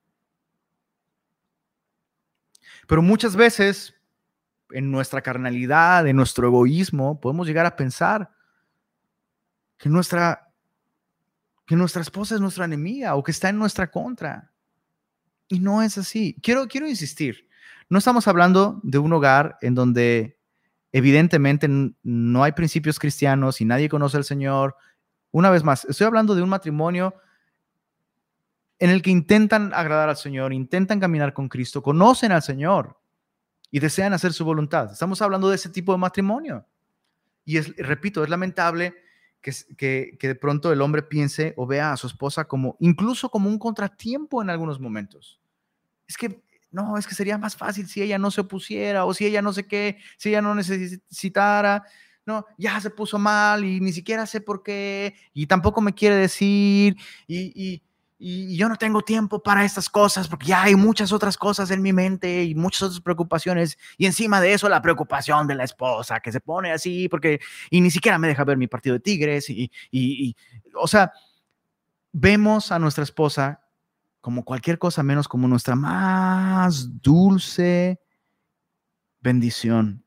Pero 2.89 3.01
muchas 3.01 3.37
veces, 3.37 3.95
en 4.71 4.91
nuestra 4.91 5.23
carnalidad, 5.23 6.09
en 6.09 6.17
nuestro 6.17 6.49
egoísmo, 6.49 7.21
podemos 7.21 7.47
llegar 7.47 7.65
a 7.65 7.77
pensar 7.77 8.33
que 9.77 9.89
nuestra, 9.89 10.53
que 11.65 11.77
nuestra 11.77 12.03
esposa 12.03 12.35
es 12.35 12.41
nuestra 12.41 12.65
enemiga 12.65 13.15
o 13.15 13.23
que 13.23 13.31
está 13.31 13.51
en 13.51 13.59
nuestra 13.59 13.89
contra. 13.89 14.53
Y 15.47 15.61
no 15.61 15.81
es 15.81 15.97
así. 15.97 16.35
Quiero, 16.43 16.67
quiero 16.67 16.89
insistir. 16.89 17.48
No 17.89 17.99
estamos 17.99 18.29
hablando 18.29 18.81
de 18.83 18.99
un 18.99 19.13
hogar 19.13 19.57
en 19.63 19.75
donde 19.75 20.39
evidentemente 20.93 21.69
no 22.03 22.45
hay 22.45 22.53
principios 22.53 22.99
cristianos 22.99 23.61
y 23.61 23.65
nadie 23.65 23.89
conoce 23.89 24.17
al 24.19 24.25
Señor. 24.25 24.77
Una 25.31 25.51
vez 25.51 25.65
más, 25.65 25.85
estoy 25.87 26.07
hablando 26.07 26.35
de 26.35 26.43
un 26.43 26.51
matrimonio 26.51 27.15
en 28.79 28.91
el 28.91 29.03
que 29.03 29.11
intentan 29.11 29.73
agradar 29.75 30.09
al 30.09 30.17
Señor, 30.17 30.53
intentan 30.53 31.01
caminar 31.01 31.33
con 31.33 31.49
Cristo, 31.49 31.83
conocen 31.83 32.31
al 32.31 32.43
Señor 32.43 33.01
y 33.71 33.81
desean 33.81 34.13
hacer 34.13 34.33
su 34.33 34.45
voluntad. 34.45 34.93
Estamos 34.93 35.21
hablando 35.23 35.49
de 35.49 35.57
ese 35.57 35.71
tipo 35.71 35.93
de 35.93 35.99
matrimonio. 35.99 36.67
Y 37.45 37.57
es, 37.57 37.75
repito, 37.77 38.23
es 38.23 38.29
lamentable 38.29 38.95
que, 39.41 39.53
que, 39.77 40.17
que 40.19 40.29
de 40.29 40.35
pronto 40.35 40.73
el 40.73 40.83
hombre 40.83 41.03
piense 41.03 41.55
o 41.57 41.67
vea 41.67 41.93
a 41.93 41.97
su 41.97 42.07
esposa 42.07 42.45
como 42.45 42.77
incluso 42.81 43.31
como 43.31 43.49
un 43.49 43.59
contratiempo 43.59 44.43
en 44.43 44.51
algunos 44.51 44.79
momentos. 44.79 45.41
Es 46.07 46.17
que 46.17 46.43
no, 46.71 46.99
es 46.99 47.07
que 47.07 47.15
sería 47.15 47.39
más 47.39 47.57
fácil 47.57 47.89
si 47.89 48.03
ella 48.03 48.19
no 48.19 48.31
se 48.31 48.43
opusiera 48.43 49.05
o 49.05 49.15
si 49.15 49.27
ella 49.27 49.43
no 49.43 49.53
sé 49.53 49.67
qué, 49.67 49.99
si 50.17 50.31
ella 50.31 50.43
no 50.43 50.55
necesitara. 50.55 51.85
No, 52.27 52.45
ya 52.59 52.79
se 52.79 52.91
puso 52.91 53.19
mal 53.19 53.65
y 53.65 53.81
ni 53.81 53.91
siquiera 53.91 54.27
sé 54.27 54.43
por 54.43 54.63
qué 54.63 55.15
y 55.33 55.47
tampoco 55.47 55.81
me 55.81 55.95
quiere 55.95 56.15
decir 56.17 56.95
y, 57.27 57.83
y, 58.21 58.57
yo 58.57 58.69
no 58.69 58.77
tengo 58.77 59.01
tiempo 59.01 59.43
para 59.43 59.65
estas 59.65 59.89
cosas 59.89 60.29
porque 60.29 60.49
ya 60.49 60.65
hay 60.65 60.75
muchas 60.75 61.13
otras 61.13 61.39
cosas 61.39 61.71
en 61.71 61.81
mi 61.81 61.93
mente 61.93 62.45
y 62.45 62.55
muchas 62.55 62.83
otras 62.83 63.01
preocupaciones 63.01 63.79
y 63.97 64.07
encima 64.07 64.41
de 64.41 64.53
eso 64.53 64.69
la 64.69 64.83
preocupación 64.83 65.47
de 65.47 65.55
la 65.55 65.65
esposa 65.65 66.21
que 66.21 66.33
se 66.33 66.41
pone 66.41 66.73
así 66.73 67.09
porque 67.09 67.41
y 67.71 67.81
ni 67.81 67.91
siquiera 67.91 68.19
me 68.19 68.29
deja 68.29 68.45
ver 68.45 68.59
mi 68.59 68.67
partido 68.67 68.95
de 68.95 69.01
Tigres 69.01 69.49
y, 69.49 69.71
y 69.91 70.37
o 70.75 70.89
sea, 70.89 71.13
vemos 72.13 72.73
a 72.73 72.79
nuestra 72.79 73.05
esposa 73.05 73.68
como 74.21 74.45
cualquier 74.45 74.79
cosa 74.79 75.03
menos 75.03 75.29
como 75.29 75.49
nuestra 75.49 75.75
más 75.75 77.01
dulce 77.01 78.01
bendición. 79.21 80.05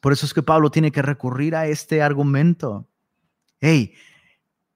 Por 0.00 0.12
eso 0.12 0.26
es 0.26 0.34
que 0.34 0.42
Pablo 0.42 0.70
tiene 0.70 0.92
que 0.92 1.02
recurrir 1.02 1.56
a 1.56 1.66
este 1.66 2.02
argumento. 2.02 2.88
Hey, 3.60 3.94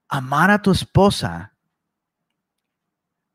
amar 0.08 0.50
a 0.50 0.60
tu 0.62 0.70
esposa 0.70 1.54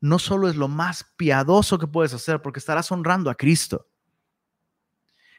no 0.01 0.19
solo 0.19 0.49
es 0.49 0.55
lo 0.55 0.67
más 0.67 1.03
piadoso 1.15 1.79
que 1.79 1.87
puedes 1.87 2.13
hacer 2.13 2.41
porque 2.41 2.59
estarás 2.59 2.91
honrando 2.91 3.29
a 3.29 3.35
Cristo. 3.35 3.87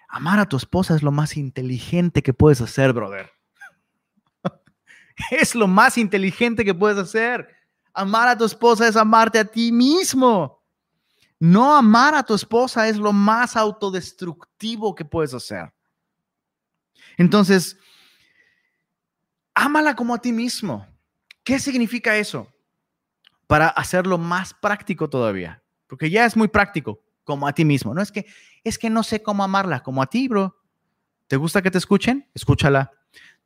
Amar 0.08 0.38
a 0.38 0.48
tu 0.48 0.56
esposa 0.56 0.94
es 0.96 1.02
lo 1.02 1.12
más 1.12 1.36
inteligente 1.36 2.22
que 2.22 2.32
puedes 2.32 2.60
hacer, 2.60 2.92
brother. 2.92 3.30
es 5.30 5.54
lo 5.54 5.66
más 5.66 5.98
inteligente 5.98 6.64
que 6.64 6.74
puedes 6.74 6.98
hacer. 6.98 7.55
Amar 7.96 8.28
a 8.28 8.36
tu 8.36 8.44
esposa 8.44 8.86
es 8.86 8.94
amarte 8.94 9.38
a 9.38 9.44
ti 9.44 9.72
mismo. 9.72 10.62
No 11.38 11.74
amar 11.74 12.14
a 12.14 12.22
tu 12.22 12.34
esposa 12.34 12.88
es 12.88 12.96
lo 12.96 13.12
más 13.12 13.56
autodestructivo 13.56 14.94
que 14.94 15.04
puedes 15.04 15.34
hacer. 15.34 15.72
Entonces, 17.16 17.78
ámala 19.54 19.96
como 19.96 20.14
a 20.14 20.18
ti 20.18 20.32
mismo. 20.32 20.86
¿Qué 21.42 21.58
significa 21.58 22.16
eso? 22.16 22.52
Para 23.46 23.68
hacerlo 23.68 24.18
más 24.18 24.52
práctico 24.52 25.08
todavía, 25.08 25.62
porque 25.86 26.10
ya 26.10 26.24
es 26.26 26.36
muy 26.36 26.48
práctico, 26.48 27.02
como 27.24 27.46
a 27.46 27.52
ti 27.52 27.64
mismo. 27.64 27.94
No 27.94 28.02
es 28.02 28.12
que 28.12 28.26
es 28.64 28.78
que 28.78 28.90
no 28.90 29.02
sé 29.02 29.22
cómo 29.22 29.44
amarla, 29.44 29.82
como 29.82 30.02
a 30.02 30.06
ti, 30.06 30.28
bro. 30.28 30.60
¿Te 31.28 31.36
gusta 31.36 31.62
que 31.62 31.70
te 31.70 31.78
escuchen? 31.78 32.28
Escúchala. 32.34 32.92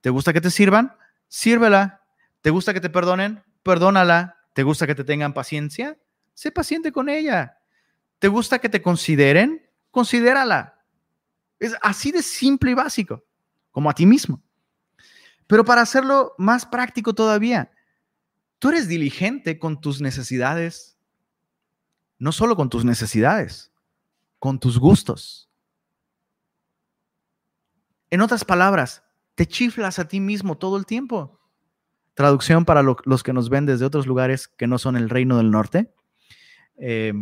¿Te 0.01 0.11
gusta 0.11 0.33
que 0.33 0.41
te 0.41 0.51
sirvan? 0.51 0.97
Sírvela. 1.29 2.03
¿Te 2.41 2.51
gusta 2.51 2.73
que 2.73 2.81
te 2.81 2.91
perdonen? 2.91 3.45
Perdónala. 3.63 4.39
¿Te 4.53 4.63
gusta 4.63 4.87
que 4.87 4.95
te 4.95 5.05
tengan 5.05 5.33
paciencia? 5.33 5.99
Sé 6.35 6.51
paciente 6.51 6.93
con 6.93 7.09
ella. 7.09 7.59
¿Te 8.19 8.29
gusta 8.29 8.59
que 8.59 8.69
te 8.69 8.83
consideren? 8.83 9.69
Considérala. 9.91 10.85
Es 11.59 11.75
así 11.83 12.13
de 12.13 12.23
simple 12.23 12.71
y 12.73 12.75
básico, 12.75 13.25
como 13.71 13.91
a 13.91 13.95
ti 13.95 14.07
mismo. 14.07 14.43
Pero 15.47 15.65
para 15.65 15.83
hacerlo 15.83 16.35
más 16.39 16.65
práctico 16.65 17.15
todavía, 17.15 17.73
tú 18.59 18.69
eres 18.69 18.89
diligente 18.89 19.59
con 19.59 19.81
tus 19.81 20.01
necesidades, 20.01 20.99
no 22.19 22.33
solo 22.33 22.57
con 22.57 22.71
tus 22.71 22.85
necesidades, 22.85 23.73
con 24.39 24.61
tus 24.61 24.79
gustos. 24.79 25.51
En 28.11 28.21
otras 28.21 28.45
palabras, 28.45 29.03
te 29.35 29.47
chiflas 29.47 29.99
a 29.99 30.07
ti 30.07 30.21
mismo 30.21 30.57
todo 30.57 30.77
el 30.77 30.87
tiempo. 30.87 31.39
Traducción 32.21 32.66
para 32.66 32.83
los 32.83 33.23
que 33.23 33.33
nos 33.33 33.49
ven 33.49 33.64
desde 33.64 33.87
otros 33.87 34.07
lugares 34.07 34.47
que 34.47 34.66
no 34.66 34.77
son 34.77 34.95
el 34.95 35.09
reino 35.09 35.39
del 35.39 35.51
norte. 35.51 35.91
Eh, 36.77 37.14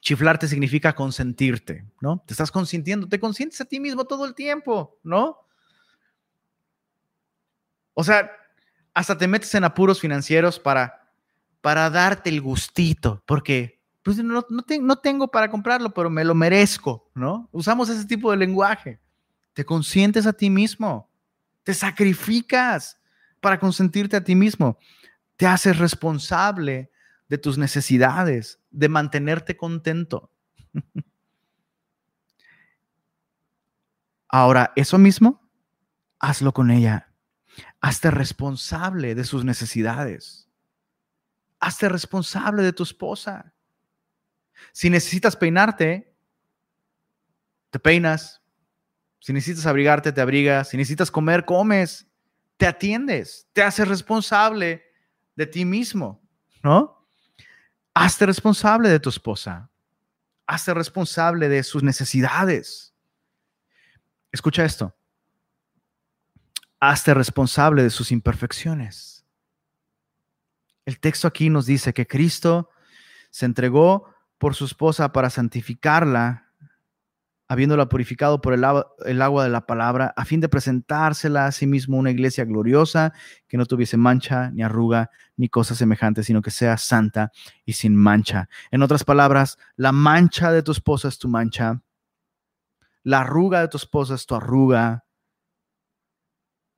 chiflarte 0.00 0.48
significa 0.48 0.94
consentirte, 0.94 1.84
¿no? 2.00 2.24
Te 2.26 2.32
estás 2.32 2.50
consintiendo, 2.50 3.06
te 3.06 3.20
consientes 3.20 3.60
a 3.60 3.66
ti 3.66 3.80
mismo 3.80 4.06
todo 4.06 4.24
el 4.24 4.34
tiempo, 4.34 4.98
¿no? 5.02 5.46
O 7.92 8.02
sea, 8.02 8.30
hasta 8.94 9.18
te 9.18 9.28
metes 9.28 9.54
en 9.56 9.64
apuros 9.64 10.00
financieros 10.00 10.58
para, 10.58 11.12
para 11.60 11.90
darte 11.90 12.30
el 12.30 12.40
gustito, 12.40 13.22
porque 13.26 13.82
pues, 14.02 14.16
no, 14.24 14.46
no 14.48 14.96
tengo 14.96 15.28
para 15.28 15.50
comprarlo, 15.50 15.92
pero 15.92 16.08
me 16.08 16.24
lo 16.24 16.34
merezco, 16.34 17.10
¿no? 17.14 17.46
Usamos 17.52 17.90
ese 17.90 18.06
tipo 18.06 18.30
de 18.30 18.38
lenguaje. 18.38 19.00
Te 19.52 19.66
consientes 19.66 20.26
a 20.26 20.32
ti 20.32 20.48
mismo, 20.48 21.10
te 21.62 21.74
sacrificas, 21.74 23.01
para 23.42 23.58
consentirte 23.58 24.16
a 24.16 24.24
ti 24.24 24.34
mismo. 24.34 24.78
Te 25.36 25.46
haces 25.46 25.76
responsable 25.76 26.90
de 27.28 27.36
tus 27.36 27.58
necesidades, 27.58 28.60
de 28.70 28.88
mantenerte 28.88 29.56
contento. 29.56 30.32
Ahora, 34.28 34.72
eso 34.76 34.96
mismo, 34.96 35.42
hazlo 36.20 36.54
con 36.54 36.70
ella. 36.70 37.12
Hazte 37.80 38.10
responsable 38.10 39.14
de 39.14 39.24
sus 39.24 39.44
necesidades. 39.44 40.48
Hazte 41.58 41.88
responsable 41.88 42.62
de 42.62 42.72
tu 42.72 42.84
esposa. 42.84 43.52
Si 44.72 44.88
necesitas 44.88 45.36
peinarte, 45.36 46.16
te 47.70 47.78
peinas. 47.80 48.40
Si 49.18 49.32
necesitas 49.32 49.66
abrigarte, 49.66 50.12
te 50.12 50.20
abrigas. 50.20 50.68
Si 50.68 50.76
necesitas 50.76 51.10
comer, 51.10 51.44
comes 51.44 52.11
te 52.56 52.66
atiendes, 52.66 53.48
te 53.52 53.62
haces 53.62 53.88
responsable 53.88 54.84
de 55.34 55.46
ti 55.46 55.64
mismo, 55.64 56.22
¿no? 56.62 57.06
Hazte 57.94 58.26
responsable 58.26 58.88
de 58.88 59.00
tu 59.00 59.08
esposa, 59.08 59.70
hazte 60.46 60.72
responsable 60.74 61.48
de 61.48 61.62
sus 61.62 61.82
necesidades. 61.82 62.94
Escucha 64.30 64.64
esto, 64.64 64.96
hazte 66.80 67.14
responsable 67.14 67.82
de 67.82 67.90
sus 67.90 68.12
imperfecciones. 68.12 69.24
El 70.84 70.98
texto 70.98 71.28
aquí 71.28 71.50
nos 71.50 71.66
dice 71.66 71.92
que 71.92 72.06
Cristo 72.06 72.70
se 73.30 73.46
entregó 73.46 74.12
por 74.38 74.54
su 74.54 74.64
esposa 74.64 75.12
para 75.12 75.30
santificarla 75.30 76.41
habiéndola 77.52 77.86
purificado 77.86 78.40
por 78.40 78.54
el, 78.54 78.64
agua 78.64 79.44
de 79.44 79.50
la 79.50 79.66
palabra, 79.66 80.14
a 80.16 80.24
fin 80.24 80.40
de 80.40 80.48
presentársela 80.48 81.44
a 81.44 81.52
sí 81.52 81.66
mismo 81.66 81.98
una 81.98 82.10
iglesia 82.10 82.46
gloriosa, 82.46 83.12
que 83.46 83.58
no 83.58 83.66
tuviese 83.66 83.98
mancha, 83.98 84.50
ni 84.52 84.62
arruga, 84.62 85.10
ni 85.36 85.50
cosa 85.50 85.74
semejante, 85.74 86.22
sino 86.22 86.40
que 86.40 86.50
sea 86.50 86.78
santa 86.78 87.30
y 87.66 87.74
sin 87.74 87.94
mancha. 87.94 88.48
En 88.70 88.80
otras 88.80 89.04
palabras, 89.04 89.58
la 89.76 89.92
mancha 89.92 90.50
de 90.50 90.62
tu 90.62 90.72
esposa 90.72 91.08
es 91.08 91.18
tu 91.18 91.28
mancha, 91.28 91.82
la 93.02 93.20
arruga 93.20 93.60
de 93.60 93.68
tu 93.68 93.76
esposa 93.76 94.14
es 94.14 94.24
tu 94.24 94.34
arruga, 94.34 95.04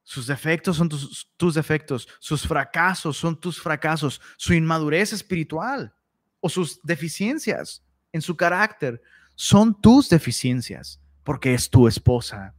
sus 0.03 0.27
defectos 0.27 0.77
son 0.77 0.89
tus, 0.89 1.31
tus 1.37 1.55
defectos, 1.55 2.09
sus 2.19 2.49
fracasos 2.49 3.17
son 3.17 3.39
tus 3.39 3.61
fracasos, 3.61 4.21
su 4.37 4.53
inmadurez 4.53 5.13
espiritual 5.13 5.95
o 6.41 6.49
sus 6.49 6.83
deficiencias 6.83 7.85
en 8.11 8.23
su 8.23 8.37
carácter 8.37 9.01
son 9.35 9.81
tus 9.81 10.09
deficiencias, 10.09 11.01
porque 11.23 11.55
es 11.55 11.71
tu 11.71 11.89
esposa. 11.89 12.55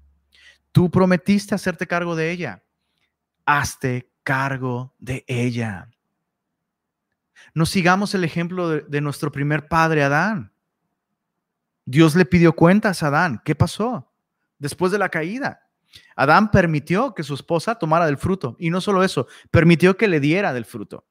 Tú 0.71 0.89
prometiste 0.91 1.55
hacerte 1.55 1.88
cargo 1.88 2.15
de 2.15 2.32
ella. 2.32 2.63
Hazte 3.45 4.11
cargo 4.23 4.93
de 4.99 5.23
ella. 5.28 5.89
No 7.53 7.65
sigamos 7.65 8.13
el 8.13 8.23
ejemplo 8.23 8.69
de, 8.69 9.01
nuestro 9.01 9.32
primer 9.32 9.67
padre, 9.67 10.03
Adán. 10.03 10.51
Dios 11.86 12.15
le 12.15 12.26
pidió 12.26 12.53
cuentas 12.53 13.03
a 13.03 13.07
Adán. 13.07 13.41
¿Qué 13.45 13.55
pasó? 13.55 14.11
Después 14.57 14.91
de 14.91 14.97
la 14.97 15.09
caída. 15.09 15.61
Adán 16.15 16.51
permitió 16.51 17.13
que 17.13 17.23
su 17.23 17.36
esposa 17.36 17.76
tomara 17.76 18.07
del 18.07 18.17
fruto. 18.17 18.57
Y 18.59 18.69
no 18.69 18.82
solo 18.82 19.03
eso, 19.03 19.28
permitió 19.51 19.95
que 19.95 20.07
le 20.07 20.19
diera 20.19 20.51
del 20.51 20.65
fruto. 20.65 21.05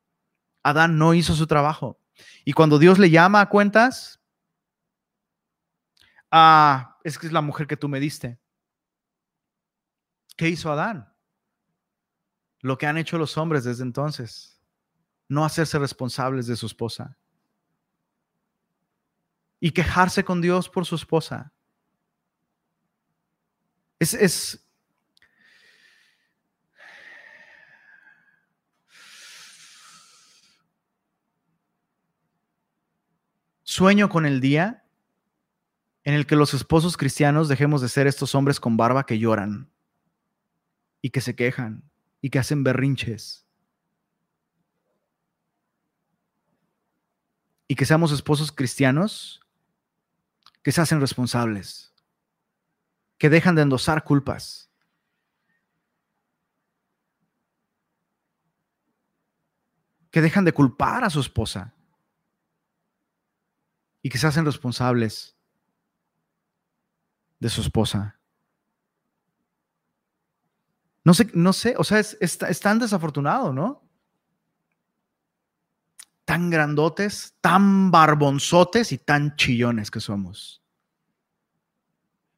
Adán 0.63 0.99
no 0.99 1.15
hizo 1.15 1.35
su 1.35 1.47
trabajo. 1.47 1.99
Y 2.45 2.53
cuando 2.53 2.79
Dios 2.79 2.99
le 2.99 3.11
llama 3.11 3.41
a 3.41 3.49
cuentas, 3.49 4.21
Ah, 6.37 6.99
es 7.05 7.17
que 7.17 7.29
es 7.29 7.33
la 7.33 7.43
mujer 7.43 7.69
que 7.69 7.77
tú 7.77 7.89
me 7.89 8.01
diste. 8.01 8.41
¿Qué 10.37 10.49
hizo 10.49 10.73
Adán? 10.73 11.15
Lo 12.59 12.77
que 12.77 12.89
han 12.89 12.99
hecho 12.99 13.19
los 13.19 13.39
hombres 13.39 13.63
desde 13.63 13.85
entonces, 13.85 14.61
no 15.29 15.45
hacerse 15.45 15.79
responsables 15.79 16.49
de 16.49 16.57
su 16.57 16.67
esposa 16.67 17.17
y 19.61 19.71
quejarse 19.71 20.25
con 20.25 20.41
Dios 20.41 20.69
por 20.69 20.85
su 20.87 20.97
esposa. 20.97 21.53
Es, 24.01 24.13
es, 24.15 24.69
Sueño 33.63 34.09
con 34.09 34.27
el 34.27 34.41
día 34.41 34.84
en 36.05 36.15
el 36.15 36.27
que 36.27 36.37
los 36.37 36.53
esposos 36.53 36.97
cristianos 36.97 37.49
dejemos 37.49 37.81
de 37.81 37.89
ser 37.89 38.07
estos 38.07 38.35
hombres 38.35 38.61
con 38.61 38.77
barba 38.77 39.07
que 39.07 39.19
lloran 39.19 39.71
y 41.01 41.11
que 41.11 41.23
se 41.23 41.35
quejan 41.35 41.91
y 42.21 42.31
que 42.31 42.39
hacen 42.39 42.63
berrinches. 42.63 43.47
Y 47.67 47.75
que 47.75 47.87
seamos 47.87 48.13
esposos 48.13 48.53
cristianos 48.53 49.41
que 50.63 50.73
se 50.73 50.81
hacen 50.81 51.01
responsables, 51.01 51.95
que 53.19 53.31
dejan 53.31 53.55
de 53.55 53.63
endosar 53.63 54.05
culpas. 54.05 54.71
que 60.11 60.21
dejan 60.21 60.45
de 60.45 60.53
culpar 60.53 61.03
a 61.03 61.11
su 61.11 61.19
esposa 61.19 61.75
y 64.01 64.09
que 64.09 64.17
se 64.17 64.29
hacen 64.29 64.45
responsables 64.45 65.34
de 67.45 67.51
su 67.51 67.61
esposa. 67.61 68.19
No 71.05 71.13
sé, 71.13 71.31
no 71.35 71.53
sé, 71.53 71.75
o 71.77 71.85
sea, 71.85 71.99
es, 71.99 72.61
tan 72.63 72.79
desafortunado, 72.79 73.53
¿no? 73.53 73.87
Tan 76.25 76.49
grandotes, 76.49 77.37
tan 77.43 77.91
barbonzotes 77.91 78.93
y 78.93 78.97
tan 78.97 79.37
chillones 79.37 79.91
que 79.91 80.01
somos. 80.01 80.63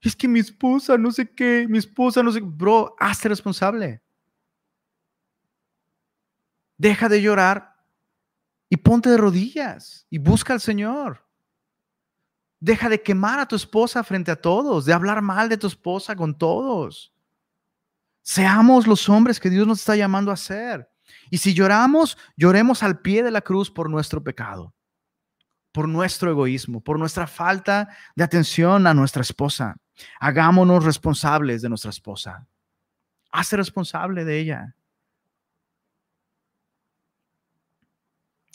Es 0.01 0.17
que 0.17 0.27
mi 0.27 0.41
esposa, 0.41 0.99
no 0.99 1.13
sé 1.13 1.31
qué, 1.31 1.69
mi 1.69 1.79
esposa, 1.79 2.21
no 2.25 2.33
sé, 2.33 2.41
bro, 2.41 2.97
hazte 2.99 3.29
responsable. 3.29 4.03
Deja 6.77 7.09
de 7.09 7.23
llorar 7.23 7.77
y 8.69 8.77
ponte 8.79 9.09
de 9.09 9.19
rodillas 9.19 10.05
y 10.11 10.19
busca 10.19 10.53
al 10.53 10.61
Señor. 10.61 11.26
Deja 12.59 12.89
de 12.89 13.03
quemar 13.03 13.39
a 13.39 13.47
tu 13.47 13.57
esposa 13.57 14.03
frente 14.03 14.31
a 14.31 14.41
todos, 14.41 14.85
de 14.85 14.93
hablar 14.93 15.21
mal 15.23 15.49
de 15.49 15.59
tu 15.59 15.67
esposa 15.67 16.17
con 16.17 16.37
todos. 16.37 17.13
Seamos 18.23 18.87
los 18.87 19.09
hombres 19.09 19.39
que 19.39 19.51
Dios 19.51 19.67
nos 19.67 19.81
está 19.81 19.95
llamando 19.95 20.33
a 20.33 20.37
ser. 20.37 20.91
Y 21.31 21.39
si 21.39 21.55
lloramos, 21.55 22.19
lloremos 22.37 22.83
al 22.83 23.01
pie 23.01 23.23
de 23.23 23.31
la 23.31 23.41
cruz 23.41 23.71
por 23.71 23.91
nuestro 23.91 24.23
pecado, 24.23 24.75
por 25.71 25.89
nuestro 25.89 26.31
egoísmo, 26.31 26.81
por 26.81 26.99
nuestra 26.99 27.27
falta 27.27 27.89
de 28.15 28.25
atención 28.25 28.87
a 28.87 28.95
nuestra 28.95 29.23
esposa. 29.23 29.77
Hagámonos 30.19 30.85
responsables 30.85 31.63
de 31.63 31.69
nuestra 31.69 31.91
esposa. 31.91 32.47
Hazte 33.31 33.57
responsable 33.57 34.25
de 34.25 34.39
ella. 34.39 34.77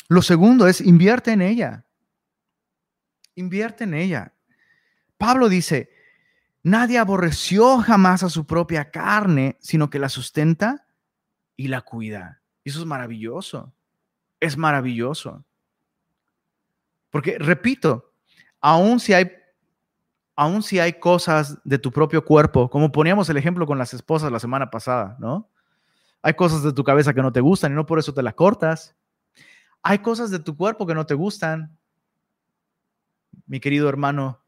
Lo 0.07 0.21
segundo 0.21 0.67
es 0.67 0.81
invierte 0.81 1.31
en 1.31 1.41
ella. 1.41 1.85
Invierte 3.41 3.83
en 3.83 3.95
ella. 3.95 4.33
Pablo 5.17 5.49
dice, 5.49 5.89
nadie 6.63 6.99
aborreció 6.99 7.79
jamás 7.79 8.23
a 8.23 8.29
su 8.29 8.45
propia 8.45 8.91
carne, 8.91 9.57
sino 9.59 9.89
que 9.89 9.99
la 9.99 10.09
sustenta 10.09 10.87
y 11.55 11.67
la 11.67 11.81
cuida. 11.81 12.41
Eso 12.63 12.79
es 12.79 12.85
maravilloso. 12.85 13.73
Es 14.39 14.57
maravilloso. 14.57 15.43
Porque, 17.09 17.37
repito, 17.39 18.13
aun 18.59 18.99
si 18.99 19.13
hay, 19.13 19.31
aun 20.35 20.61
si 20.61 20.79
hay 20.79 20.93
cosas 20.93 21.57
de 21.63 21.79
tu 21.79 21.91
propio 21.91 22.23
cuerpo, 22.23 22.69
como 22.69 22.91
poníamos 22.91 23.27
el 23.29 23.37
ejemplo 23.37 23.65
con 23.65 23.77
las 23.77 23.93
esposas 23.93 24.31
la 24.31 24.39
semana 24.39 24.69
pasada, 24.69 25.17
¿no? 25.19 25.49
Hay 26.21 26.35
cosas 26.35 26.61
de 26.61 26.73
tu 26.73 26.83
cabeza 26.83 27.13
que 27.13 27.23
no 27.23 27.31
te 27.31 27.41
gustan 27.41 27.71
y 27.71 27.75
no 27.75 27.87
por 27.87 27.97
eso 27.97 28.13
te 28.13 28.21
la 28.21 28.33
cortas. 28.33 28.95
Hay 29.81 29.99
cosas 29.99 30.29
de 30.29 30.37
tu 30.37 30.55
cuerpo 30.55 30.85
que 30.85 30.93
no 30.93 31.07
te 31.07 31.15
gustan, 31.15 31.75
mi 33.45 33.59
querido 33.59 33.89
hermano. 33.89 34.43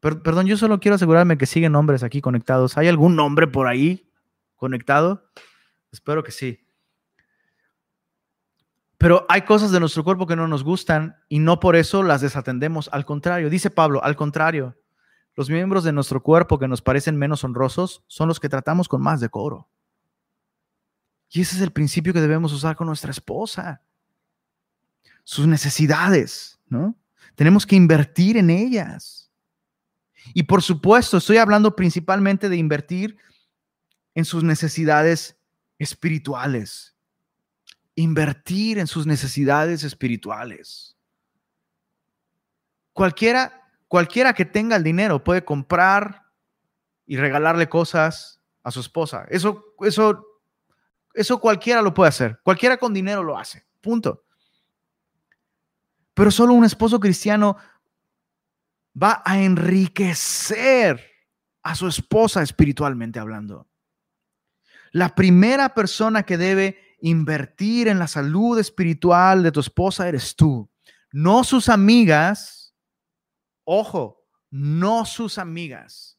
perdón, 0.00 0.46
yo 0.46 0.56
solo 0.56 0.80
quiero 0.80 0.94
asegurarme 0.94 1.38
que 1.38 1.46
siguen 1.46 1.72
nombres 1.72 2.02
aquí 2.02 2.20
conectados. 2.20 2.76
¿Hay 2.76 2.88
algún 2.88 3.16
nombre 3.16 3.46
por 3.46 3.66
ahí 3.66 4.10
conectado? 4.56 5.30
Espero 5.90 6.22
que 6.22 6.32
sí. 6.32 6.64
Pero 8.98 9.24
hay 9.28 9.42
cosas 9.42 9.70
de 9.70 9.80
nuestro 9.80 10.02
cuerpo 10.02 10.26
que 10.26 10.34
no 10.34 10.48
nos 10.48 10.64
gustan 10.64 11.16
y 11.28 11.38
no 11.38 11.60
por 11.60 11.76
eso 11.76 12.02
las 12.02 12.20
desatendemos. 12.20 12.90
Al 12.92 13.04
contrario, 13.04 13.48
dice 13.48 13.70
Pablo, 13.70 14.02
al 14.02 14.16
contrario, 14.16 14.76
los 15.36 15.48
miembros 15.48 15.84
de 15.84 15.92
nuestro 15.92 16.20
cuerpo 16.20 16.58
que 16.58 16.66
nos 16.66 16.82
parecen 16.82 17.16
menos 17.16 17.44
honrosos 17.44 18.02
son 18.08 18.26
los 18.26 18.40
que 18.40 18.48
tratamos 18.48 18.88
con 18.88 19.00
más 19.00 19.20
decoro. 19.20 19.68
Y 21.30 21.42
ese 21.42 21.56
es 21.56 21.62
el 21.62 21.70
principio 21.70 22.12
que 22.12 22.20
debemos 22.20 22.52
usar 22.52 22.74
con 22.74 22.88
nuestra 22.88 23.12
esposa 23.12 23.82
sus 25.22 25.46
necesidades, 25.46 26.58
¿no? 26.66 26.96
Tenemos 27.38 27.64
que 27.64 27.76
invertir 27.76 28.36
en 28.36 28.50
ellas. 28.50 29.30
Y 30.34 30.42
por 30.42 30.60
supuesto, 30.60 31.18
estoy 31.18 31.36
hablando 31.36 31.76
principalmente 31.76 32.48
de 32.48 32.56
invertir 32.56 33.16
en 34.16 34.24
sus 34.24 34.42
necesidades 34.42 35.38
espirituales. 35.78 36.96
Invertir 37.94 38.80
en 38.80 38.88
sus 38.88 39.06
necesidades 39.06 39.84
espirituales. 39.84 40.96
Cualquiera, 42.92 43.70
cualquiera 43.86 44.32
que 44.32 44.44
tenga 44.44 44.74
el 44.74 44.82
dinero 44.82 45.22
puede 45.22 45.44
comprar 45.44 46.24
y 47.06 47.18
regalarle 47.18 47.68
cosas 47.68 48.40
a 48.64 48.72
su 48.72 48.80
esposa. 48.80 49.26
Eso, 49.30 49.76
eso, 49.82 50.26
eso 51.14 51.40
cualquiera 51.40 51.82
lo 51.82 51.94
puede 51.94 52.08
hacer. 52.08 52.40
Cualquiera 52.42 52.78
con 52.78 52.92
dinero 52.92 53.22
lo 53.22 53.38
hace. 53.38 53.64
Punto. 53.80 54.24
Pero 56.18 56.32
solo 56.32 56.52
un 56.54 56.64
esposo 56.64 56.98
cristiano 56.98 57.56
va 59.00 59.22
a 59.24 59.38
enriquecer 59.38 61.00
a 61.62 61.76
su 61.76 61.86
esposa 61.86 62.42
espiritualmente 62.42 63.20
hablando. 63.20 63.68
La 64.90 65.14
primera 65.14 65.74
persona 65.74 66.24
que 66.24 66.36
debe 66.36 66.96
invertir 67.02 67.86
en 67.86 68.00
la 68.00 68.08
salud 68.08 68.58
espiritual 68.58 69.44
de 69.44 69.52
tu 69.52 69.60
esposa 69.60 70.08
eres 70.08 70.34
tú, 70.34 70.68
no 71.12 71.44
sus 71.44 71.68
amigas. 71.68 72.74
Ojo, 73.62 74.26
no 74.50 75.04
sus 75.04 75.38
amigas, 75.38 76.18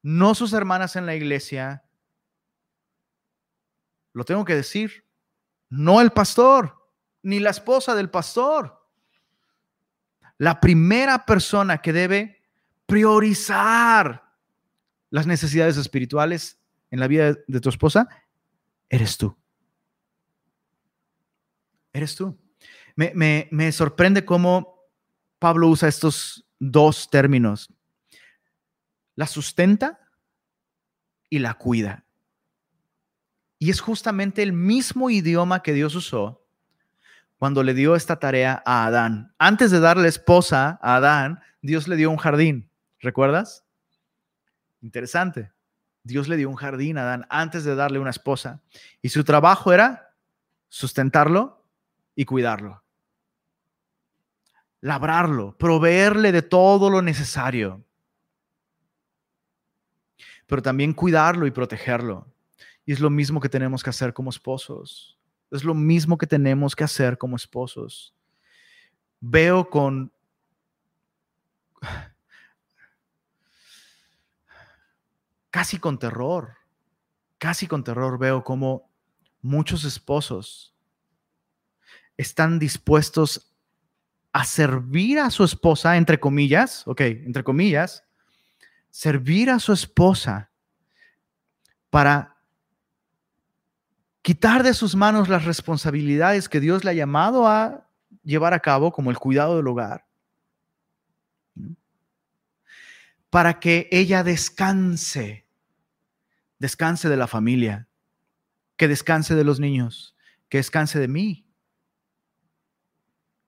no 0.00 0.34
sus 0.34 0.54
hermanas 0.54 0.96
en 0.96 1.04
la 1.04 1.14
iglesia. 1.14 1.84
Lo 4.14 4.24
tengo 4.24 4.46
que 4.46 4.54
decir, 4.54 5.04
no 5.68 6.00
el 6.00 6.12
pastor 6.12 6.79
ni 7.22 7.40
la 7.40 7.50
esposa 7.50 7.94
del 7.94 8.10
pastor. 8.10 8.80
La 10.38 10.60
primera 10.60 11.26
persona 11.26 11.78
que 11.78 11.92
debe 11.92 12.42
priorizar 12.86 14.34
las 15.10 15.26
necesidades 15.26 15.76
espirituales 15.76 16.58
en 16.90 17.00
la 17.00 17.06
vida 17.06 17.36
de 17.46 17.60
tu 17.60 17.68
esposa, 17.68 18.08
eres 18.88 19.16
tú. 19.18 19.36
Eres 21.92 22.14
tú. 22.14 22.38
Me, 22.96 23.48
me 23.50 23.72
sorprende 23.72 24.24
cómo 24.24 24.88
Pablo 25.38 25.68
usa 25.68 25.88
estos 25.88 26.46
dos 26.58 27.10
términos. 27.10 27.72
La 29.14 29.26
sustenta 29.26 30.00
y 31.28 31.38
la 31.38 31.54
cuida. 31.54 32.04
Y 33.58 33.70
es 33.70 33.80
justamente 33.80 34.42
el 34.42 34.52
mismo 34.52 35.10
idioma 35.10 35.62
que 35.62 35.72
Dios 35.74 35.94
usó 35.94 36.39
cuando 37.40 37.62
le 37.62 37.72
dio 37.72 37.96
esta 37.96 38.18
tarea 38.18 38.62
a 38.66 38.84
Adán. 38.84 39.32
Antes 39.38 39.70
de 39.70 39.80
darle 39.80 40.08
esposa 40.08 40.78
a 40.82 40.96
Adán, 40.96 41.40
Dios 41.62 41.88
le 41.88 41.96
dio 41.96 42.10
un 42.10 42.18
jardín. 42.18 42.70
¿Recuerdas? 42.98 43.64
Interesante. 44.82 45.50
Dios 46.02 46.28
le 46.28 46.36
dio 46.36 46.50
un 46.50 46.56
jardín 46.56 46.98
a 46.98 47.00
Adán 47.00 47.26
antes 47.30 47.64
de 47.64 47.74
darle 47.74 47.98
una 47.98 48.10
esposa. 48.10 48.60
Y 49.00 49.08
su 49.08 49.24
trabajo 49.24 49.72
era 49.72 50.14
sustentarlo 50.68 51.64
y 52.14 52.26
cuidarlo. 52.26 52.82
Labrarlo, 54.82 55.56
proveerle 55.56 56.32
de 56.32 56.42
todo 56.42 56.90
lo 56.90 57.00
necesario. 57.00 57.82
Pero 60.46 60.60
también 60.60 60.92
cuidarlo 60.92 61.46
y 61.46 61.52
protegerlo. 61.52 62.26
Y 62.84 62.92
es 62.92 63.00
lo 63.00 63.08
mismo 63.08 63.40
que 63.40 63.48
tenemos 63.48 63.82
que 63.82 63.88
hacer 63.88 64.12
como 64.12 64.28
esposos. 64.28 65.19
Es 65.50 65.64
lo 65.64 65.74
mismo 65.74 66.16
que 66.18 66.26
tenemos 66.26 66.76
que 66.76 66.84
hacer 66.84 67.18
como 67.18 67.36
esposos. 67.36 68.14
Veo 69.20 69.68
con... 69.68 70.12
casi 75.50 75.78
con 75.78 75.98
terror, 75.98 76.56
casi 77.38 77.66
con 77.66 77.82
terror 77.82 78.18
veo 78.18 78.44
como 78.44 78.88
muchos 79.42 79.84
esposos 79.84 80.70
están 82.20 82.58
dispuestos 82.58 83.50
a 84.30 84.44
servir 84.44 85.18
a 85.18 85.30
su 85.30 85.42
esposa, 85.42 85.96
entre 85.96 86.20
comillas, 86.20 86.86
ok, 86.86 87.00
entre 87.00 87.42
comillas, 87.42 88.04
servir 88.90 89.48
a 89.48 89.58
su 89.58 89.72
esposa 89.72 90.50
para 91.88 92.36
quitar 94.22 94.62
de 94.62 94.74
sus 94.74 94.94
manos 94.94 95.28
las 95.28 95.44
responsabilidades 95.44 96.48
que 96.48 96.60
Dios 96.60 96.84
le 96.84 96.90
ha 96.90 96.94
llamado 96.94 97.46
a 97.46 97.86
llevar 98.22 98.54
a 98.54 98.60
cabo, 98.60 98.92
como 98.92 99.10
el 99.10 99.18
cuidado 99.18 99.56
del 99.56 99.66
hogar, 99.66 100.04
para 103.30 103.60
que 103.60 103.88
ella 103.90 104.22
descanse, 104.22 105.46
descanse 106.58 107.08
de 107.08 107.16
la 107.16 107.26
familia, 107.26 107.88
que 108.76 108.88
descanse 108.88 109.34
de 109.34 109.44
los 109.44 109.60
niños, 109.60 110.16
que 110.48 110.58
descanse 110.58 110.98
de 110.98 111.08
mí. 111.08 111.46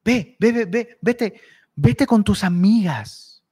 Ve, 0.05 0.37
ve, 0.39 0.53
ve, 0.53 0.65
ve, 0.67 0.99
vete, 1.01 1.41
vete 1.75 2.07
con 2.07 2.25
tus 2.25 2.45
amigas. 2.45 3.43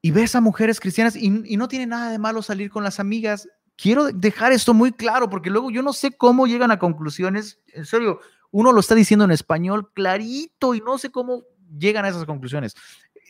Y 0.00 0.10
ves 0.10 0.34
a 0.34 0.40
mujeres 0.40 0.80
cristianas 0.80 1.14
y, 1.14 1.26
y 1.44 1.56
no 1.56 1.68
tiene 1.68 1.86
nada 1.86 2.10
de 2.10 2.18
malo 2.18 2.42
salir 2.42 2.70
con 2.70 2.82
las 2.82 2.98
amigas. 2.98 3.48
Quiero 3.82 4.12
dejar 4.12 4.52
esto 4.52 4.74
muy 4.74 4.92
claro 4.92 5.28
porque 5.28 5.50
luego 5.50 5.68
yo 5.68 5.82
no 5.82 5.92
sé 5.92 6.12
cómo 6.16 6.46
llegan 6.46 6.70
a 6.70 6.78
conclusiones. 6.78 7.58
En 7.74 7.84
serio, 7.84 8.20
uno 8.52 8.70
lo 8.70 8.78
está 8.78 8.94
diciendo 8.94 9.24
en 9.24 9.32
español 9.32 9.92
clarito 9.92 10.76
y 10.76 10.80
no 10.80 10.98
sé 10.98 11.10
cómo 11.10 11.42
llegan 11.76 12.04
a 12.04 12.10
esas 12.10 12.24
conclusiones. 12.24 12.76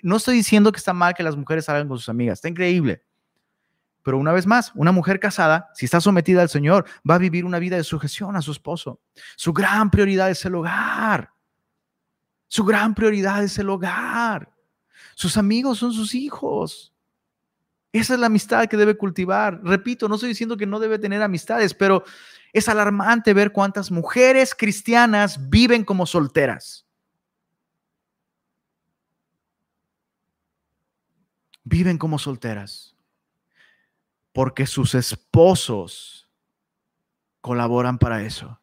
No 0.03 0.17
estoy 0.17 0.35
diciendo 0.35 0.71
que 0.71 0.77
está 0.77 0.93
mal 0.93 1.15
que 1.15 1.23
las 1.23 1.37
mujeres 1.37 1.65
salgan 1.65 1.89
con 1.89 1.97
sus 1.97 2.11
amigas, 2.11 2.35
está 2.35 2.51
increíble. 2.51 3.03
Pero 4.03 4.19
una 4.19 4.31
vez 4.33 4.47
más, 4.47 4.73
una 4.75 4.93
mujer 4.93 5.19
casada, 5.19 5.71
si 5.73 5.87
está 5.87 6.03
sometida 6.03 6.43
al 6.43 6.51
Señor, 6.51 6.85
va 7.09 7.15
a 7.15 7.19
vivir 7.19 7.47
una 7.47 7.59
vida 7.59 7.79
de 7.79 7.85
sujeción 7.85 8.37
a 8.37 8.43
su 8.43 8.53
esposo. 8.53 9.01
Su 9.37 9.55
gran 9.55 9.91
prioridad 9.91 10.29
es 10.29 10.45
el 10.45 10.55
hogar. 10.55 11.31
Su 12.49 12.63
gran 12.67 12.95
prioridad 12.95 13.43
es 13.43 13.59
el 13.59 13.71
hogar. 13.71 14.53
Sus 15.15 15.39
amigos 15.39 15.79
son 15.79 15.95
sus 15.95 16.15
hijos. 16.15 16.92
Esa 17.93 18.15
es 18.15 18.21
la 18.21 18.27
amistad 18.27 18.67
que 18.67 18.77
debe 18.77 18.97
cultivar. 18.97 19.61
Repito, 19.63 20.09
no 20.09 20.15
estoy 20.15 20.31
diciendo 20.31 20.57
que 20.57 20.67
no 20.67 20.81
debe 20.81 20.99
tener 20.99 21.23
amistades, 21.23 21.75
pero 21.75 22.05
es 22.53 22.69
alarmante 22.69 23.35
ver 23.35 23.53
cuántas 23.53 23.91
mujeres 23.91 24.55
cristianas 24.55 25.51
viven 25.51 25.85
como 25.85 26.07
solteras. 26.07 26.87
Viven 31.65 31.99
como 31.99 32.19
solteras 32.19 32.93
porque 34.33 34.67
sus 34.67 34.95
esposos 34.95 36.29
colaboran 37.41 37.99
para 37.99 38.23
eso. 38.23 38.59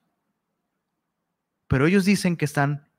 Pero 1.67 1.85
ellos 1.85 2.05
dicen 2.05 2.35
que 2.35 2.45
están 2.45 2.89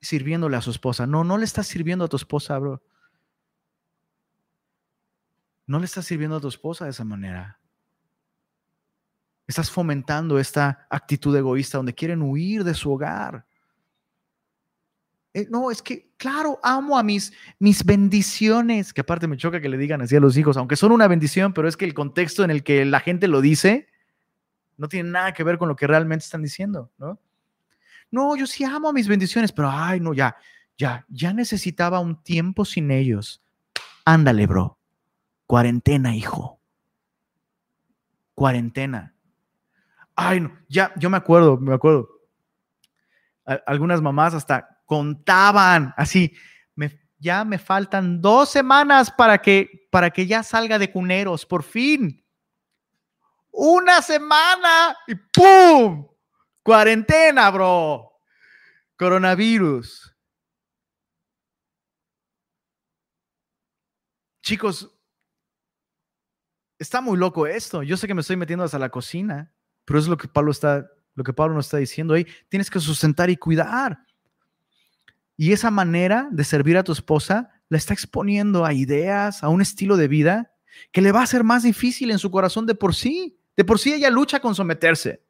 sirviéndole 0.00 0.56
a 0.56 0.60
su 0.60 0.70
esposa. 0.70 1.06
No, 1.06 1.24
no 1.24 1.38
le 1.38 1.44
estás 1.44 1.66
sirviendo 1.66 2.04
a 2.04 2.08
tu 2.08 2.16
esposa, 2.16 2.58
bro. 2.58 2.82
No 5.70 5.78
le 5.78 5.84
estás 5.84 6.04
sirviendo 6.04 6.34
a 6.34 6.40
tu 6.40 6.48
esposa 6.48 6.84
de 6.84 6.90
esa 6.90 7.04
manera. 7.04 7.56
Estás 9.46 9.70
fomentando 9.70 10.36
esta 10.40 10.84
actitud 10.90 11.36
egoísta 11.36 11.78
donde 11.78 11.94
quieren 11.94 12.22
huir 12.22 12.64
de 12.64 12.74
su 12.74 12.90
hogar. 12.90 13.46
Eh, 15.32 15.46
no, 15.48 15.70
es 15.70 15.80
que, 15.80 16.10
claro, 16.16 16.58
amo 16.64 16.98
a 16.98 17.04
mis, 17.04 17.32
mis 17.60 17.84
bendiciones, 17.84 18.92
que 18.92 19.02
aparte 19.02 19.28
me 19.28 19.36
choca 19.36 19.60
que 19.60 19.68
le 19.68 19.78
digan 19.78 20.02
así 20.02 20.16
a 20.16 20.20
los 20.20 20.36
hijos, 20.36 20.56
aunque 20.56 20.74
son 20.74 20.90
una 20.90 21.06
bendición, 21.06 21.52
pero 21.52 21.68
es 21.68 21.76
que 21.76 21.84
el 21.84 21.94
contexto 21.94 22.42
en 22.42 22.50
el 22.50 22.64
que 22.64 22.84
la 22.84 22.98
gente 22.98 23.28
lo 23.28 23.40
dice 23.40 23.86
no 24.76 24.88
tiene 24.88 25.10
nada 25.10 25.32
que 25.32 25.44
ver 25.44 25.56
con 25.56 25.68
lo 25.68 25.76
que 25.76 25.86
realmente 25.86 26.24
están 26.24 26.42
diciendo, 26.42 26.90
¿no? 26.98 27.20
No, 28.10 28.34
yo 28.34 28.48
sí 28.48 28.64
amo 28.64 28.88
a 28.88 28.92
mis 28.92 29.06
bendiciones, 29.06 29.52
pero 29.52 29.70
ay, 29.70 30.00
no, 30.00 30.14
ya, 30.14 30.34
ya, 30.76 31.06
ya 31.08 31.32
necesitaba 31.32 32.00
un 32.00 32.20
tiempo 32.24 32.64
sin 32.64 32.90
ellos. 32.90 33.40
Ándale, 34.04 34.48
bro. 34.48 34.79
Cuarentena, 35.50 36.14
hijo. 36.14 36.60
Cuarentena. 38.36 39.16
Ay, 40.14 40.42
no, 40.42 40.56
ya, 40.68 40.92
yo 40.94 41.10
me 41.10 41.16
acuerdo, 41.16 41.56
me 41.56 41.74
acuerdo. 41.74 42.08
algunas 43.66 44.00
mamás 44.00 44.32
hasta 44.32 44.80
contaban 44.86 45.92
así, 45.96 46.32
ya 47.18 47.44
me 47.44 47.58
faltan 47.58 48.20
dos 48.20 48.48
semanas 48.48 49.10
para 49.10 49.38
que, 49.42 49.88
para 49.90 50.10
que 50.10 50.24
ya 50.24 50.44
salga 50.44 50.78
de 50.78 50.92
cuneros, 50.92 51.44
por 51.44 51.64
fin. 51.64 52.24
Una 53.50 54.02
semana 54.02 54.96
y 55.08 55.16
¡pum! 55.16 56.06
Cuarentena, 56.62 57.50
bro. 57.50 58.20
Coronavirus. 58.96 60.14
Chicos, 64.42 64.99
está 66.80 67.00
muy 67.00 67.16
loco 67.16 67.46
esto. 67.46 67.84
Yo 67.84 67.96
sé 67.96 68.08
que 68.08 68.14
me 68.14 68.22
estoy 68.22 68.36
metiendo 68.36 68.64
hasta 68.64 68.78
la 68.78 68.88
cocina, 68.88 69.52
pero 69.84 69.98
es 69.98 70.08
lo 70.08 70.16
que 70.16 70.26
Pablo 70.26 70.50
está, 70.50 70.90
lo 71.14 71.22
que 71.22 71.32
Pablo 71.32 71.54
nos 71.54 71.66
está 71.66 71.76
diciendo 71.76 72.14
ahí. 72.14 72.26
Tienes 72.48 72.70
que 72.70 72.80
sustentar 72.80 73.30
y 73.30 73.36
cuidar. 73.36 74.00
Y 75.36 75.52
esa 75.52 75.70
manera 75.70 76.28
de 76.32 76.42
servir 76.42 76.76
a 76.76 76.82
tu 76.82 76.92
esposa 76.92 77.50
la 77.68 77.78
está 77.78 77.94
exponiendo 77.94 78.64
a 78.64 78.72
ideas, 78.72 79.44
a 79.44 79.48
un 79.48 79.60
estilo 79.60 79.96
de 79.96 80.08
vida 80.08 80.52
que 80.90 81.02
le 81.02 81.12
va 81.12 81.22
a 81.22 81.26
ser 81.26 81.44
más 81.44 81.62
difícil 81.62 82.10
en 82.10 82.18
su 82.18 82.30
corazón 82.30 82.66
de 82.66 82.74
por 82.74 82.94
sí. 82.94 83.38
De 83.56 83.64
por 83.64 83.78
sí 83.78 83.92
ella 83.92 84.10
lucha 84.10 84.40
con 84.40 84.54
someterse. 84.54 85.22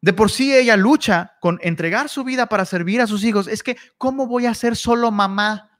De 0.00 0.12
por 0.12 0.30
sí 0.30 0.52
ella 0.52 0.76
lucha 0.76 1.36
con 1.40 1.60
entregar 1.62 2.08
su 2.08 2.24
vida 2.24 2.46
para 2.46 2.64
servir 2.64 3.00
a 3.00 3.06
sus 3.06 3.22
hijos. 3.22 3.46
Es 3.46 3.62
que, 3.62 3.76
¿cómo 3.96 4.26
voy 4.26 4.46
a 4.46 4.54
ser 4.54 4.74
solo 4.74 5.12
mamá? 5.12 5.78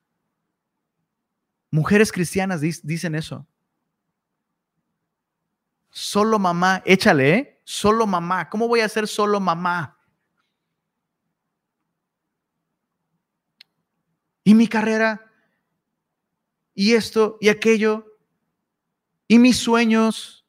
Mujeres 1.73 2.13
cristianas 2.13 2.61
dicen 2.61 3.17
eso. 3.17 3.49
Solo 5.93 6.41
mamá, 6.41 6.83
échale, 6.85 7.35
¿eh? 7.35 7.61
Solo 7.63 8.07
mamá. 8.07 8.49
¿Cómo 8.49 8.67
voy 8.67 8.81
a 8.81 8.89
ser 8.89 9.07
solo 9.07 9.39
mamá? 9.39 9.99
y 14.45 14.55
mi 14.55 14.67
carrera, 14.67 15.31
y 16.75 16.95
esto 16.95 17.39
y 17.41 17.49
aquello, 17.49 18.07
y 19.29 19.39
mis 19.39 19.59
sueños. 19.59 20.45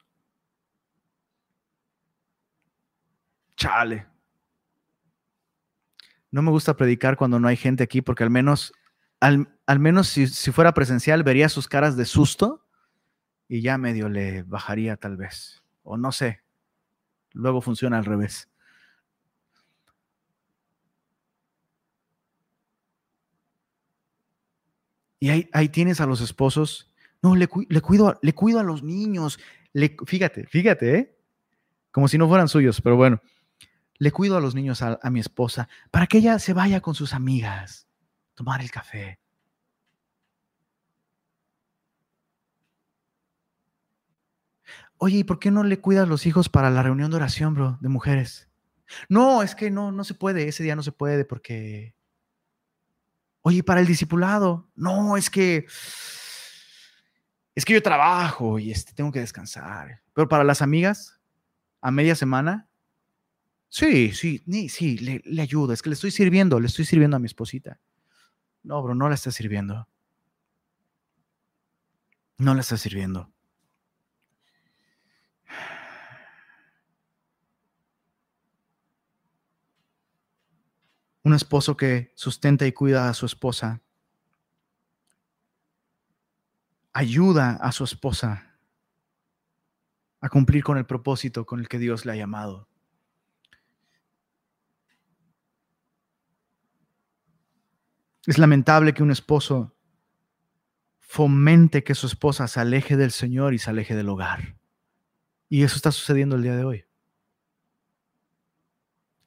Chale. 3.56 4.06
No 6.30 6.42
me 6.42 6.50
gusta 6.50 6.76
predicar 6.76 7.16
cuando 7.16 7.38
no 7.38 7.46
hay 7.46 7.56
gente 7.56 7.84
aquí 7.84 8.02
porque 8.02 8.24
al 8.24 8.30
menos, 8.30 8.72
al, 9.20 9.46
menos 9.78 10.08
si, 10.08 10.26
si 10.26 10.50
fuera 10.50 10.74
presencial 10.74 11.22
vería 11.22 11.48
sus 11.48 11.68
caras 11.68 11.96
de 11.96 12.04
susto 12.04 12.63
y 13.48 13.60
ya 13.60 13.78
medio 13.78 14.08
le 14.08 14.42
bajaría 14.42 14.96
tal 14.96 15.16
vez. 15.16 15.62
O 15.82 15.96
no 15.96 16.12
sé. 16.12 16.40
Luego 17.32 17.60
funciona 17.60 17.98
al 17.98 18.04
revés. 18.04 18.48
Y 25.20 25.30
ahí, 25.30 25.68
tienes 25.70 26.00
a 26.02 26.06
los 26.06 26.20
esposos. 26.20 26.92
No, 27.22 27.34
le, 27.34 27.48
cuido, 27.48 28.18
le 28.20 28.34
cuido 28.34 28.60
a 28.60 28.62
los 28.62 28.82
niños. 28.82 29.38
Le, 29.72 29.96
fíjate, 30.06 30.46
fíjate, 30.46 30.98
¿eh? 30.98 31.18
Como 31.90 32.08
si 32.08 32.18
no 32.18 32.28
fueran 32.28 32.48
suyos, 32.48 32.82
pero 32.82 32.96
bueno. 32.96 33.20
Le 33.96 34.10
cuido 34.10 34.36
a 34.36 34.40
los 34.40 34.54
niños 34.54 34.82
a, 34.82 34.98
a 35.02 35.10
mi 35.10 35.20
esposa 35.20 35.68
para 35.90 36.06
que 36.06 36.18
ella 36.18 36.38
se 36.38 36.52
vaya 36.52 36.80
con 36.80 36.94
sus 36.94 37.14
amigas, 37.14 37.88
tomar 38.34 38.60
el 38.60 38.70
café. 38.70 39.18
Oye, 45.04 45.18
¿y 45.18 45.24
por 45.24 45.38
qué 45.38 45.50
no 45.50 45.64
le 45.64 45.80
cuidas 45.80 46.08
los 46.08 46.24
hijos 46.24 46.48
para 46.48 46.70
la 46.70 46.82
reunión 46.82 47.10
de 47.10 47.16
oración, 47.16 47.52
bro, 47.52 47.76
de 47.82 47.90
mujeres? 47.90 48.48
No, 49.10 49.42
es 49.42 49.54
que 49.54 49.70
no, 49.70 49.92
no 49.92 50.02
se 50.02 50.14
puede, 50.14 50.48
ese 50.48 50.62
día 50.62 50.76
no 50.76 50.82
se 50.82 50.92
puede 50.92 51.26
porque 51.26 51.94
Oye, 53.42 53.62
para 53.62 53.80
el 53.80 53.86
discipulado, 53.86 54.70
no, 54.74 55.18
es 55.18 55.28
que 55.28 55.66
es 57.54 57.64
que 57.66 57.74
yo 57.74 57.82
trabajo 57.82 58.58
y 58.58 58.70
este, 58.70 58.94
tengo 58.94 59.12
que 59.12 59.20
descansar. 59.20 60.00
Pero 60.14 60.26
para 60.26 60.42
las 60.42 60.62
amigas, 60.62 61.20
a 61.82 61.90
media 61.90 62.14
semana, 62.14 62.70
sí, 63.68 64.10
sí, 64.12 64.42
sí, 64.70 64.96
le, 64.96 65.20
le 65.26 65.42
ayudo. 65.42 65.74
Es 65.74 65.82
que 65.82 65.90
le 65.90 65.94
estoy 65.96 66.12
sirviendo, 66.12 66.58
le 66.58 66.68
estoy 66.68 66.86
sirviendo 66.86 67.18
a 67.18 67.20
mi 67.20 67.26
esposita. 67.26 67.78
No, 68.62 68.82
bro, 68.82 68.94
no 68.94 69.10
la 69.10 69.16
está 69.16 69.30
sirviendo. 69.30 69.86
No 72.38 72.54
la 72.54 72.62
está 72.62 72.78
sirviendo. 72.78 73.33
Un 81.24 81.32
esposo 81.32 81.76
que 81.76 82.12
sustenta 82.14 82.66
y 82.66 82.72
cuida 82.72 83.08
a 83.08 83.14
su 83.14 83.26
esposa, 83.26 83.82
ayuda 86.92 87.58
a 87.60 87.72
su 87.72 87.84
esposa 87.84 88.54
a 90.20 90.28
cumplir 90.28 90.62
con 90.62 90.78
el 90.78 90.86
propósito 90.86 91.44
con 91.44 91.60
el 91.60 91.68
que 91.68 91.78
Dios 91.78 92.06
le 92.06 92.12
ha 92.12 92.16
llamado. 92.16 92.68
Es 98.26 98.38
lamentable 98.38 98.94
que 98.94 99.02
un 99.02 99.10
esposo 99.10 99.74
fomente 100.98 101.84
que 101.84 101.94
su 101.94 102.06
esposa 102.06 102.48
se 102.48 102.60
aleje 102.60 102.96
del 102.96 103.10
Señor 103.10 103.54
y 103.54 103.58
se 103.58 103.70
aleje 103.70 103.94
del 103.94 104.08
hogar. 104.08 104.56
Y 105.48 105.62
eso 105.62 105.76
está 105.76 105.92
sucediendo 105.92 106.36
el 106.36 106.42
día 106.42 106.56
de 106.56 106.64
hoy. 106.64 106.84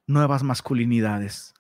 Nuevas 0.07 0.41
masculinidades, 0.41 1.53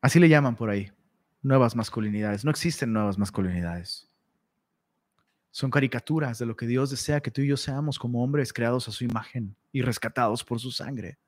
Así 0.00 0.20
le 0.20 0.28
llaman 0.28 0.56
por 0.56 0.70
ahí, 0.70 0.92
nuevas 1.42 1.74
masculinidades. 1.74 2.44
No 2.44 2.50
existen 2.50 2.92
nuevas 2.92 3.18
masculinidades. 3.18 4.08
Son 5.50 5.70
caricaturas 5.70 6.38
de 6.38 6.46
lo 6.46 6.56
que 6.56 6.66
Dios 6.66 6.90
desea 6.90 7.20
que 7.20 7.30
tú 7.30 7.40
y 7.40 7.48
yo 7.48 7.56
seamos 7.56 7.98
como 7.98 8.22
hombres 8.22 8.52
creados 8.52 8.86
a 8.88 8.92
su 8.92 9.04
imagen 9.04 9.56
y 9.72 9.82
rescatados 9.82 10.44
por 10.44 10.60
su 10.60 10.70
sangre. 10.70 11.18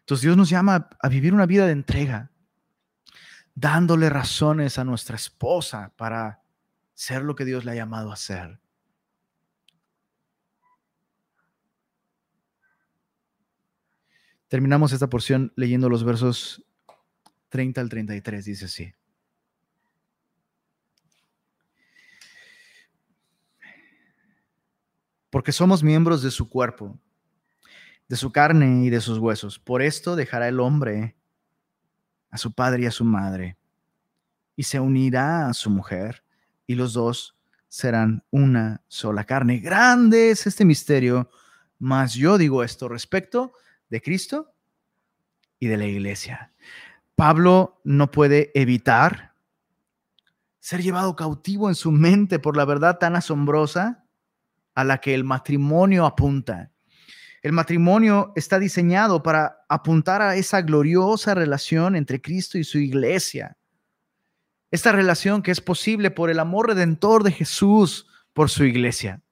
Entonces 0.00 0.22
Dios 0.22 0.36
nos 0.36 0.50
llama 0.50 0.88
a 1.00 1.08
vivir 1.08 1.32
una 1.32 1.46
vida 1.46 1.66
de 1.66 1.72
entrega, 1.72 2.30
dándole 3.54 4.10
razones 4.10 4.78
a 4.78 4.84
nuestra 4.84 5.16
esposa 5.16 5.92
para 5.96 6.42
ser 6.92 7.22
lo 7.22 7.36
que 7.36 7.44
Dios 7.44 7.64
le 7.64 7.70
ha 7.70 7.76
llamado 7.76 8.10
a 8.10 8.16
ser. 8.16 8.58
Terminamos 14.48 14.92
esta 14.92 15.08
porción 15.08 15.52
leyendo 15.56 15.88
los 15.88 16.04
versos 16.04 16.63
30 17.54 17.80
al 17.80 17.88
33, 17.88 18.44
dice 18.44 18.64
así. 18.64 18.92
Porque 25.30 25.52
somos 25.52 25.80
miembros 25.80 26.20
de 26.24 26.32
su 26.32 26.48
cuerpo, 26.48 26.98
de 28.08 28.16
su 28.16 28.32
carne 28.32 28.84
y 28.84 28.90
de 28.90 29.00
sus 29.00 29.18
huesos. 29.18 29.60
Por 29.60 29.82
esto 29.82 30.16
dejará 30.16 30.48
el 30.48 30.58
hombre 30.58 31.14
a 32.28 32.38
su 32.38 32.52
padre 32.52 32.82
y 32.82 32.86
a 32.86 32.90
su 32.90 33.04
madre, 33.04 33.56
y 34.56 34.64
se 34.64 34.80
unirá 34.80 35.46
a 35.46 35.54
su 35.54 35.70
mujer, 35.70 36.24
y 36.66 36.74
los 36.74 36.92
dos 36.92 37.36
serán 37.68 38.24
una 38.32 38.82
sola 38.88 39.22
carne. 39.22 39.60
Grande 39.60 40.30
es 40.30 40.48
este 40.48 40.64
misterio, 40.64 41.30
mas 41.78 42.14
yo 42.14 42.36
digo 42.36 42.64
esto 42.64 42.88
respecto 42.88 43.52
de 43.90 44.02
Cristo 44.02 44.52
y 45.60 45.68
de 45.68 45.76
la 45.76 45.86
iglesia. 45.86 46.50
Pablo 47.16 47.80
no 47.84 48.10
puede 48.10 48.50
evitar 48.54 49.34
ser 50.58 50.82
llevado 50.82 51.14
cautivo 51.14 51.68
en 51.68 51.74
su 51.74 51.92
mente 51.92 52.38
por 52.38 52.56
la 52.56 52.64
verdad 52.64 52.98
tan 52.98 53.16
asombrosa 53.16 54.06
a 54.74 54.82
la 54.82 54.98
que 54.98 55.14
el 55.14 55.22
matrimonio 55.22 56.06
apunta. 56.06 56.72
El 57.42 57.52
matrimonio 57.52 58.32
está 58.36 58.58
diseñado 58.58 59.22
para 59.22 59.64
apuntar 59.68 60.22
a 60.22 60.36
esa 60.36 60.62
gloriosa 60.62 61.34
relación 61.34 61.94
entre 61.94 62.22
Cristo 62.22 62.56
y 62.56 62.64
su 62.64 62.78
iglesia. 62.78 63.58
Esta 64.70 64.90
relación 64.92 65.42
que 65.42 65.50
es 65.50 65.60
posible 65.60 66.10
por 66.10 66.30
el 66.30 66.40
amor 66.40 66.68
redentor 66.68 67.22
de 67.22 67.32
Jesús 67.32 68.06
por 68.32 68.48
su 68.48 68.64
iglesia. 68.64 69.22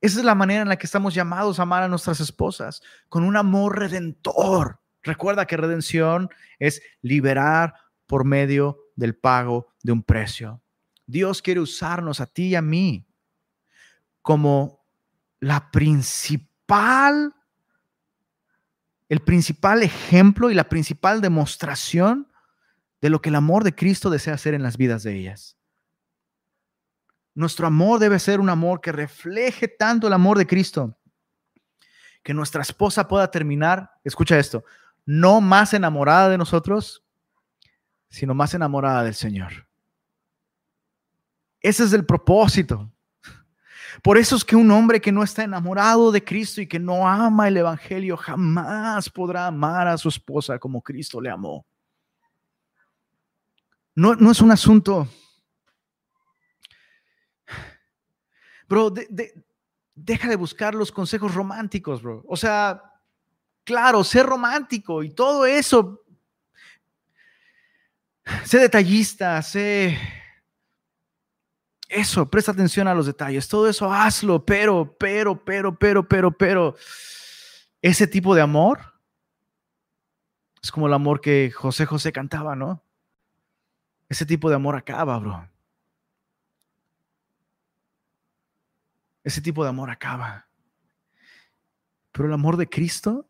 Esa 0.00 0.20
es 0.20 0.24
la 0.24 0.36
manera 0.36 0.62
en 0.62 0.68
la 0.68 0.76
que 0.76 0.86
estamos 0.86 1.12
llamados 1.12 1.58
a 1.58 1.62
amar 1.62 1.82
a 1.82 1.88
nuestras 1.88 2.20
esposas, 2.20 2.80
con 3.08 3.24
un 3.24 3.36
amor 3.36 3.78
redentor. 3.78 4.80
Recuerda 5.08 5.46
que 5.46 5.56
redención 5.56 6.28
es 6.58 6.82
liberar 7.00 7.72
por 8.06 8.26
medio 8.26 8.78
del 8.94 9.16
pago 9.16 9.68
de 9.82 9.92
un 9.92 10.02
precio. 10.02 10.62
Dios 11.06 11.40
quiere 11.40 11.60
usarnos 11.60 12.20
a 12.20 12.26
ti 12.26 12.48
y 12.48 12.54
a 12.56 12.60
mí 12.60 13.08
como 14.20 14.84
la 15.40 15.70
principal, 15.70 17.34
el 19.08 19.20
principal 19.20 19.82
ejemplo 19.82 20.50
y 20.50 20.54
la 20.54 20.68
principal 20.68 21.22
demostración 21.22 22.30
de 23.00 23.08
lo 23.08 23.22
que 23.22 23.30
el 23.30 23.36
amor 23.36 23.64
de 23.64 23.74
Cristo 23.74 24.10
desea 24.10 24.34
hacer 24.34 24.52
en 24.52 24.62
las 24.62 24.76
vidas 24.76 25.04
de 25.04 25.16
ellas. 25.16 25.56
Nuestro 27.34 27.66
amor 27.66 27.98
debe 27.98 28.18
ser 28.18 28.40
un 28.40 28.50
amor 28.50 28.82
que 28.82 28.92
refleje 28.92 29.68
tanto 29.68 30.06
el 30.06 30.12
amor 30.12 30.36
de 30.36 30.46
Cristo, 30.46 30.98
que 32.22 32.34
nuestra 32.34 32.60
esposa 32.60 33.08
pueda 33.08 33.30
terminar, 33.30 33.90
escucha 34.04 34.38
esto, 34.38 34.64
no 35.08 35.40
más 35.40 35.72
enamorada 35.72 36.28
de 36.28 36.36
nosotros, 36.36 37.02
sino 38.10 38.34
más 38.34 38.52
enamorada 38.52 39.02
del 39.04 39.14
Señor. 39.14 39.66
Ese 41.62 41.84
es 41.84 41.94
el 41.94 42.04
propósito. 42.04 42.92
Por 44.02 44.18
eso 44.18 44.36
es 44.36 44.44
que 44.44 44.54
un 44.54 44.70
hombre 44.70 45.00
que 45.00 45.10
no 45.10 45.22
está 45.22 45.44
enamorado 45.44 46.12
de 46.12 46.22
Cristo 46.22 46.60
y 46.60 46.66
que 46.66 46.78
no 46.78 47.08
ama 47.08 47.48
el 47.48 47.56
Evangelio 47.56 48.18
jamás 48.18 49.08
podrá 49.08 49.46
amar 49.46 49.88
a 49.88 49.96
su 49.96 50.10
esposa 50.10 50.58
como 50.58 50.82
Cristo 50.82 51.22
le 51.22 51.30
amó. 51.30 51.64
No, 53.94 54.14
no 54.14 54.30
es 54.30 54.42
un 54.42 54.50
asunto 54.50 55.08
Bro, 58.68 58.92
deja 59.94 60.28
de 60.28 60.36
buscar 60.36 60.74
los 60.74 60.92
consejos 60.92 61.34
románticos, 61.34 62.02
bro. 62.02 62.22
O 62.28 62.36
sea, 62.36 62.87
claro, 63.68 64.02
sé 64.02 64.22
romántico 64.22 65.02
y 65.02 65.10
todo 65.10 65.44
eso. 65.44 66.02
Sé 68.44 68.58
detallista, 68.58 69.42
sé... 69.42 69.98
Eso, 71.86 72.30
presta 72.30 72.52
atención 72.52 72.88
a 72.88 72.94
los 72.94 73.04
detalles. 73.04 73.46
Todo 73.46 73.68
eso 73.68 73.92
hazlo, 73.92 74.44
pero, 74.44 74.96
pero, 74.98 75.44
pero, 75.44 75.78
pero, 75.78 76.08
pero, 76.08 76.30
pero. 76.30 76.76
Ese 77.80 78.06
tipo 78.06 78.34
de 78.34 78.42
amor 78.42 78.80
es 80.62 80.70
como 80.70 80.86
el 80.86 80.92
amor 80.92 81.20
que 81.20 81.50
José 81.50 81.86
José 81.86 82.12
cantaba, 82.12 82.56
¿no? 82.56 82.82
Ese 84.08 84.26
tipo 84.26 84.48
de 84.50 84.56
amor 84.56 84.76
acaba, 84.76 85.18
bro. 85.18 85.48
ese 89.28 89.42
tipo 89.42 89.62
de 89.62 89.68
amor 89.68 89.90
acaba. 89.90 90.48
Pero 92.12 92.28
el 92.28 92.32
amor 92.32 92.56
de 92.56 92.68
Cristo 92.68 93.27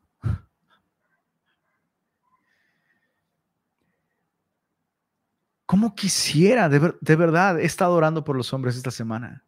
¿Cómo 5.69 5.95
quisiera, 5.95 6.71
de, 6.71 6.79
verdad, 7.17 7.61
he 7.61 7.67
estado 7.67 7.93
orando 7.93 8.25
por 8.25 8.35
los 8.35 8.55
hombres 8.55 8.75
esta 8.75 8.91
semana? 8.91 9.45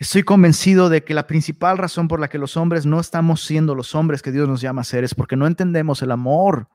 Estoy 0.00 0.24
convencido 0.24 0.88
de 0.88 1.04
que 1.04 1.14
la 1.14 1.28
principal 1.28 1.78
razón 1.78 2.08
por 2.08 2.18
la 2.18 2.26
que 2.26 2.36
los 2.36 2.56
hombres 2.56 2.84
no 2.84 2.98
estamos 2.98 3.44
siendo 3.44 3.76
los 3.76 3.94
hombres 3.94 4.22
que 4.22 4.32
Dios 4.32 4.48
nos 4.48 4.60
llama 4.60 4.80
a 4.80 4.84
ser 4.84 5.04
es 5.04 5.14
porque 5.14 5.36
no 5.36 5.46
entendemos 5.46 6.02
el 6.02 6.10
amor 6.10 6.68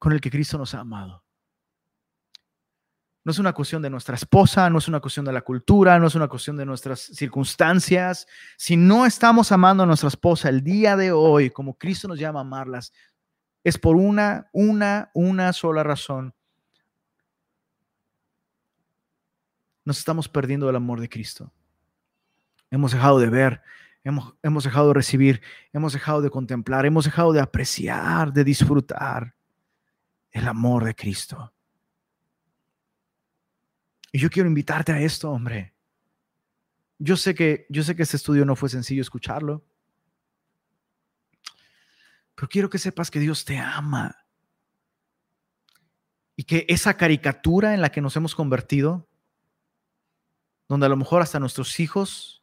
con 0.00 0.10
el 0.10 0.20
que 0.20 0.32
Cristo 0.32 0.58
nos 0.58 0.74
ha 0.74 0.80
amado. 0.80 1.22
No 3.22 3.30
es 3.30 3.38
una 3.38 3.52
cuestión 3.52 3.80
de 3.80 3.90
nuestra 3.90 4.16
esposa, 4.16 4.68
no 4.68 4.78
es 4.78 4.88
una 4.88 4.98
cuestión 4.98 5.24
de 5.24 5.32
la 5.32 5.42
cultura, 5.42 6.00
no 6.00 6.08
es 6.08 6.16
una 6.16 6.26
cuestión 6.26 6.56
de 6.56 6.66
nuestras 6.66 6.98
circunstancias. 6.98 8.26
Si 8.56 8.76
no 8.76 9.06
estamos 9.06 9.52
amando 9.52 9.84
a 9.84 9.86
nuestra 9.86 10.08
esposa 10.08 10.48
el 10.48 10.64
día 10.64 10.96
de 10.96 11.12
hoy, 11.12 11.50
como 11.50 11.78
Cristo 11.78 12.08
nos 12.08 12.18
llama 12.18 12.40
a 12.40 12.42
amarlas, 12.42 12.92
es 13.62 13.78
por 13.78 13.94
una, 13.94 14.48
una, 14.52 15.12
una 15.14 15.52
sola 15.52 15.84
razón. 15.84 16.34
Nos 19.84 19.98
estamos 19.98 20.28
perdiendo 20.28 20.68
el 20.68 20.76
amor 20.76 21.00
de 21.00 21.08
Cristo. 21.08 21.52
Hemos 22.70 22.92
dejado 22.92 23.18
de 23.18 23.28
ver, 23.28 23.62
hemos, 24.02 24.34
hemos 24.42 24.64
dejado 24.64 24.88
de 24.88 24.94
recibir, 24.94 25.42
hemos 25.72 25.92
dejado 25.92 26.22
de 26.22 26.30
contemplar, 26.30 26.86
hemos 26.86 27.04
dejado 27.04 27.32
de 27.32 27.40
apreciar, 27.40 28.32
de 28.32 28.44
disfrutar 28.44 29.34
el 30.30 30.48
amor 30.48 30.84
de 30.84 30.94
Cristo. 30.94 31.52
Y 34.10 34.18
yo 34.18 34.30
quiero 34.30 34.48
invitarte 34.48 34.92
a 34.92 35.00
esto, 35.00 35.30
hombre. 35.30 35.74
Yo 36.98 37.16
sé 37.16 37.34
que 37.34 37.66
yo 37.68 37.82
sé 37.82 37.96
que 37.96 38.04
este 38.04 38.16
estudio 38.16 38.44
no 38.44 38.56
fue 38.56 38.68
sencillo 38.68 39.02
escucharlo. 39.02 39.64
Pero 42.34 42.48
quiero 42.48 42.70
que 42.70 42.78
sepas 42.78 43.10
que 43.10 43.20
Dios 43.20 43.44
te 43.44 43.58
ama. 43.58 44.16
Y 46.36 46.44
que 46.44 46.64
esa 46.68 46.96
caricatura 46.96 47.74
en 47.74 47.80
la 47.80 47.90
que 47.90 48.00
nos 48.00 48.16
hemos 48.16 48.34
convertido, 48.34 49.08
donde 50.68 50.86
a 50.86 50.88
lo 50.88 50.96
mejor 50.96 51.22
hasta 51.22 51.40
nuestros 51.40 51.78
hijos, 51.80 52.42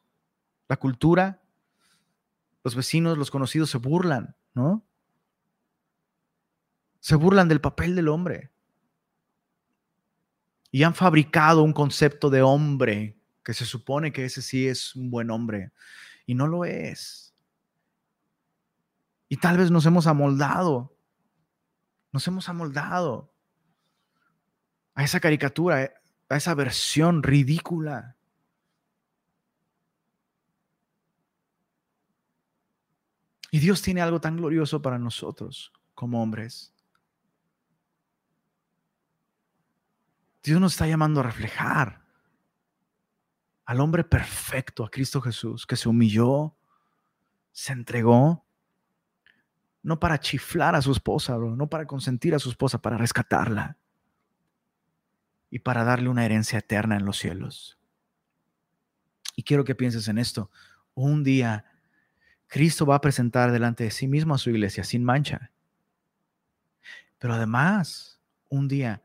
la 0.68 0.78
cultura, 0.78 1.42
los 2.64 2.76
vecinos, 2.76 3.18
los 3.18 3.32
conocidos 3.32 3.70
se 3.70 3.78
burlan, 3.78 4.36
¿no? 4.54 4.86
Se 7.00 7.16
burlan 7.16 7.48
del 7.48 7.62
papel 7.62 7.96
del 7.96 8.10
hombre 8.10 8.52
y 10.72 10.84
han 10.84 10.96
fabricado 10.96 11.64
un 11.64 11.74
concepto 11.74 12.30
de 12.30 12.42
hombre 12.42 13.18
que 13.44 13.54
se 13.54 13.66
supone 13.66 14.12
que 14.12 14.26
ese 14.26 14.42
sí 14.42 14.68
es 14.68 14.96
un 14.96 15.10
buen 15.10 15.32
hombre 15.32 15.72
y 16.26 16.36
no 16.36 16.48
lo 16.48 16.64
es. 16.64 17.34
Y 19.28 19.38
tal 19.38 19.58
vez 19.58 19.72
nos 19.72 19.86
hemos 19.86 20.08
amoldado, 20.08 20.96
nos 22.12 22.28
hemos 22.28 22.48
amoldado 22.50 23.34
a 24.94 25.04
esa 25.04 25.20
caricatura, 25.20 26.01
a 26.32 26.38
esa 26.38 26.54
versión 26.56 27.24
ridícula. 27.24 28.16
Y 33.52 33.60
Dios 33.60 33.82
tiene 33.82 34.02
algo 34.02 34.22
tan 34.22 34.38
glorioso 34.38 34.82
para 34.82 34.98
nosotros 34.98 35.74
como 35.94 36.24
hombres. 36.24 36.74
Dios 40.42 40.60
nos 40.60 40.72
está 40.72 40.88
llamando 40.88 41.20
a 41.20 41.24
reflejar 41.24 42.02
al 43.66 43.80
hombre 43.82 44.04
perfecto, 44.04 44.86
a 44.86 44.90
Cristo 44.90 45.22
Jesús, 45.22 45.68
que 45.68 45.76
se 45.76 45.90
humilló, 45.90 46.56
se 47.52 47.74
entregó 47.74 48.46
no 49.84 50.00
para 50.00 50.20
chiflar 50.20 50.76
a 50.76 50.82
su 50.82 50.92
esposa, 50.92 51.38
no 51.38 51.68
para 51.70 51.86
consentir 51.86 52.34
a 52.34 52.40
su 52.40 52.50
esposa, 52.50 52.82
para 52.82 52.98
rescatarla 52.98 53.78
y 55.52 55.60
para 55.60 55.84
darle 55.84 56.10
una 56.10 56.26
herencia 56.26 56.58
eterna 56.58 56.95
en 56.95 57.06
los 57.06 57.20
cielos. 57.20 57.78
Y 59.36 59.43
quiero 59.43 59.64
que 59.64 59.76
pienses 59.76 60.08
en 60.08 60.18
esto. 60.18 60.49
Un 60.95 61.24
día 61.24 61.66
Cristo 62.52 62.86
va 62.86 62.95
a 62.95 63.02
presentar 63.02 63.52
delante 63.52 63.86
de 63.86 63.91
sí 63.91 64.08
mismo 64.08 64.34
a 64.34 64.38
su 64.38 64.49
iglesia 64.49 64.84
sin 64.84 65.04
mancha. 65.04 65.52
Pero 67.18 67.34
además, 67.34 68.20
un 68.49 68.68
día 68.68 69.02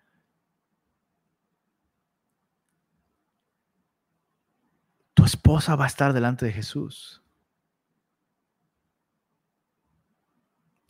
tu 5.14 5.24
esposa 5.24 5.76
va 5.76 5.84
a 5.84 5.88
estar 5.88 6.12
delante 6.12 6.44
de 6.44 6.52
Jesús. 6.52 7.22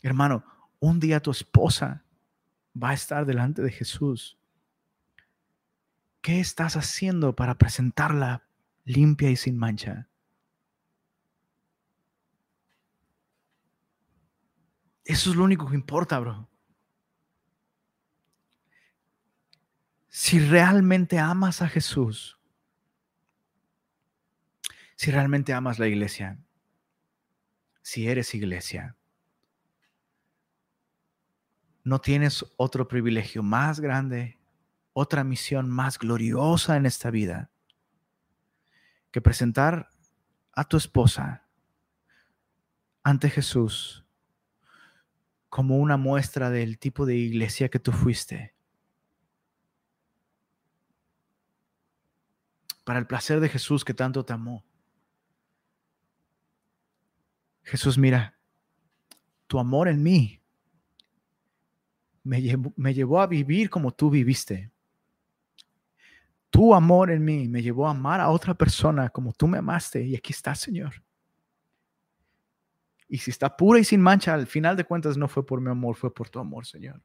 Hermano, 0.00 0.42
un 0.78 0.98
día 0.98 1.20
tu 1.20 1.30
esposa 1.32 2.04
va 2.80 2.90
a 2.90 2.94
estar 2.94 3.26
delante 3.26 3.60
de 3.60 3.70
Jesús. 3.70 4.38
¿Qué 6.26 6.40
estás 6.40 6.74
haciendo 6.74 7.36
para 7.36 7.54
presentarla 7.54 8.48
limpia 8.84 9.30
y 9.30 9.36
sin 9.36 9.56
mancha? 9.56 10.08
Eso 15.04 15.30
es 15.30 15.36
lo 15.36 15.44
único 15.44 15.68
que 15.68 15.76
importa, 15.76 16.18
bro. 16.18 16.50
Si 20.08 20.40
realmente 20.40 21.20
amas 21.20 21.62
a 21.62 21.68
Jesús, 21.68 22.40
si 24.96 25.12
realmente 25.12 25.52
amas 25.52 25.78
la 25.78 25.86
iglesia, 25.86 26.40
si 27.82 28.08
eres 28.08 28.34
iglesia, 28.34 28.96
no 31.84 32.00
tienes 32.00 32.44
otro 32.56 32.88
privilegio 32.88 33.44
más 33.44 33.78
grande, 33.78 34.40
otra 34.98 35.24
misión 35.24 35.68
más 35.68 35.98
gloriosa 35.98 36.74
en 36.78 36.86
esta 36.86 37.10
vida 37.10 37.50
que 39.10 39.20
presentar 39.20 39.90
a 40.52 40.64
tu 40.64 40.78
esposa 40.78 41.46
ante 43.02 43.28
Jesús 43.28 44.06
como 45.50 45.76
una 45.76 45.98
muestra 45.98 46.48
del 46.48 46.78
tipo 46.78 47.04
de 47.04 47.14
iglesia 47.14 47.68
que 47.68 47.78
tú 47.78 47.92
fuiste. 47.92 48.54
Para 52.82 52.98
el 52.98 53.06
placer 53.06 53.38
de 53.40 53.50
Jesús 53.50 53.84
que 53.84 53.92
tanto 53.92 54.24
te 54.24 54.32
amó. 54.32 54.64
Jesús, 57.64 57.98
mira, 57.98 58.38
tu 59.46 59.58
amor 59.58 59.88
en 59.88 60.02
mí 60.02 60.40
me 62.22 62.40
llevó, 62.94 63.20
a 63.20 63.26
vivir 63.26 63.68
como 63.68 63.92
tú 63.92 64.08
viviste. 64.08 64.72
Tu 66.56 66.74
amor 66.74 67.10
en 67.10 67.22
mí 67.22 67.48
me 67.48 67.60
llevó 67.60 67.86
a 67.86 67.90
amar 67.90 68.18
a 68.18 68.30
otra 68.30 68.54
persona 68.54 69.10
como 69.10 69.30
tú 69.34 69.46
me 69.46 69.58
amaste. 69.58 70.02
Y 70.02 70.16
aquí 70.16 70.32
está, 70.32 70.54
Señor. 70.54 71.04
Y 73.10 73.18
si 73.18 73.30
está 73.30 73.54
pura 73.54 73.78
y 73.78 73.84
sin 73.84 74.00
mancha, 74.00 74.32
al 74.32 74.46
final 74.46 74.74
de 74.74 74.84
cuentas 74.84 75.18
no 75.18 75.28
fue 75.28 75.44
por 75.44 75.60
mi 75.60 75.68
amor, 75.68 75.96
fue 75.96 76.14
por 76.14 76.30
tu 76.30 76.38
amor, 76.38 76.64
Señor. 76.64 77.02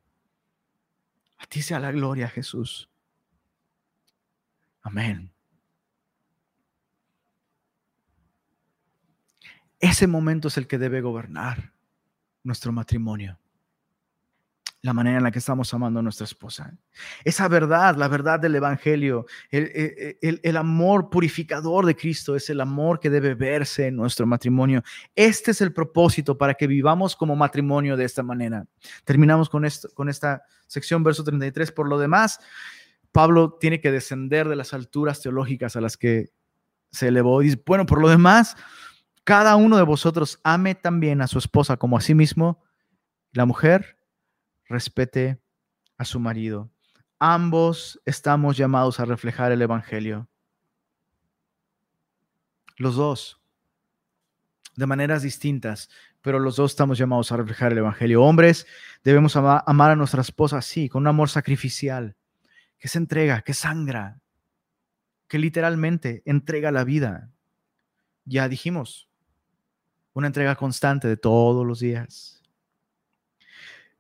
A 1.38 1.46
ti 1.48 1.62
sea 1.62 1.82
la 1.82 1.92
gloria, 1.92 2.30
Jesús. 2.30 2.90
Amén. 4.84 5.34
Ese 9.82 10.08
momento 10.08 10.48
es 10.48 10.56
el 10.56 10.66
que 10.66 10.78
debe 10.78 11.02
gobernar 11.02 11.74
nuestro 12.42 12.72
matrimonio 12.72 13.38
la 14.84 14.94
manera 14.94 15.18
en 15.18 15.24
la 15.24 15.32
que 15.32 15.40
estamos 15.40 15.72
amando 15.74 16.00
a 16.00 16.04
nuestra 16.04 16.26
esposa. 16.26 16.76
Esa 17.24 17.48
verdad, 17.48 17.96
la 17.98 18.08
verdad 18.08 18.40
del 18.40 18.56
Evangelio, 18.56 19.28
el, 19.52 20.58
amor 20.58 21.10
purificador 21.10 21.86
de 21.86 21.96
Cristo 21.96 22.36
es 22.36 22.50
el 22.50 22.62
amor 22.62 23.00
que 23.00 23.12
debe 23.12 23.36
verse 23.36 23.88
en 23.88 23.96
nuestro 23.96 24.26
matrimonio. 24.26 24.84
Este 25.16 25.52
es 25.52 25.62
el 25.62 25.72
propósito 25.72 26.36
para 26.38 26.56
que 26.56 26.66
vivamos 26.66 27.16
como 27.16 27.36
matrimonio 27.36 27.96
de 27.96 28.06
esta 28.06 28.24
manera. 28.24 28.66
Terminamos 29.04 29.50
con, 29.50 29.66
esto, 29.66 29.88
con 29.94 30.10
esta 30.10 30.44
sección, 30.66 31.04
verso 31.04 31.24
33. 31.24 31.72
Por 31.72 31.88
lo 31.88 32.00
demás, 32.00 32.40
Pablo 33.12 33.58
tiene 33.60 33.82
que 33.82 33.92
descender 33.92 34.50
de 34.50 34.56
las 34.56 34.74
alturas 34.74 35.22
teológicas 35.22 35.76
a 35.76 35.82
las 35.82 35.96
que 35.96 36.30
se 36.90 37.10
elevó. 37.10 37.44
Y 37.44 37.56
bueno, 37.68 37.86
por 37.86 38.02
lo 38.02 38.10
demás, 38.10 38.58
cada 39.24 39.56
uno 39.58 39.78
de 39.78 39.84
vosotros 39.84 40.40
ame 40.44 40.74
también 40.74 41.22
a 41.22 41.28
su 41.28 41.38
esposa 41.38 41.78
como 41.78 41.98
a 41.98 42.02
sí 42.02 42.16
mismo. 42.16 42.64
La 43.34 43.46
mujer 43.46 44.01
respete 44.72 45.40
a 45.98 46.06
su 46.06 46.20
marido. 46.20 46.72
Ambos 47.20 48.02
estamos 48.06 48.58
llamados 48.58 49.00
a 49.00 49.06
reflejar 49.06 49.52
el 49.52 49.62
Evangelio. 49.62 50.28
Los 52.78 52.96
dos, 52.96 53.40
de 54.76 54.88
maneras 54.88 55.22
distintas, 55.22 55.90
pero 56.22 56.40
los 56.40 56.56
dos 56.56 56.72
estamos 56.72 56.98
llamados 56.98 57.32
a 57.32 57.38
reflejar 57.38 57.72
el 57.72 57.80
Evangelio. 57.80 58.24
Hombres, 58.24 58.66
debemos 59.04 59.36
amar, 59.36 59.92
a 59.92 59.96
nuestra 59.96 60.22
esposa 60.22 60.58
así, 60.58 60.90
con 60.90 61.04
un 61.04 61.08
amor 61.08 61.30
sacrificial, 61.30 62.16
que 62.80 62.88
se 62.88 62.98
entrega, 62.98 63.42
que 63.42 63.54
sangra, 63.54 64.20
que 65.28 65.38
literalmente 65.40 66.24
entrega 66.26 66.72
la 66.72 66.84
vida. 66.84 67.32
Ya 68.26 68.48
dijimos, 68.48 69.10
una 70.14 70.28
entrega 70.28 70.56
constante 70.56 71.08
de 71.08 71.18
todos 71.18 71.66
los 71.66 71.80
días. 71.80 72.41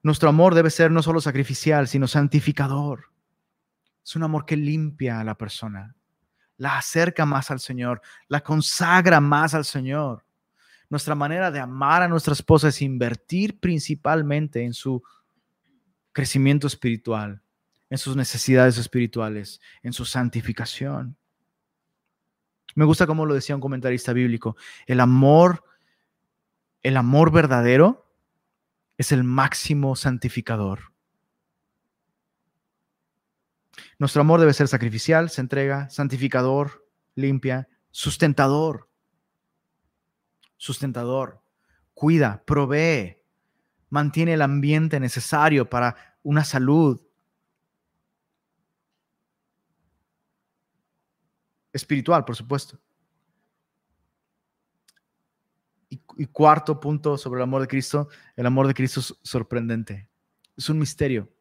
Nuestro 0.03 0.29
amor 0.29 0.55
debe 0.55 0.69
ser 0.69 0.91
no 0.91 1.03
solo 1.03 1.21
sacrificial, 1.21 1.87
sino 1.87 2.07
santificador. 2.07 3.11
Es 4.03 4.15
un 4.15 4.23
amor 4.23 4.45
que 4.45 4.57
limpia 4.57 5.19
a 5.19 5.23
la 5.23 5.37
persona, 5.37 5.95
la 6.57 6.77
acerca 6.77 7.25
más 7.25 7.51
al 7.51 7.59
Señor, 7.59 8.01
la 8.27 8.41
consagra 8.41 9.21
más 9.21 9.53
al 9.53 9.65
Señor. 9.65 10.25
Nuestra 10.89 11.13
manera 11.13 11.51
de 11.51 11.59
amar 11.59 12.01
a 12.01 12.07
nuestra 12.07 12.33
esposa 12.33 12.69
es 12.69 12.81
invertir 12.81 13.59
principalmente 13.59 14.63
en 14.63 14.73
su 14.73 15.03
crecimiento 16.11 16.67
espiritual, 16.67 17.41
en 17.89 17.97
sus 17.97 18.15
necesidades 18.15 18.77
espirituales, 18.77 19.61
en 19.83 19.93
su 19.93 20.03
santificación. 20.03 21.15
Me 22.73 22.85
gusta 22.85 23.05
cómo 23.05 23.25
lo 23.25 23.35
decía 23.35 23.55
un 23.55 23.61
comentarista 23.61 24.13
bíblico, 24.13 24.57
el 24.87 24.99
amor, 24.99 25.63
el 26.81 26.97
amor 26.97 27.31
verdadero 27.31 28.10
es 29.01 29.11
el 29.11 29.23
máximo 29.23 29.95
santificador. 29.95 30.93
Nuestro 33.97 34.21
amor 34.21 34.39
debe 34.39 34.53
ser 34.53 34.67
sacrificial, 34.67 35.31
se 35.31 35.41
entrega, 35.41 35.89
santificador, 35.89 36.87
limpia, 37.15 37.67
sustentador. 37.89 38.91
Sustentador. 40.55 41.41
Cuida, 41.95 42.43
provee, 42.45 43.23
mantiene 43.89 44.33
el 44.33 44.43
ambiente 44.43 44.99
necesario 44.99 45.67
para 45.67 46.19
una 46.21 46.43
salud 46.43 47.01
espiritual, 51.73 52.23
por 52.23 52.35
supuesto. 52.35 52.79
Y, 56.17 56.25
cuarto 56.27 56.79
punto 56.79 57.17
sobre 57.17 57.39
el 57.39 57.43
amor 57.43 57.61
de 57.61 57.67
Cristo, 57.67 58.09
el 58.35 58.45
amor 58.45 58.67
de 58.67 58.73
Cristo 58.73 58.99
es 58.99 59.15
sorprendente. 59.23 60.09
Es 60.55 60.69
un 60.69 60.79
misterio. 60.79 61.31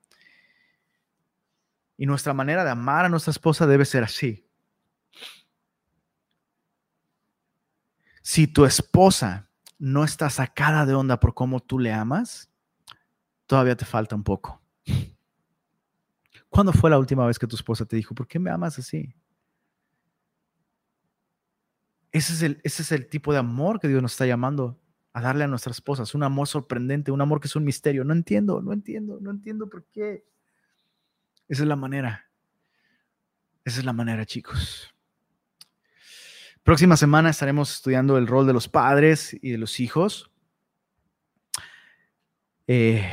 Y 1.96 2.06
nuestra 2.06 2.32
manera 2.32 2.64
de 2.64 2.70
amar 2.70 3.04
a 3.04 3.08
nuestra 3.08 3.30
esposa 3.30 3.66
debe 3.66 3.84
ser 3.84 4.04
así. 4.04 4.46
Si 8.22 8.46
tu 8.46 8.64
esposa 8.64 9.50
no 9.78 10.04
está 10.04 10.30
sacada 10.30 10.86
de 10.86 10.94
onda 10.94 11.18
por 11.20 11.34
cómo 11.34 11.60
tú 11.60 11.78
le 11.78 11.92
amas, 11.92 12.50
todavía 13.46 13.76
te 13.76 13.84
falta 13.84 14.14
un 14.14 14.22
poco. 14.22 14.60
¿Cuándo 16.48 16.72
fue 16.72 16.90
la 16.90 16.98
última 16.98 17.26
vez 17.26 17.38
que 17.38 17.46
tu 17.46 17.56
esposa 17.56 17.84
te 17.84 17.96
dijo, 17.96 18.14
¿por 18.14 18.26
qué 18.26 18.38
me 18.38 18.50
amas 18.50 18.78
así? 18.78 19.14
Ese 22.12 22.32
es, 22.32 22.42
el, 22.42 22.60
ese 22.64 22.82
es 22.82 22.92
el 22.92 23.06
tipo 23.06 23.32
de 23.32 23.38
amor 23.38 23.78
que 23.78 23.88
Dios 23.88 24.02
nos 24.02 24.12
está 24.12 24.26
llamando 24.26 24.80
a 25.12 25.20
darle 25.20 25.44
a 25.44 25.48
nuestras 25.48 25.76
esposas. 25.76 26.14
Un 26.14 26.22
amor 26.22 26.48
sorprendente, 26.48 27.10
un 27.10 27.20
amor 27.20 27.40
que 27.40 27.46
es 27.46 27.56
un 27.56 27.64
misterio. 27.64 28.04
No 28.04 28.12
entiendo, 28.12 28.60
no 28.60 28.72
entiendo, 28.72 29.18
no 29.20 29.30
entiendo 29.30 29.68
por 29.68 29.84
qué. 29.86 30.24
Esa 31.48 31.62
es 31.62 31.68
la 31.68 31.76
manera. 31.76 32.28
Esa 33.64 33.80
es 33.80 33.84
la 33.84 33.92
manera, 33.92 34.24
chicos. 34.24 34.92
Próxima 36.62 36.96
semana 36.96 37.30
estaremos 37.30 37.72
estudiando 37.72 38.18
el 38.18 38.26
rol 38.26 38.46
de 38.46 38.52
los 38.52 38.68
padres 38.68 39.36
y 39.40 39.50
de 39.50 39.58
los 39.58 39.80
hijos. 39.80 40.30
Eh, 42.66 43.04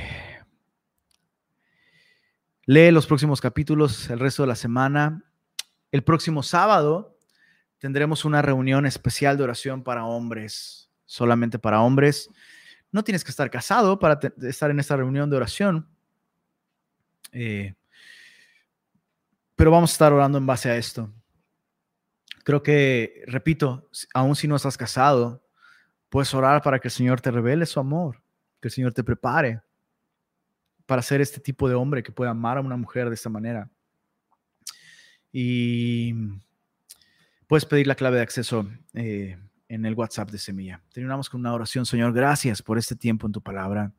lee 2.65 2.91
los 2.91 3.07
próximos 3.07 3.41
capítulos 3.41 4.09
el 4.09 4.19
resto 4.19 4.43
de 4.43 4.47
la 4.47 4.55
semana. 4.55 5.23
El 5.91 6.03
próximo 6.03 6.43
sábado 6.43 7.16
tendremos 7.79 8.25
una 8.25 8.41
reunión 8.41 8.85
especial 8.85 9.37
de 9.37 9.43
oración 9.43 9.83
para 9.83 10.05
hombres, 10.05 10.89
solamente 11.05 11.59
para 11.59 11.81
hombres. 11.81 12.29
No 12.91 13.03
tienes 13.03 13.23
que 13.23 13.31
estar 13.31 13.49
casado 13.49 13.99
para 13.99 14.19
estar 14.43 14.71
en 14.71 14.79
esta 14.79 14.95
reunión 14.95 15.29
de 15.29 15.37
oración. 15.37 15.87
Eh, 17.31 17.75
pero 19.55 19.71
vamos 19.71 19.91
a 19.91 19.93
estar 19.93 20.13
orando 20.13 20.37
en 20.37 20.45
base 20.45 20.69
a 20.69 20.77
esto. 20.77 21.11
Creo 22.43 22.63
que, 22.63 23.23
repito, 23.27 23.89
aún 24.13 24.35
si 24.35 24.47
no 24.47 24.55
estás 24.55 24.77
casado, 24.77 25.43
puedes 26.09 26.33
orar 26.33 26.61
para 26.61 26.79
que 26.79 26.87
el 26.87 26.93
Señor 26.93 27.19
te 27.19 27.31
revele 27.31 27.65
su 27.65 27.79
amor, 27.79 28.23
que 28.61 28.69
el 28.69 28.71
Señor 28.71 28.93
te 28.93 29.03
prepare 29.03 29.61
para 30.85 31.01
ser 31.01 31.19
este 31.19 31.41
tipo 31.41 31.67
de 31.67 31.75
hombre 31.75 32.01
que 32.01 32.13
pueda 32.13 32.31
amar 32.31 32.57
a 32.57 32.61
una 32.61 32.77
mujer 32.77 33.09
de 33.09 33.15
esta 33.15 33.29
manera. 33.29 33.69
Y 35.31 36.13
puedes 37.47 37.65
pedir 37.65 37.87
la 37.87 37.95
clave 37.95 38.17
de 38.17 38.23
acceso 38.23 38.69
eh, 38.93 39.37
en 39.67 39.85
el 39.85 39.93
WhatsApp 39.95 40.29
de 40.29 40.37
Semilla. 40.37 40.81
Terminamos 40.93 41.29
con 41.29 41.41
una 41.41 41.53
oración, 41.53 41.85
Señor. 41.85 42.13
Gracias 42.13 42.61
por 42.61 42.77
este 42.77 42.95
tiempo 42.95 43.27
en 43.27 43.33
tu 43.33 43.41
palabra, 43.41 43.91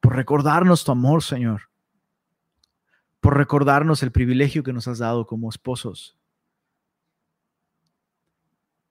por 0.00 0.16
recordarnos 0.16 0.84
tu 0.84 0.92
amor, 0.92 1.22
Señor 1.22 1.70
por 3.20 3.36
recordarnos 3.36 4.02
el 4.02 4.12
privilegio 4.12 4.62
que 4.62 4.72
nos 4.72 4.88
has 4.88 4.98
dado 4.98 5.26
como 5.26 5.50
esposos, 5.50 6.18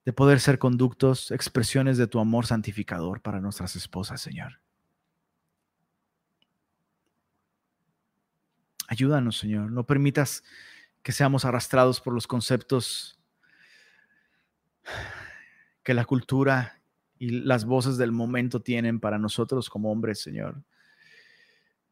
de 0.04 0.12
poder 0.12 0.40
ser 0.40 0.58
conductos, 0.58 1.30
expresiones 1.30 1.98
de 1.98 2.06
tu 2.06 2.20
amor 2.20 2.46
santificador 2.46 3.20
para 3.20 3.40
nuestras 3.40 3.76
esposas, 3.76 4.20
Señor. 4.20 4.60
Ayúdanos, 8.88 9.38
Señor. 9.38 9.70
No 9.70 9.84
permitas 9.84 10.42
que 11.02 11.12
seamos 11.12 11.44
arrastrados 11.44 12.00
por 12.00 12.12
los 12.12 12.26
conceptos 12.26 13.19
que 15.82 15.94
la 15.94 16.04
cultura 16.04 16.80
y 17.18 17.30
las 17.40 17.64
voces 17.64 17.96
del 17.98 18.12
momento 18.12 18.60
tienen 18.62 19.00
para 19.00 19.18
nosotros 19.18 19.68
como 19.68 19.90
hombres, 19.90 20.20
Señor. 20.20 20.62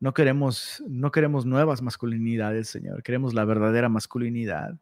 No 0.01 0.15
queremos, 0.15 0.83
no 0.87 1.11
queremos 1.11 1.45
nuevas 1.45 1.83
masculinidades, 1.83 2.69
Señor. 2.69 3.03
Queremos 3.03 3.35
la 3.35 3.45
verdadera 3.45 3.89
masculinidad. 3.89 4.79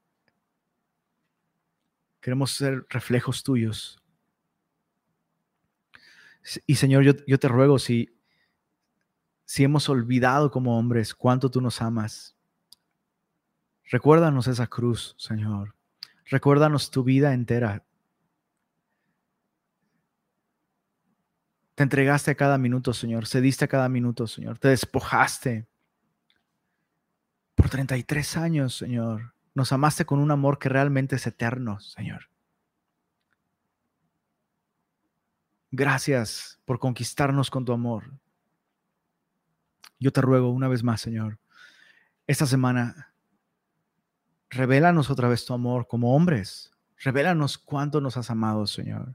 Queremos 2.20 2.50
ser 2.50 2.84
reflejos 2.90 3.42
tuyos. 3.42 4.02
Y 6.66 6.74
Señor, 6.74 7.02
yo, 7.02 7.12
yo 7.26 7.38
te 7.38 7.48
ruego 7.48 7.78
si, 7.78 8.14
si 9.44 9.64
hemos 9.64 9.88
olvidado 9.88 10.50
como 10.50 10.78
hombres 10.78 11.14
cuánto 11.14 11.50
tú 11.50 11.60
nos 11.60 11.80
amas, 11.80 12.36
recuérdanos 13.84 14.48
esa 14.48 14.66
cruz, 14.66 15.14
Señor. 15.18 15.74
Recuérdanos 16.26 16.90
tu 16.90 17.04
vida 17.04 17.32
entera, 17.32 17.85
Te 21.76 21.82
entregaste 21.82 22.30
a 22.30 22.34
cada 22.34 22.56
minuto, 22.56 22.94
Señor. 22.94 23.26
Cediste 23.26 23.66
a 23.66 23.68
cada 23.68 23.90
minuto, 23.90 24.26
Señor. 24.26 24.58
Te 24.58 24.68
despojaste. 24.68 25.68
Por 27.54 27.68
33 27.68 28.38
años, 28.38 28.74
Señor. 28.78 29.34
Nos 29.52 29.72
amaste 29.72 30.06
con 30.06 30.18
un 30.18 30.30
amor 30.30 30.58
que 30.58 30.70
realmente 30.70 31.16
es 31.16 31.26
eterno, 31.26 31.78
Señor. 31.80 32.30
Gracias 35.70 36.58
por 36.64 36.78
conquistarnos 36.78 37.50
con 37.50 37.66
tu 37.66 37.74
amor. 37.74 38.10
Yo 40.00 40.10
te 40.12 40.22
ruego 40.22 40.48
una 40.48 40.68
vez 40.68 40.82
más, 40.82 41.02
Señor, 41.02 41.38
esta 42.26 42.46
semana, 42.46 43.12
revélanos 44.48 45.10
otra 45.10 45.28
vez 45.28 45.44
tu 45.44 45.52
amor 45.52 45.86
como 45.86 46.16
hombres. 46.16 46.72
Revélanos 46.96 47.58
cuánto 47.58 48.00
nos 48.00 48.16
has 48.16 48.30
amado, 48.30 48.66
Señor 48.66 49.14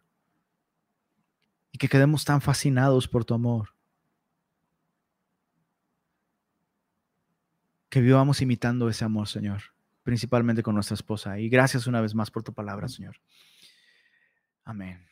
que 1.81 1.89
quedemos 1.89 2.23
tan 2.23 2.41
fascinados 2.41 3.07
por 3.07 3.25
tu 3.25 3.33
amor. 3.33 3.73
Que 7.89 8.01
vivamos 8.01 8.39
imitando 8.43 8.87
ese 8.87 9.03
amor, 9.03 9.27
Señor, 9.27 9.63
principalmente 10.03 10.61
con 10.61 10.75
nuestra 10.75 10.93
esposa. 10.93 11.39
Y 11.39 11.49
gracias 11.49 11.87
una 11.87 11.99
vez 11.99 12.13
más 12.13 12.29
por 12.29 12.43
tu 12.43 12.53
palabra, 12.53 12.87
Señor. 12.87 13.19
Amén. 14.63 15.10